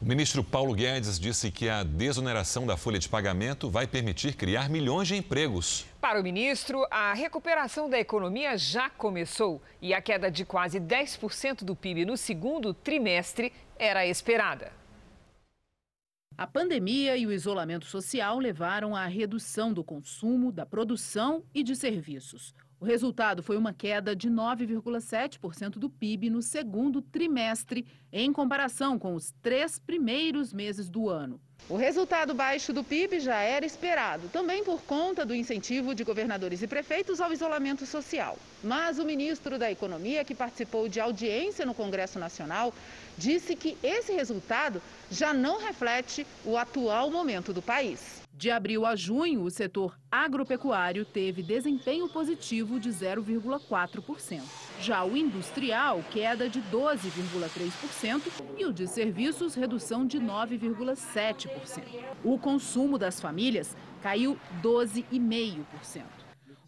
O 0.00 0.04
ministro 0.04 0.44
Paulo 0.44 0.74
Guedes 0.74 1.18
disse 1.18 1.50
que 1.50 1.68
a 1.68 1.82
desoneração 1.82 2.64
da 2.64 2.76
folha 2.76 3.00
de 3.00 3.08
pagamento 3.08 3.68
vai 3.68 3.84
permitir 3.84 4.36
criar 4.36 4.70
milhões 4.70 5.08
de 5.08 5.16
empregos. 5.16 5.86
Para 6.00 6.20
o 6.20 6.22
ministro, 6.22 6.86
a 6.88 7.12
recuperação 7.12 7.90
da 7.90 7.98
economia 7.98 8.56
já 8.56 8.88
começou 8.88 9.60
e 9.82 9.92
a 9.92 10.00
queda 10.00 10.30
de 10.30 10.44
quase 10.44 10.78
10% 10.78 11.64
do 11.64 11.74
PIB 11.74 12.04
no 12.04 12.16
segundo 12.16 12.72
trimestre 12.72 13.52
era 13.76 14.06
esperada. 14.06 14.70
A 16.36 16.46
pandemia 16.46 17.16
e 17.16 17.26
o 17.26 17.32
isolamento 17.32 17.86
social 17.86 18.38
levaram 18.38 18.94
à 18.94 19.04
redução 19.06 19.72
do 19.72 19.82
consumo, 19.82 20.52
da 20.52 20.64
produção 20.64 21.42
e 21.52 21.64
de 21.64 21.74
serviços. 21.74 22.54
O 22.80 22.84
resultado 22.84 23.42
foi 23.42 23.56
uma 23.56 23.72
queda 23.72 24.14
de 24.14 24.30
9,7% 24.30 25.70
do 25.70 25.90
PIB 25.90 26.30
no 26.30 26.40
segundo 26.40 27.02
trimestre, 27.02 27.84
em 28.12 28.32
comparação 28.32 28.96
com 28.96 29.16
os 29.16 29.32
três 29.42 29.80
primeiros 29.80 30.52
meses 30.52 30.88
do 30.88 31.08
ano. 31.08 31.40
O 31.68 31.76
resultado 31.76 32.32
baixo 32.34 32.72
do 32.72 32.84
PIB 32.84 33.18
já 33.18 33.40
era 33.40 33.66
esperado, 33.66 34.28
também 34.28 34.62
por 34.62 34.80
conta 34.82 35.26
do 35.26 35.34
incentivo 35.34 35.92
de 35.92 36.04
governadores 36.04 36.62
e 36.62 36.68
prefeitos 36.68 37.20
ao 37.20 37.32
isolamento 37.32 37.84
social. 37.84 38.38
Mas 38.62 39.00
o 39.00 39.04
ministro 39.04 39.58
da 39.58 39.70
Economia, 39.72 40.24
que 40.24 40.34
participou 40.34 40.88
de 40.88 41.00
audiência 41.00 41.66
no 41.66 41.74
Congresso 41.74 42.16
Nacional, 42.16 42.72
disse 43.18 43.56
que 43.56 43.76
esse 43.82 44.12
resultado 44.12 44.80
já 45.10 45.34
não 45.34 45.58
reflete 45.58 46.24
o 46.44 46.56
atual 46.56 47.10
momento 47.10 47.52
do 47.52 47.60
país. 47.60 48.17
De 48.38 48.52
abril 48.52 48.86
a 48.86 48.94
junho, 48.94 49.42
o 49.42 49.50
setor 49.50 49.98
agropecuário 50.08 51.04
teve 51.04 51.42
desempenho 51.42 52.08
positivo 52.08 52.78
de 52.78 52.88
0,4%. 52.88 54.42
Já 54.80 55.04
o 55.04 55.16
industrial, 55.16 56.04
queda 56.08 56.48
de 56.48 56.62
12,3% 56.62 58.22
e 58.56 58.64
o 58.64 58.72
de 58.72 58.86
serviços, 58.86 59.56
redução 59.56 60.06
de 60.06 60.20
9,7%. 60.20 61.82
O 62.22 62.38
consumo 62.38 62.96
das 62.96 63.20
famílias 63.20 63.76
caiu 64.00 64.38
12,5%. 64.62 66.17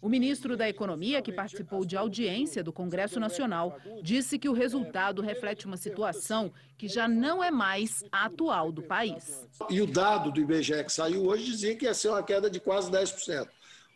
O 0.01 0.09
ministro 0.09 0.57
da 0.57 0.67
Economia, 0.67 1.21
que 1.21 1.31
participou 1.31 1.85
de 1.85 1.95
audiência 1.95 2.63
do 2.63 2.73
Congresso 2.73 3.19
Nacional, 3.19 3.77
disse 4.01 4.39
que 4.39 4.49
o 4.49 4.53
resultado 4.53 5.21
reflete 5.21 5.67
uma 5.67 5.77
situação 5.77 6.51
que 6.75 6.87
já 6.87 7.07
não 7.07 7.43
é 7.43 7.51
mais 7.51 8.03
a 8.11 8.25
atual 8.25 8.71
do 8.71 8.81
país. 8.81 9.47
E 9.69 9.79
o 9.79 9.85
dado 9.85 10.31
do 10.31 10.41
IBGE 10.41 10.83
que 10.83 10.91
saiu 10.91 11.27
hoje 11.27 11.45
dizia 11.45 11.75
que 11.75 11.85
ia 11.85 11.93
ser 11.93 12.09
uma 12.09 12.23
queda 12.23 12.49
de 12.49 12.59
quase 12.59 12.89
10%. 12.89 13.47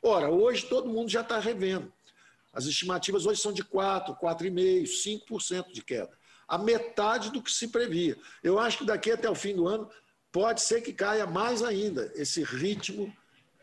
Ora, 0.04 0.30
hoje 0.30 0.68
todo 0.68 0.88
mundo 0.88 1.10
já 1.10 1.22
está 1.22 1.40
revendo. 1.40 1.92
As 2.54 2.66
estimativas 2.66 3.26
hoje 3.26 3.42
são 3.42 3.52
de 3.52 3.64
4%, 3.64 4.16
4,5%, 4.20 4.84
5% 5.28 5.74
de 5.74 5.84
queda. 5.84 6.12
A 6.48 6.60
metade 6.60 7.32
do 7.32 7.42
que 7.42 7.52
se 7.52 7.70
previa. 7.70 8.16
Eu 8.44 8.60
acho 8.60 8.78
que 8.78 8.86
daqui 8.86 9.12
até 9.12 9.28
o 9.28 9.34
fim 9.34 9.56
do 9.56 9.68
ano 9.68 9.90
pode 10.32 10.62
ser 10.62 10.82
que 10.82 10.94
caia 10.94 11.26
mais 11.26 11.64
ainda 11.64 12.12
esse 12.14 12.44
ritmo 12.44 13.12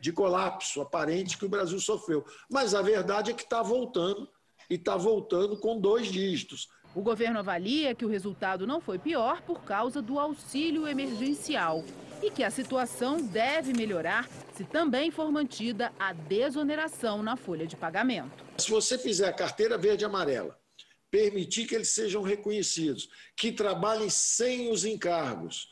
de 0.02 0.12
colapso 0.12 0.80
aparente 0.80 1.38
que 1.38 1.44
o 1.44 1.48
Brasil 1.48 1.78
sofreu. 1.78 2.26
Mas 2.50 2.74
a 2.74 2.82
verdade 2.82 3.30
é 3.30 3.34
que 3.34 3.44
está 3.44 3.62
voltando 3.62 4.28
e 4.68 4.74
está 4.74 4.96
voltando 4.96 5.56
com 5.56 5.80
dois 5.80 6.10
dígitos. 6.10 6.68
O 6.92 7.00
governo 7.00 7.38
avalia 7.38 7.94
que 7.94 8.04
o 8.04 8.08
resultado 8.08 8.66
não 8.66 8.80
foi 8.80 8.98
pior 8.98 9.42
por 9.42 9.62
causa 9.62 10.02
do 10.02 10.18
auxílio 10.18 10.88
emergencial 10.88 11.84
e 12.20 12.32
que 12.32 12.42
a 12.42 12.50
situação 12.50 13.22
deve 13.22 13.72
melhorar 13.72 14.28
se 14.56 14.64
também 14.64 15.12
for 15.12 15.30
mantida 15.30 15.92
a 16.00 16.12
desoneração 16.12 17.22
na 17.22 17.36
folha 17.36 17.64
de 17.64 17.76
pagamento. 17.76 18.44
Se 18.58 18.72
você 18.72 18.98
fizer 18.98 19.28
a 19.28 19.32
carteira 19.32 19.78
verde 19.78 20.04
e 20.04 20.06
amarela, 20.06 20.58
permitir 21.12 21.66
que 21.66 21.76
eles 21.76 21.90
sejam 21.90 22.22
reconhecidos, 22.22 23.08
que 23.36 23.52
trabalhem 23.52 24.10
sem 24.10 24.68
os 24.68 24.84
encargos, 24.84 25.70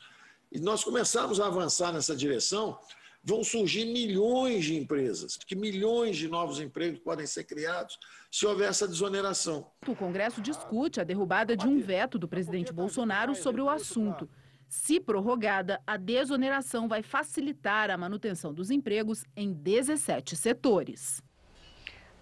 e 0.49 0.57
nós 0.57 0.85
começamos 0.85 1.41
a 1.41 1.47
avançar 1.47 1.91
nessa 1.91 2.15
direção, 2.15 2.79
vão 3.23 3.43
surgir 3.43 3.85
milhões 3.85 4.65
de 4.65 4.75
empresas, 4.75 5.37
que 5.37 5.55
milhões 5.55 6.17
de 6.17 6.27
novos 6.27 6.59
empregos 6.59 6.99
podem 6.99 7.25
ser 7.25 7.43
criados 7.43 7.99
se 8.31 8.45
houver 8.45 8.69
essa 8.69 8.87
desoneração. 8.87 9.69
O 9.87 9.95
Congresso 9.95 10.41
discute 10.41 10.99
a 10.99 11.03
derrubada 11.03 11.55
de 11.55 11.67
um 11.67 11.79
veto 11.79 12.17
do 12.17 12.27
presidente 12.27 12.73
Bolsonaro 12.73 13.35
sobre 13.35 13.61
o 13.61 13.69
assunto. 13.69 14.27
Se 14.67 14.99
prorrogada, 14.99 15.81
a 15.85 15.97
desoneração 15.97 16.87
vai 16.87 17.03
facilitar 17.03 17.91
a 17.91 17.97
manutenção 17.97 18.53
dos 18.53 18.71
empregos 18.71 19.25
em 19.35 19.51
17 19.51 20.35
setores. 20.35 21.21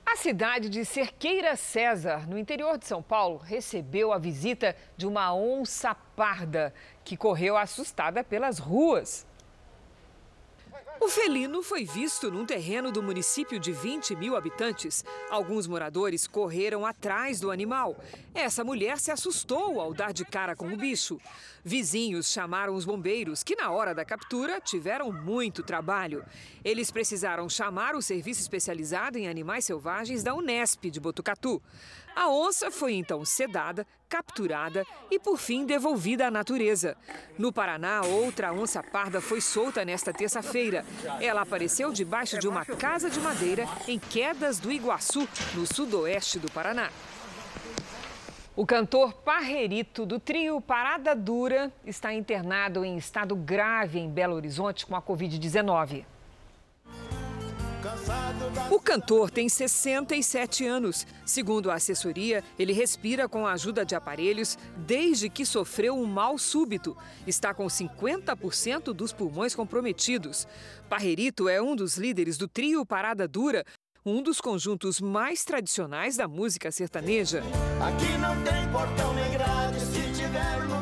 A 0.03 0.15
cidade 0.15 0.69
de 0.69 0.83
Cerqueira 0.83 1.55
César, 1.55 2.27
no 2.27 2.39
interior 2.39 2.79
de 2.79 2.87
São 2.87 3.03
Paulo, 3.03 3.37
recebeu 3.37 4.11
a 4.11 4.17
visita 4.17 4.75
de 4.97 5.05
uma 5.05 5.31
onça 5.35 5.93
parda 5.93 6.73
que 7.05 7.15
correu 7.15 7.55
assustada 7.55 8.23
pelas 8.23 8.57
ruas. 8.57 9.27
O 11.01 11.07
felino 11.07 11.63
foi 11.63 11.85
visto 11.85 12.29
num 12.29 12.45
terreno 12.45 12.91
do 12.91 13.01
município 13.01 13.57
de 13.57 13.71
20 13.71 14.17
mil 14.17 14.35
habitantes. 14.35 15.05
Alguns 15.29 15.65
moradores 15.65 16.27
correram 16.27 16.85
atrás 16.85 17.39
do 17.39 17.51
animal. 17.51 17.97
Essa 18.35 18.65
mulher 18.65 18.99
se 18.99 19.09
assustou 19.09 19.79
ao 19.79 19.93
dar 19.93 20.11
de 20.11 20.25
cara 20.25 20.57
com 20.57 20.67
o 20.67 20.75
bicho. 20.75 21.17
Vizinhos 21.63 22.29
chamaram 22.29 22.75
os 22.75 22.83
bombeiros, 22.83 23.43
que 23.43 23.55
na 23.55 23.71
hora 23.71 23.95
da 23.95 24.03
captura 24.03 24.59
tiveram 24.59 25.09
muito 25.09 25.63
trabalho. 25.63 26.25
Eles 26.65 26.91
precisaram 26.91 27.47
chamar 27.47 27.95
o 27.95 28.01
serviço 28.01 28.41
especializado 28.41 29.17
em 29.17 29.29
animais 29.29 29.63
selvagens 29.63 30.21
da 30.21 30.35
Unesp 30.35 30.91
de 30.91 30.99
Botucatu. 30.99 31.61
A 32.19 32.27
onça 32.27 32.69
foi 32.69 32.95
então 32.95 33.23
sedada, 33.23 33.87
capturada 34.09 34.85
e, 35.09 35.17
por 35.17 35.37
fim, 35.37 35.65
devolvida 35.65 36.27
à 36.27 36.29
natureza. 36.29 36.97
No 37.37 37.49
Paraná, 37.49 38.01
outra 38.01 38.51
onça 38.51 38.83
parda 38.83 39.21
foi 39.21 39.39
solta 39.39 39.85
nesta 39.85 40.11
terça-feira. 40.11 40.85
Ela 41.21 41.43
apareceu 41.43 41.93
debaixo 41.93 42.37
de 42.37 42.45
uma 42.45 42.65
casa 42.65 43.09
de 43.09 43.21
madeira 43.21 43.63
em 43.87 43.97
Quedas 43.97 44.59
do 44.59 44.69
Iguaçu, 44.69 45.25
no 45.55 45.65
sudoeste 45.65 46.39
do 46.39 46.51
Paraná. 46.51 46.89
O 48.53 48.65
cantor 48.65 49.13
Parrerito, 49.13 50.05
do 50.05 50.19
trio 50.19 50.59
Parada 50.59 51.15
Dura, 51.15 51.71
está 51.85 52.13
internado 52.13 52.83
em 52.83 52.97
estado 52.97 53.33
grave 53.33 53.97
em 53.97 54.09
Belo 54.09 54.35
Horizonte 54.35 54.85
com 54.85 54.93
a 54.93 55.01
Covid-19. 55.01 56.03
O 58.69 58.79
cantor 58.79 59.29
tem 59.29 59.49
67 59.49 60.65
anos. 60.65 61.05
Segundo 61.25 61.71
a 61.71 61.75
assessoria, 61.75 62.43
ele 62.57 62.73
respira 62.73 63.27
com 63.27 63.45
a 63.45 63.53
ajuda 63.53 63.85
de 63.85 63.95
aparelhos 63.95 64.57
desde 64.77 65.29
que 65.29 65.45
sofreu 65.45 65.95
um 65.95 66.05
mal 66.05 66.37
súbito. 66.37 66.95
Está 67.25 67.53
com 67.53 67.65
50% 67.65 68.93
dos 68.93 69.11
pulmões 69.11 69.55
comprometidos. 69.55 70.47
Parrerito 70.87 71.49
é 71.49 71.61
um 71.61 71.75
dos 71.75 71.97
líderes 71.97 72.37
do 72.37 72.47
trio 72.47 72.85
Parada 72.85 73.27
Dura, 73.27 73.65
um 74.05 74.21
dos 74.21 74.39
conjuntos 74.39 75.01
mais 75.01 75.43
tradicionais 75.43 76.17
da 76.17 76.27
música 76.27 76.71
sertaneja. 76.71 77.43
Aqui 77.81 78.17
não 78.17 78.41
tem 78.43 78.71
portão 78.71 79.13
nem 79.13 79.31
grade, 79.31 79.79
se 79.79 80.13
tiver 80.13 80.63
lugar 80.63 80.78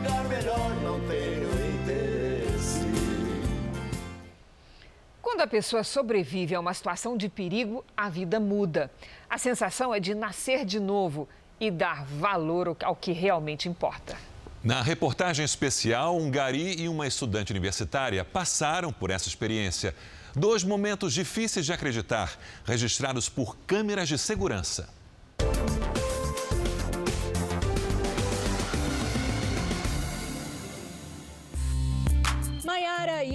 Quando 5.37 5.49
a 5.49 5.51
pessoa 5.51 5.83
sobrevive 5.83 6.55
a 6.55 6.59
uma 6.59 6.73
situação 6.73 7.15
de 7.15 7.29
perigo, 7.29 7.85
a 7.95 8.09
vida 8.09 8.39
muda. 8.39 8.89
A 9.29 9.37
sensação 9.37 9.93
é 9.93 9.99
de 9.99 10.15
nascer 10.15 10.65
de 10.65 10.79
novo 10.79 11.29
e 11.59 11.69
dar 11.69 12.03
valor 12.05 12.75
ao 12.83 12.95
que 12.95 13.11
realmente 13.11 13.69
importa. 13.69 14.17
Na 14.63 14.81
reportagem 14.81 15.45
especial, 15.45 16.17
um 16.17 16.31
gari 16.31 16.81
e 16.81 16.89
uma 16.89 17.05
estudante 17.05 17.51
universitária 17.51 18.25
passaram 18.25 18.91
por 18.91 19.11
essa 19.11 19.27
experiência. 19.27 19.93
Dois 20.35 20.63
momentos 20.63 21.13
difíceis 21.13 21.67
de 21.67 21.71
acreditar, 21.71 22.35
registrados 22.65 23.29
por 23.29 23.55
câmeras 23.67 24.07
de 24.09 24.17
segurança. 24.17 24.89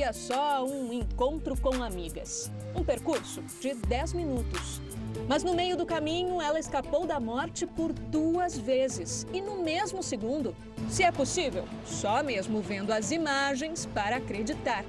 Maiara 0.03 0.07
ia 0.07 0.13
só 0.13 0.65
um 0.65 0.93
encontro 0.93 1.57
com 1.57 1.83
amigas. 1.83 2.51
Um 2.75 2.83
percurso 2.83 3.41
de 3.61 3.75
10 3.75 4.15
minutos. 4.15 4.81
Mas 5.29 5.45
no 5.45 5.55
meio 5.55 5.77
do 5.77 5.87
caminho, 5.87 6.41
ela 6.43 6.59
escapou 6.59 7.07
da 7.07 7.21
morte 7.21 7.67
por 7.67 7.93
duas 7.93 8.59
vezes. 8.59 9.27
E 9.33 9.41
no 9.41 9.63
mesmo 9.63 10.03
segundo. 10.03 10.57
Se 10.89 11.05
é 11.05 11.13
possível, 11.13 11.65
só 11.85 12.23
mesmo 12.23 12.61
vendo 12.61 12.91
as 12.91 13.13
imagens 13.13 13.87
para 13.95 14.17
acreditar. 14.17 14.85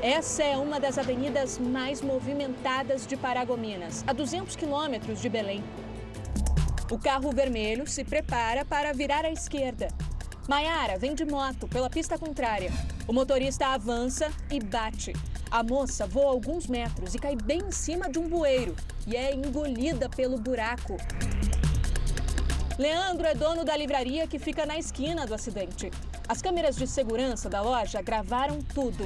Essa 0.00 0.44
é 0.44 0.56
uma 0.56 0.78
das 0.78 0.96
avenidas 0.96 1.58
mais 1.58 2.00
movimentadas 2.00 3.06
de 3.06 3.16
Paragominas, 3.16 4.04
a 4.06 4.12
200 4.12 4.54
quilômetros 4.54 5.20
de 5.20 5.28
Belém. 5.28 5.64
O 6.90 6.98
carro 6.98 7.32
vermelho 7.32 7.86
se 7.88 8.04
prepara 8.04 8.64
para 8.64 8.92
virar 8.92 9.24
à 9.24 9.30
esquerda. 9.30 9.88
Maiara 10.48 10.98
vem 10.98 11.14
de 11.14 11.24
moto 11.24 11.66
pela 11.66 11.88
pista 11.88 12.18
contrária. 12.18 12.70
O 13.08 13.12
motorista 13.14 13.68
avança 13.68 14.30
e 14.50 14.60
bate. 14.60 15.14
A 15.50 15.62
moça 15.62 16.06
voa 16.06 16.32
alguns 16.32 16.66
metros 16.66 17.14
e 17.14 17.18
cai 17.18 17.34
bem 17.34 17.60
em 17.60 17.72
cima 17.72 18.10
de 18.10 18.18
um 18.18 18.28
bueiro 18.28 18.76
e 19.06 19.16
é 19.16 19.34
engolida 19.34 20.06
pelo 20.08 20.38
buraco. 20.38 20.98
Leandro 22.78 23.26
é 23.26 23.34
dono 23.34 23.64
da 23.64 23.74
livraria 23.74 24.26
que 24.26 24.38
fica 24.38 24.66
na 24.66 24.76
esquina 24.76 25.26
do 25.26 25.32
acidente. 25.32 25.90
As 26.28 26.42
câmeras 26.42 26.76
de 26.76 26.86
segurança 26.86 27.48
da 27.48 27.62
loja 27.62 28.02
gravaram 28.02 28.60
tudo. 28.74 29.04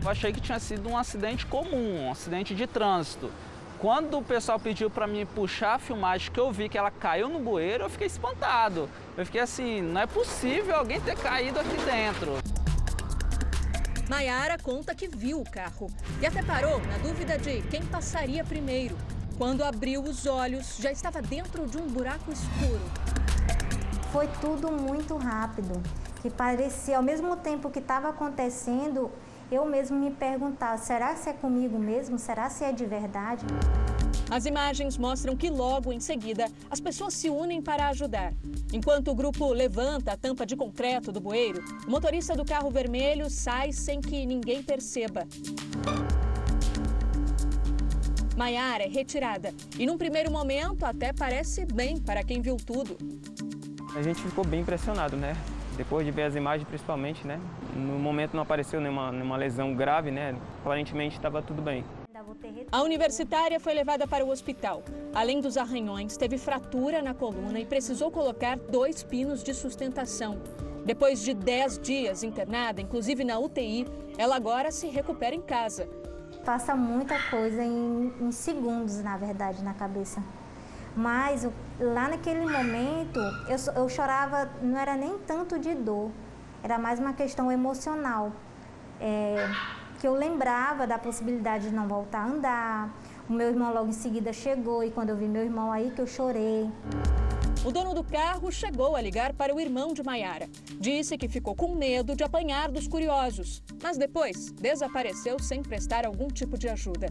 Eu 0.00 0.10
achei 0.10 0.32
que 0.32 0.40
tinha 0.40 0.60
sido 0.60 0.88
um 0.88 0.96
acidente 0.96 1.44
comum, 1.46 2.04
um 2.04 2.10
acidente 2.12 2.54
de 2.54 2.66
trânsito. 2.68 3.32
Quando 3.84 4.16
o 4.16 4.22
pessoal 4.22 4.58
pediu 4.58 4.88
para 4.88 5.06
mim 5.06 5.26
puxar 5.26 5.74
a 5.74 5.78
filmagem, 5.78 6.32
que 6.32 6.40
eu 6.40 6.50
vi 6.50 6.70
que 6.70 6.78
ela 6.78 6.90
caiu 6.90 7.28
no 7.28 7.38
bueiro, 7.38 7.84
eu 7.84 7.90
fiquei 7.90 8.06
espantado. 8.06 8.88
Eu 9.14 9.26
fiquei 9.26 9.42
assim, 9.42 9.82
não 9.82 10.00
é 10.00 10.06
possível 10.06 10.74
alguém 10.74 10.98
ter 11.02 11.14
caído 11.18 11.60
aqui 11.60 11.76
dentro. 11.84 12.32
Maiara 14.08 14.56
conta 14.56 14.94
que 14.94 15.06
viu 15.06 15.38
o 15.38 15.44
carro 15.44 15.90
e 16.18 16.24
até 16.24 16.42
parou 16.42 16.80
na 16.86 16.96
dúvida 16.96 17.36
de 17.36 17.60
quem 17.68 17.84
passaria 17.84 18.42
primeiro. 18.42 18.96
Quando 19.36 19.62
abriu 19.62 20.00
os 20.00 20.24
olhos, 20.24 20.78
já 20.78 20.90
estava 20.90 21.20
dentro 21.20 21.66
de 21.66 21.76
um 21.76 21.86
buraco 21.86 22.32
escuro. 22.32 22.80
Foi 24.10 24.26
tudo 24.40 24.72
muito 24.72 25.14
rápido, 25.18 25.82
que 26.22 26.30
parecia, 26.30 26.96
ao 26.96 27.02
mesmo 27.02 27.36
tempo 27.36 27.70
que 27.70 27.80
estava 27.80 28.08
acontecendo, 28.08 29.12
eu 29.50 29.64
mesmo 29.64 29.98
me 29.98 30.10
perguntava, 30.10 30.76
será 30.78 31.14
se 31.16 31.30
é 31.30 31.32
comigo 31.32 31.78
mesmo? 31.78 32.18
Será 32.18 32.48
se 32.48 32.64
é 32.64 32.72
de 32.72 32.84
verdade? 32.86 33.44
As 34.30 34.46
imagens 34.46 34.96
mostram 34.96 35.36
que 35.36 35.50
logo 35.50 35.92
em 35.92 36.00
seguida 36.00 36.46
as 36.70 36.80
pessoas 36.80 37.14
se 37.14 37.28
unem 37.28 37.60
para 37.60 37.88
ajudar. 37.88 38.32
Enquanto 38.72 39.10
o 39.10 39.14
grupo 39.14 39.52
levanta 39.52 40.12
a 40.12 40.16
tampa 40.16 40.46
de 40.46 40.56
concreto 40.56 41.12
do 41.12 41.20
bueiro, 41.20 41.62
o 41.86 41.90
motorista 41.90 42.34
do 42.34 42.44
carro 42.44 42.70
vermelho 42.70 43.28
sai 43.28 43.72
sem 43.72 44.00
que 44.00 44.24
ninguém 44.24 44.62
perceba. 44.62 45.26
Maiara 48.36 48.82
é 48.82 48.88
retirada 48.88 49.54
e, 49.78 49.86
num 49.86 49.96
primeiro 49.96 50.30
momento, 50.30 50.84
até 50.84 51.12
parece 51.12 51.64
bem 51.64 52.00
para 52.00 52.24
quem 52.24 52.40
viu 52.40 52.56
tudo. 52.56 52.96
A 53.94 54.02
gente 54.02 54.20
ficou 54.20 54.44
bem 54.44 54.62
impressionado, 54.62 55.16
né? 55.16 55.36
Depois 55.76 56.06
de 56.06 56.12
ver 56.12 56.22
as 56.22 56.36
imagens, 56.36 56.66
principalmente, 56.68 57.26
né? 57.26 57.40
No 57.74 57.98
momento 57.98 58.34
não 58.34 58.42
apareceu 58.42 58.80
nenhuma, 58.80 59.10
nenhuma 59.10 59.36
lesão 59.36 59.74
grave, 59.74 60.10
né? 60.10 60.36
Aparentemente 60.60 61.16
estava 61.16 61.42
tudo 61.42 61.60
bem. 61.60 61.84
A 62.70 62.82
universitária 62.82 63.58
foi 63.58 63.74
levada 63.74 64.06
para 64.06 64.24
o 64.24 64.30
hospital. 64.30 64.82
Além 65.14 65.40
dos 65.40 65.56
arranhões, 65.56 66.16
teve 66.16 66.38
fratura 66.38 67.02
na 67.02 67.12
coluna 67.12 67.58
e 67.58 67.66
precisou 67.66 68.10
colocar 68.10 68.56
dois 68.56 69.02
pinos 69.02 69.42
de 69.42 69.52
sustentação. 69.52 70.40
Depois 70.84 71.22
de 71.22 71.34
10 71.34 71.78
dias 71.78 72.22
internada, 72.22 72.80
inclusive 72.80 73.24
na 73.24 73.38
UTI, 73.38 73.86
ela 74.18 74.36
agora 74.36 74.70
se 74.70 74.88
recupera 74.88 75.34
em 75.34 75.40
casa. 75.40 75.88
Passa 76.44 76.76
muita 76.76 77.18
coisa 77.30 77.62
em, 77.62 78.12
em 78.20 78.30
segundos, 78.30 79.02
na 79.02 79.16
verdade, 79.16 79.62
na 79.64 79.72
cabeça. 79.74 80.22
Mas 80.96 81.46
lá 81.80 82.08
naquele 82.08 82.46
momento, 82.46 83.18
eu, 83.48 83.74
eu 83.82 83.88
chorava, 83.88 84.48
não 84.62 84.78
era 84.78 84.96
nem 84.96 85.18
tanto 85.18 85.58
de 85.58 85.74
dor, 85.74 86.10
era 86.62 86.78
mais 86.78 86.98
uma 86.98 87.12
questão 87.12 87.50
emocional. 87.50 88.32
É, 89.00 89.48
que 89.98 90.06
eu 90.06 90.14
lembrava 90.14 90.86
da 90.86 90.98
possibilidade 90.98 91.68
de 91.68 91.74
não 91.74 91.88
voltar 91.88 92.20
a 92.20 92.26
andar. 92.26 92.90
O 93.28 93.32
meu 93.32 93.48
irmão 93.48 93.72
logo 93.72 93.88
em 93.88 93.92
seguida 93.92 94.32
chegou 94.32 94.84
e 94.84 94.90
quando 94.90 95.08
eu 95.08 95.16
vi 95.16 95.26
meu 95.26 95.42
irmão 95.42 95.72
aí 95.72 95.90
que 95.90 96.00
eu 96.00 96.06
chorei. 96.06 96.70
O 97.64 97.72
dono 97.72 97.94
do 97.94 98.04
carro 98.04 98.52
chegou 98.52 98.94
a 98.94 99.00
ligar 99.00 99.32
para 99.32 99.54
o 99.54 99.58
irmão 99.58 99.94
de 99.94 100.02
Maiara. 100.02 100.50
Disse 100.78 101.16
que 101.16 101.26
ficou 101.26 101.54
com 101.54 101.74
medo 101.74 102.14
de 102.14 102.22
apanhar 102.22 102.70
dos 102.70 102.86
curiosos, 102.86 103.62
mas 103.82 103.96
depois 103.96 104.50
desapareceu 104.52 105.38
sem 105.38 105.62
prestar 105.62 106.04
algum 106.04 106.28
tipo 106.28 106.58
de 106.58 106.68
ajuda. 106.68 107.06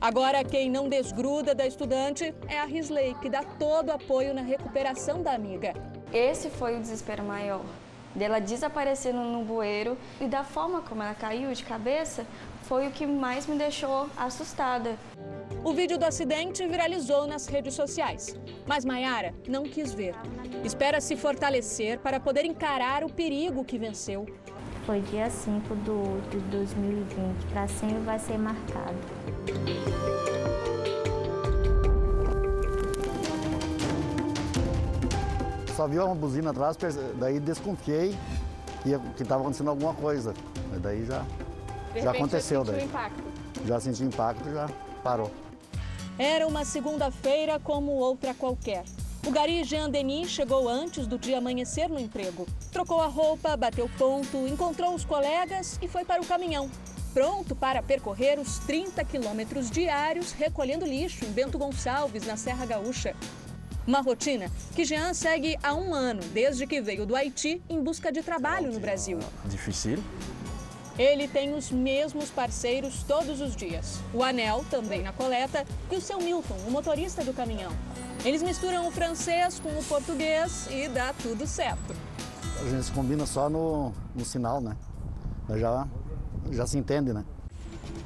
Agora, 0.00 0.44
quem 0.44 0.70
não 0.70 0.88
desgruda 0.88 1.56
da 1.56 1.66
estudante 1.66 2.32
é 2.46 2.60
a 2.60 2.66
Risley, 2.66 3.16
que 3.20 3.28
dá 3.28 3.42
todo 3.42 3.90
apoio 3.90 4.32
na 4.32 4.42
recuperação 4.42 5.24
da 5.24 5.32
amiga. 5.32 5.74
Esse 6.12 6.50
foi 6.50 6.76
o 6.76 6.80
desespero 6.80 7.24
maior 7.24 7.64
dela 8.14 8.40
desaparecendo 8.40 9.20
no 9.20 9.44
bueiro 9.44 9.96
e 10.20 10.26
da 10.26 10.42
forma 10.42 10.80
como 10.82 11.02
ela 11.02 11.14
caiu 11.14 11.52
de 11.52 11.64
cabeça 11.64 12.26
foi 12.70 12.86
o 12.86 12.90
que 12.92 13.04
mais 13.04 13.48
me 13.48 13.58
deixou 13.58 14.08
assustada. 14.16 14.96
O 15.64 15.72
vídeo 15.72 15.98
do 15.98 16.04
acidente 16.04 16.64
viralizou 16.68 17.26
nas 17.26 17.48
redes 17.48 17.74
sociais, 17.74 18.36
mas 18.64 18.84
Maiara 18.84 19.34
não 19.48 19.64
quis 19.64 19.92
ver. 19.92 20.14
Espera 20.62 21.00
se 21.00 21.16
fortalecer 21.16 21.98
para 21.98 22.20
poder 22.20 22.44
encarar 22.44 23.02
o 23.02 23.12
perigo 23.12 23.64
que 23.64 23.76
venceu. 23.76 24.24
Foi 24.86 25.00
dia 25.00 25.28
5 25.28 25.74
do, 25.74 26.30
de 26.30 26.38
2020, 26.48 27.46
para 27.52 27.66
sempre 27.66 27.98
vai 28.04 28.20
ser 28.20 28.38
marcado. 28.38 28.96
só 35.74 35.88
vi 35.88 35.98
uma 35.98 36.14
buzina 36.14 36.50
atrás, 36.50 36.76
daí 37.16 37.40
desconfiei 37.40 38.14
que 39.16 39.22
estava 39.22 39.40
acontecendo 39.40 39.70
alguma 39.70 39.94
coisa. 39.94 40.34
Daí 40.82 41.06
já, 41.06 41.24
já 41.94 42.10
aconteceu. 42.10 42.64
Já 42.64 42.72
daí. 42.72 42.84
impacto. 42.84 43.22
Já 43.66 43.80
senti 43.80 44.02
impacto, 44.04 44.50
já 44.50 44.68
parou. 45.02 45.30
Era 46.18 46.46
uma 46.46 46.64
segunda-feira 46.64 47.58
como 47.58 47.92
outra 47.92 48.34
qualquer. 48.34 48.84
O 49.26 49.30
gari 49.30 49.62
Jean 49.64 49.90
Denis 49.90 50.30
chegou 50.30 50.68
antes 50.68 51.06
do 51.06 51.18
dia 51.18 51.38
amanhecer 51.38 51.88
no 51.88 51.98
emprego. 51.98 52.46
Trocou 52.72 53.00
a 53.00 53.06
roupa, 53.06 53.56
bateu 53.56 53.88
ponto, 53.98 54.46
encontrou 54.46 54.94
os 54.94 55.04
colegas 55.04 55.78
e 55.82 55.88
foi 55.88 56.04
para 56.04 56.22
o 56.22 56.26
caminhão. 56.26 56.70
Pronto 57.12 57.56
para 57.56 57.82
percorrer 57.82 58.38
os 58.38 58.58
30 58.60 59.04
quilômetros 59.04 59.70
diários 59.70 60.32
recolhendo 60.32 60.86
lixo 60.86 61.24
em 61.24 61.32
Bento 61.32 61.58
Gonçalves, 61.58 62.26
na 62.26 62.36
Serra 62.36 62.64
Gaúcha. 62.64 63.14
Uma 63.86 64.00
rotina 64.00 64.50
que 64.74 64.84
Jean 64.84 65.12
segue 65.12 65.58
há 65.62 65.74
um 65.74 65.94
ano, 65.94 66.22
desde 66.32 66.66
que 66.66 66.80
veio 66.80 67.04
do 67.04 67.16
Haiti 67.16 67.60
em 67.68 67.82
busca 67.82 68.12
de 68.12 68.22
trabalho 68.22 68.72
no 68.72 68.78
Brasil. 68.78 69.18
Difícil. 69.46 69.98
Ele 70.98 71.26
tem 71.26 71.54
os 71.54 71.70
mesmos 71.70 72.30
parceiros 72.30 73.02
todos 73.02 73.40
os 73.40 73.56
dias. 73.56 74.00
O 74.12 74.22
Anel, 74.22 74.64
também 74.70 75.02
na 75.02 75.12
coleta, 75.12 75.64
e 75.90 75.96
o 75.96 76.00
seu 76.00 76.18
Milton, 76.18 76.56
o 76.66 76.70
motorista 76.70 77.24
do 77.24 77.32
caminhão. 77.32 77.72
Eles 78.24 78.42
misturam 78.42 78.86
o 78.86 78.90
francês 78.90 79.58
com 79.60 79.70
o 79.70 79.84
português 79.84 80.68
e 80.70 80.88
dá 80.88 81.14
tudo 81.22 81.46
certo. 81.46 81.96
A 82.60 82.68
gente 82.68 82.84
se 82.84 82.92
combina 82.92 83.24
só 83.24 83.48
no, 83.48 83.92
no 84.14 84.24
sinal, 84.24 84.60
né? 84.60 84.76
Já, 85.56 85.88
já 86.50 86.66
se 86.66 86.76
entende, 86.76 87.12
né? 87.12 87.24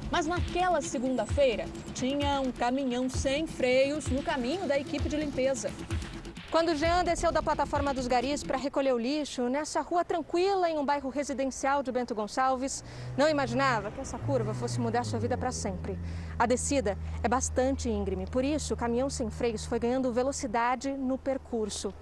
Mas 0.09 0.25
naquela 0.25 0.81
segunda-feira, 0.81 1.65
tinha 1.93 2.39
um 2.39 2.51
caminhão 2.51 3.09
sem 3.09 3.45
freios 3.45 4.07
no 4.07 4.23
caminho 4.23 4.65
da 4.67 4.79
equipe 4.79 5.09
de 5.09 5.17
limpeza. 5.17 5.69
Quando 6.55 6.73
Jean 6.73 7.03
desceu 7.03 7.33
da 7.33 7.43
plataforma 7.43 7.93
dos 7.93 8.07
garis 8.07 8.41
para 8.41 8.57
recolher 8.57 8.93
o 8.93 8.97
lixo, 8.97 9.49
nessa 9.49 9.81
rua 9.81 10.05
tranquila, 10.05 10.69
em 10.69 10.77
um 10.77 10.85
bairro 10.85 11.09
residencial 11.09 11.83
de 11.83 11.91
Bento 11.91 12.15
Gonçalves, 12.15 12.81
não 13.17 13.27
imaginava 13.27 13.91
que 13.91 13.99
essa 13.99 14.17
curva 14.17 14.53
fosse 14.53 14.79
mudar 14.79 15.03
sua 15.03 15.19
vida 15.19 15.37
para 15.37 15.51
sempre. 15.51 15.99
A 16.39 16.45
descida 16.45 16.97
é 17.21 17.27
bastante 17.27 17.89
íngreme, 17.89 18.25
por 18.25 18.45
isso 18.45 18.73
o 18.73 18.77
caminhão 18.77 19.09
sem 19.09 19.29
freios 19.29 19.65
foi 19.65 19.79
ganhando 19.79 20.13
velocidade 20.13 20.93
no 20.93 21.17
percurso. 21.17 21.93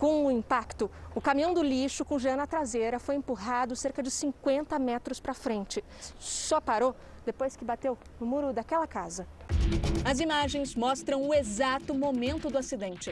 Com 0.00 0.24
o 0.24 0.30
impacto, 0.30 0.90
o 1.14 1.20
caminhão 1.20 1.52
do 1.52 1.62
lixo 1.62 2.06
com 2.06 2.18
Jean 2.18 2.36
na 2.36 2.46
traseira 2.46 2.98
foi 2.98 3.16
empurrado 3.16 3.76
cerca 3.76 4.02
de 4.02 4.10
50 4.10 4.78
metros 4.78 5.20
para 5.20 5.34
frente. 5.34 5.84
Só 6.18 6.58
parou 6.58 6.96
depois 7.26 7.54
que 7.54 7.66
bateu 7.66 7.98
no 8.18 8.26
muro 8.26 8.50
daquela 8.50 8.86
casa. 8.86 9.26
As 10.02 10.18
imagens 10.18 10.74
mostram 10.74 11.28
o 11.28 11.34
exato 11.34 11.92
momento 11.92 12.48
do 12.48 12.56
acidente. 12.56 13.10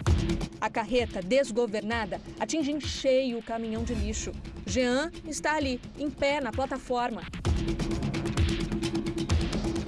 A 0.58 0.70
carreta 0.70 1.20
desgovernada 1.20 2.22
atinge 2.40 2.72
em 2.72 2.80
cheio 2.80 3.38
o 3.38 3.42
caminhão 3.42 3.84
de 3.84 3.94
lixo. 3.94 4.32
Jean 4.64 5.10
está 5.26 5.56
ali, 5.56 5.78
em 5.98 6.08
pé 6.08 6.40
na 6.40 6.52
plataforma. 6.52 7.20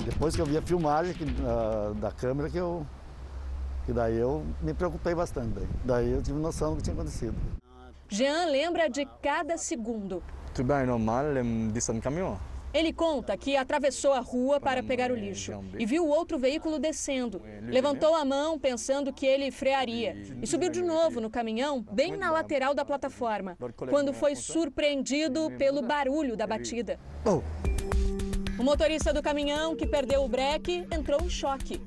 Depois 0.04 0.36
que 0.36 0.42
eu 0.42 0.44
vi 0.44 0.58
a 0.58 0.62
filmagem 0.62 1.16
uh, 1.22 1.94
da 1.94 2.12
câmera, 2.12 2.50
que 2.50 2.58
eu 2.58 2.86
que 3.86 3.92
daí 3.92 4.16
eu 4.16 4.44
me 4.60 4.74
preocupei 4.74 5.14
bastante. 5.14 5.54
Daí, 5.54 5.68
daí 5.84 6.10
eu 6.12 6.22
tive 6.22 6.38
noção 6.38 6.70
do 6.70 6.76
que 6.76 6.82
tinha 6.82 6.94
acontecido. 6.94 7.34
Jean 8.08 8.46
lembra 8.46 8.88
de 8.88 9.06
cada 9.22 9.56
segundo. 9.56 10.22
Tudo 10.52 10.66
bem, 10.66 10.84
normal, 10.84 11.24
disse 11.72 11.92
no 11.92 12.00
caminhão. 12.00 12.38
Ele 12.72 12.92
conta 12.92 13.36
que 13.36 13.56
atravessou 13.56 14.12
a 14.12 14.20
rua 14.20 14.60
para 14.60 14.80
pegar 14.80 15.10
o 15.10 15.14
lixo 15.14 15.52
e 15.76 15.84
viu 15.84 16.06
outro 16.06 16.38
veículo 16.38 16.78
descendo. 16.78 17.42
Levantou 17.62 18.14
a 18.14 18.24
mão 18.24 18.58
pensando 18.58 19.12
que 19.12 19.26
ele 19.26 19.50
frearia 19.50 20.16
e 20.40 20.46
subiu 20.46 20.70
de 20.70 20.80
novo 20.80 21.20
no 21.20 21.28
caminhão, 21.28 21.84
bem 21.92 22.16
na 22.16 22.30
lateral 22.30 22.72
da 22.72 22.84
plataforma, 22.84 23.56
quando 23.88 24.12
foi 24.12 24.36
surpreendido 24.36 25.50
pelo 25.58 25.82
barulho 25.82 26.36
da 26.36 26.46
batida. 26.46 26.98
O 28.56 28.62
motorista 28.62 29.12
do 29.12 29.22
caminhão, 29.22 29.74
que 29.74 29.86
perdeu 29.86 30.22
o 30.22 30.28
breque, 30.28 30.86
entrou 30.92 31.20
em 31.20 31.30
choque. 31.30 31.80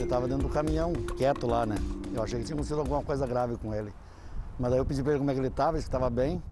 Ele 0.00 0.06
estava 0.06 0.26
dentro 0.26 0.48
do 0.48 0.52
caminhão, 0.52 0.94
quieto 1.18 1.46
lá, 1.46 1.66
né? 1.66 1.76
Eu 2.14 2.22
achei 2.22 2.38
que 2.38 2.46
tinha 2.46 2.54
acontecido 2.54 2.80
alguma 2.80 3.02
coisa 3.02 3.26
grave 3.26 3.58
com 3.58 3.74
ele. 3.74 3.92
Mas 4.58 4.72
aí 4.72 4.78
eu 4.78 4.86
pedi 4.86 5.02
para 5.02 5.12
ele 5.12 5.18
como 5.18 5.30
é 5.30 5.34
que 5.34 5.40
ele 5.40 5.48
estava, 5.48 5.76
que 5.76 5.82
estava 5.82 6.08
bem. 6.08 6.42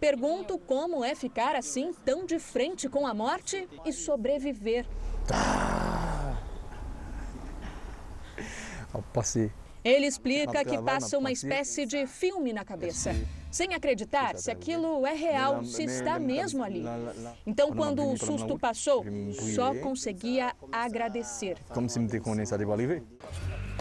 Pergunto 0.00 0.58
como 0.58 1.04
é 1.04 1.14
ficar 1.14 1.54
assim, 1.54 1.92
tão 2.04 2.26
de 2.26 2.40
frente 2.40 2.88
com 2.88 3.06
a 3.06 3.14
morte 3.14 3.68
e 3.86 3.92
sobreviver. 3.92 4.84
Ah. 5.32 6.36
Ele 9.84 10.06
explica 10.06 10.64
que 10.64 10.76
passa 10.82 11.16
uma 11.18 11.30
espécie 11.30 11.86
de 11.86 12.04
filme 12.04 12.52
na 12.52 12.64
cabeça, 12.64 13.14
sem 13.50 13.74
acreditar 13.74 14.36
se 14.36 14.50
aquilo 14.50 15.06
é 15.06 15.14
real, 15.14 15.64
se 15.64 15.84
está 15.84 16.18
mesmo 16.18 16.62
ali. 16.62 16.84
Então, 17.46 17.72
quando 17.72 18.06
o 18.06 18.16
susto 18.16 18.58
passou, 18.58 19.04
só 19.54 19.74
conseguia 19.74 20.52
agradecer. 20.70 21.58
Como 21.68 21.88
se 21.88 21.98
me 21.98 22.20
com 22.20 22.34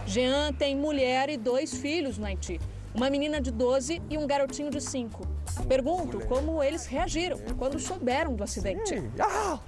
Jean 0.05 0.53
tem 0.53 0.75
mulher 0.75 1.29
e 1.29 1.37
dois 1.37 1.73
filhos 1.73 2.17
no 2.17 2.25
Haiti. 2.25 2.59
uma 2.93 3.09
menina 3.09 3.39
de 3.41 3.51
12 3.51 4.01
e 4.09 4.17
um 4.17 4.25
garotinho 4.25 4.71
de 4.71 4.81
5. 4.81 5.27
Pergunto 5.67 6.25
como 6.27 6.63
eles 6.63 6.85
reagiram 6.85 7.37
quando 7.57 7.77
souberam 7.79 8.33
do 8.35 8.43
acidente. 8.43 9.03
Tá 9.15 9.59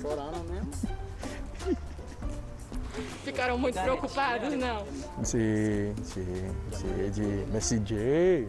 chorando 0.00 0.44
mesmo? 0.50 0.70
Ficaram 3.24 3.56
muito 3.56 3.80
preocupados, 3.80 4.52
não? 4.54 4.84
Sim, 5.24 5.94
sim, 6.02 6.26
sim, 6.72 7.10
de 7.10 7.22
Messenger. 7.52 8.48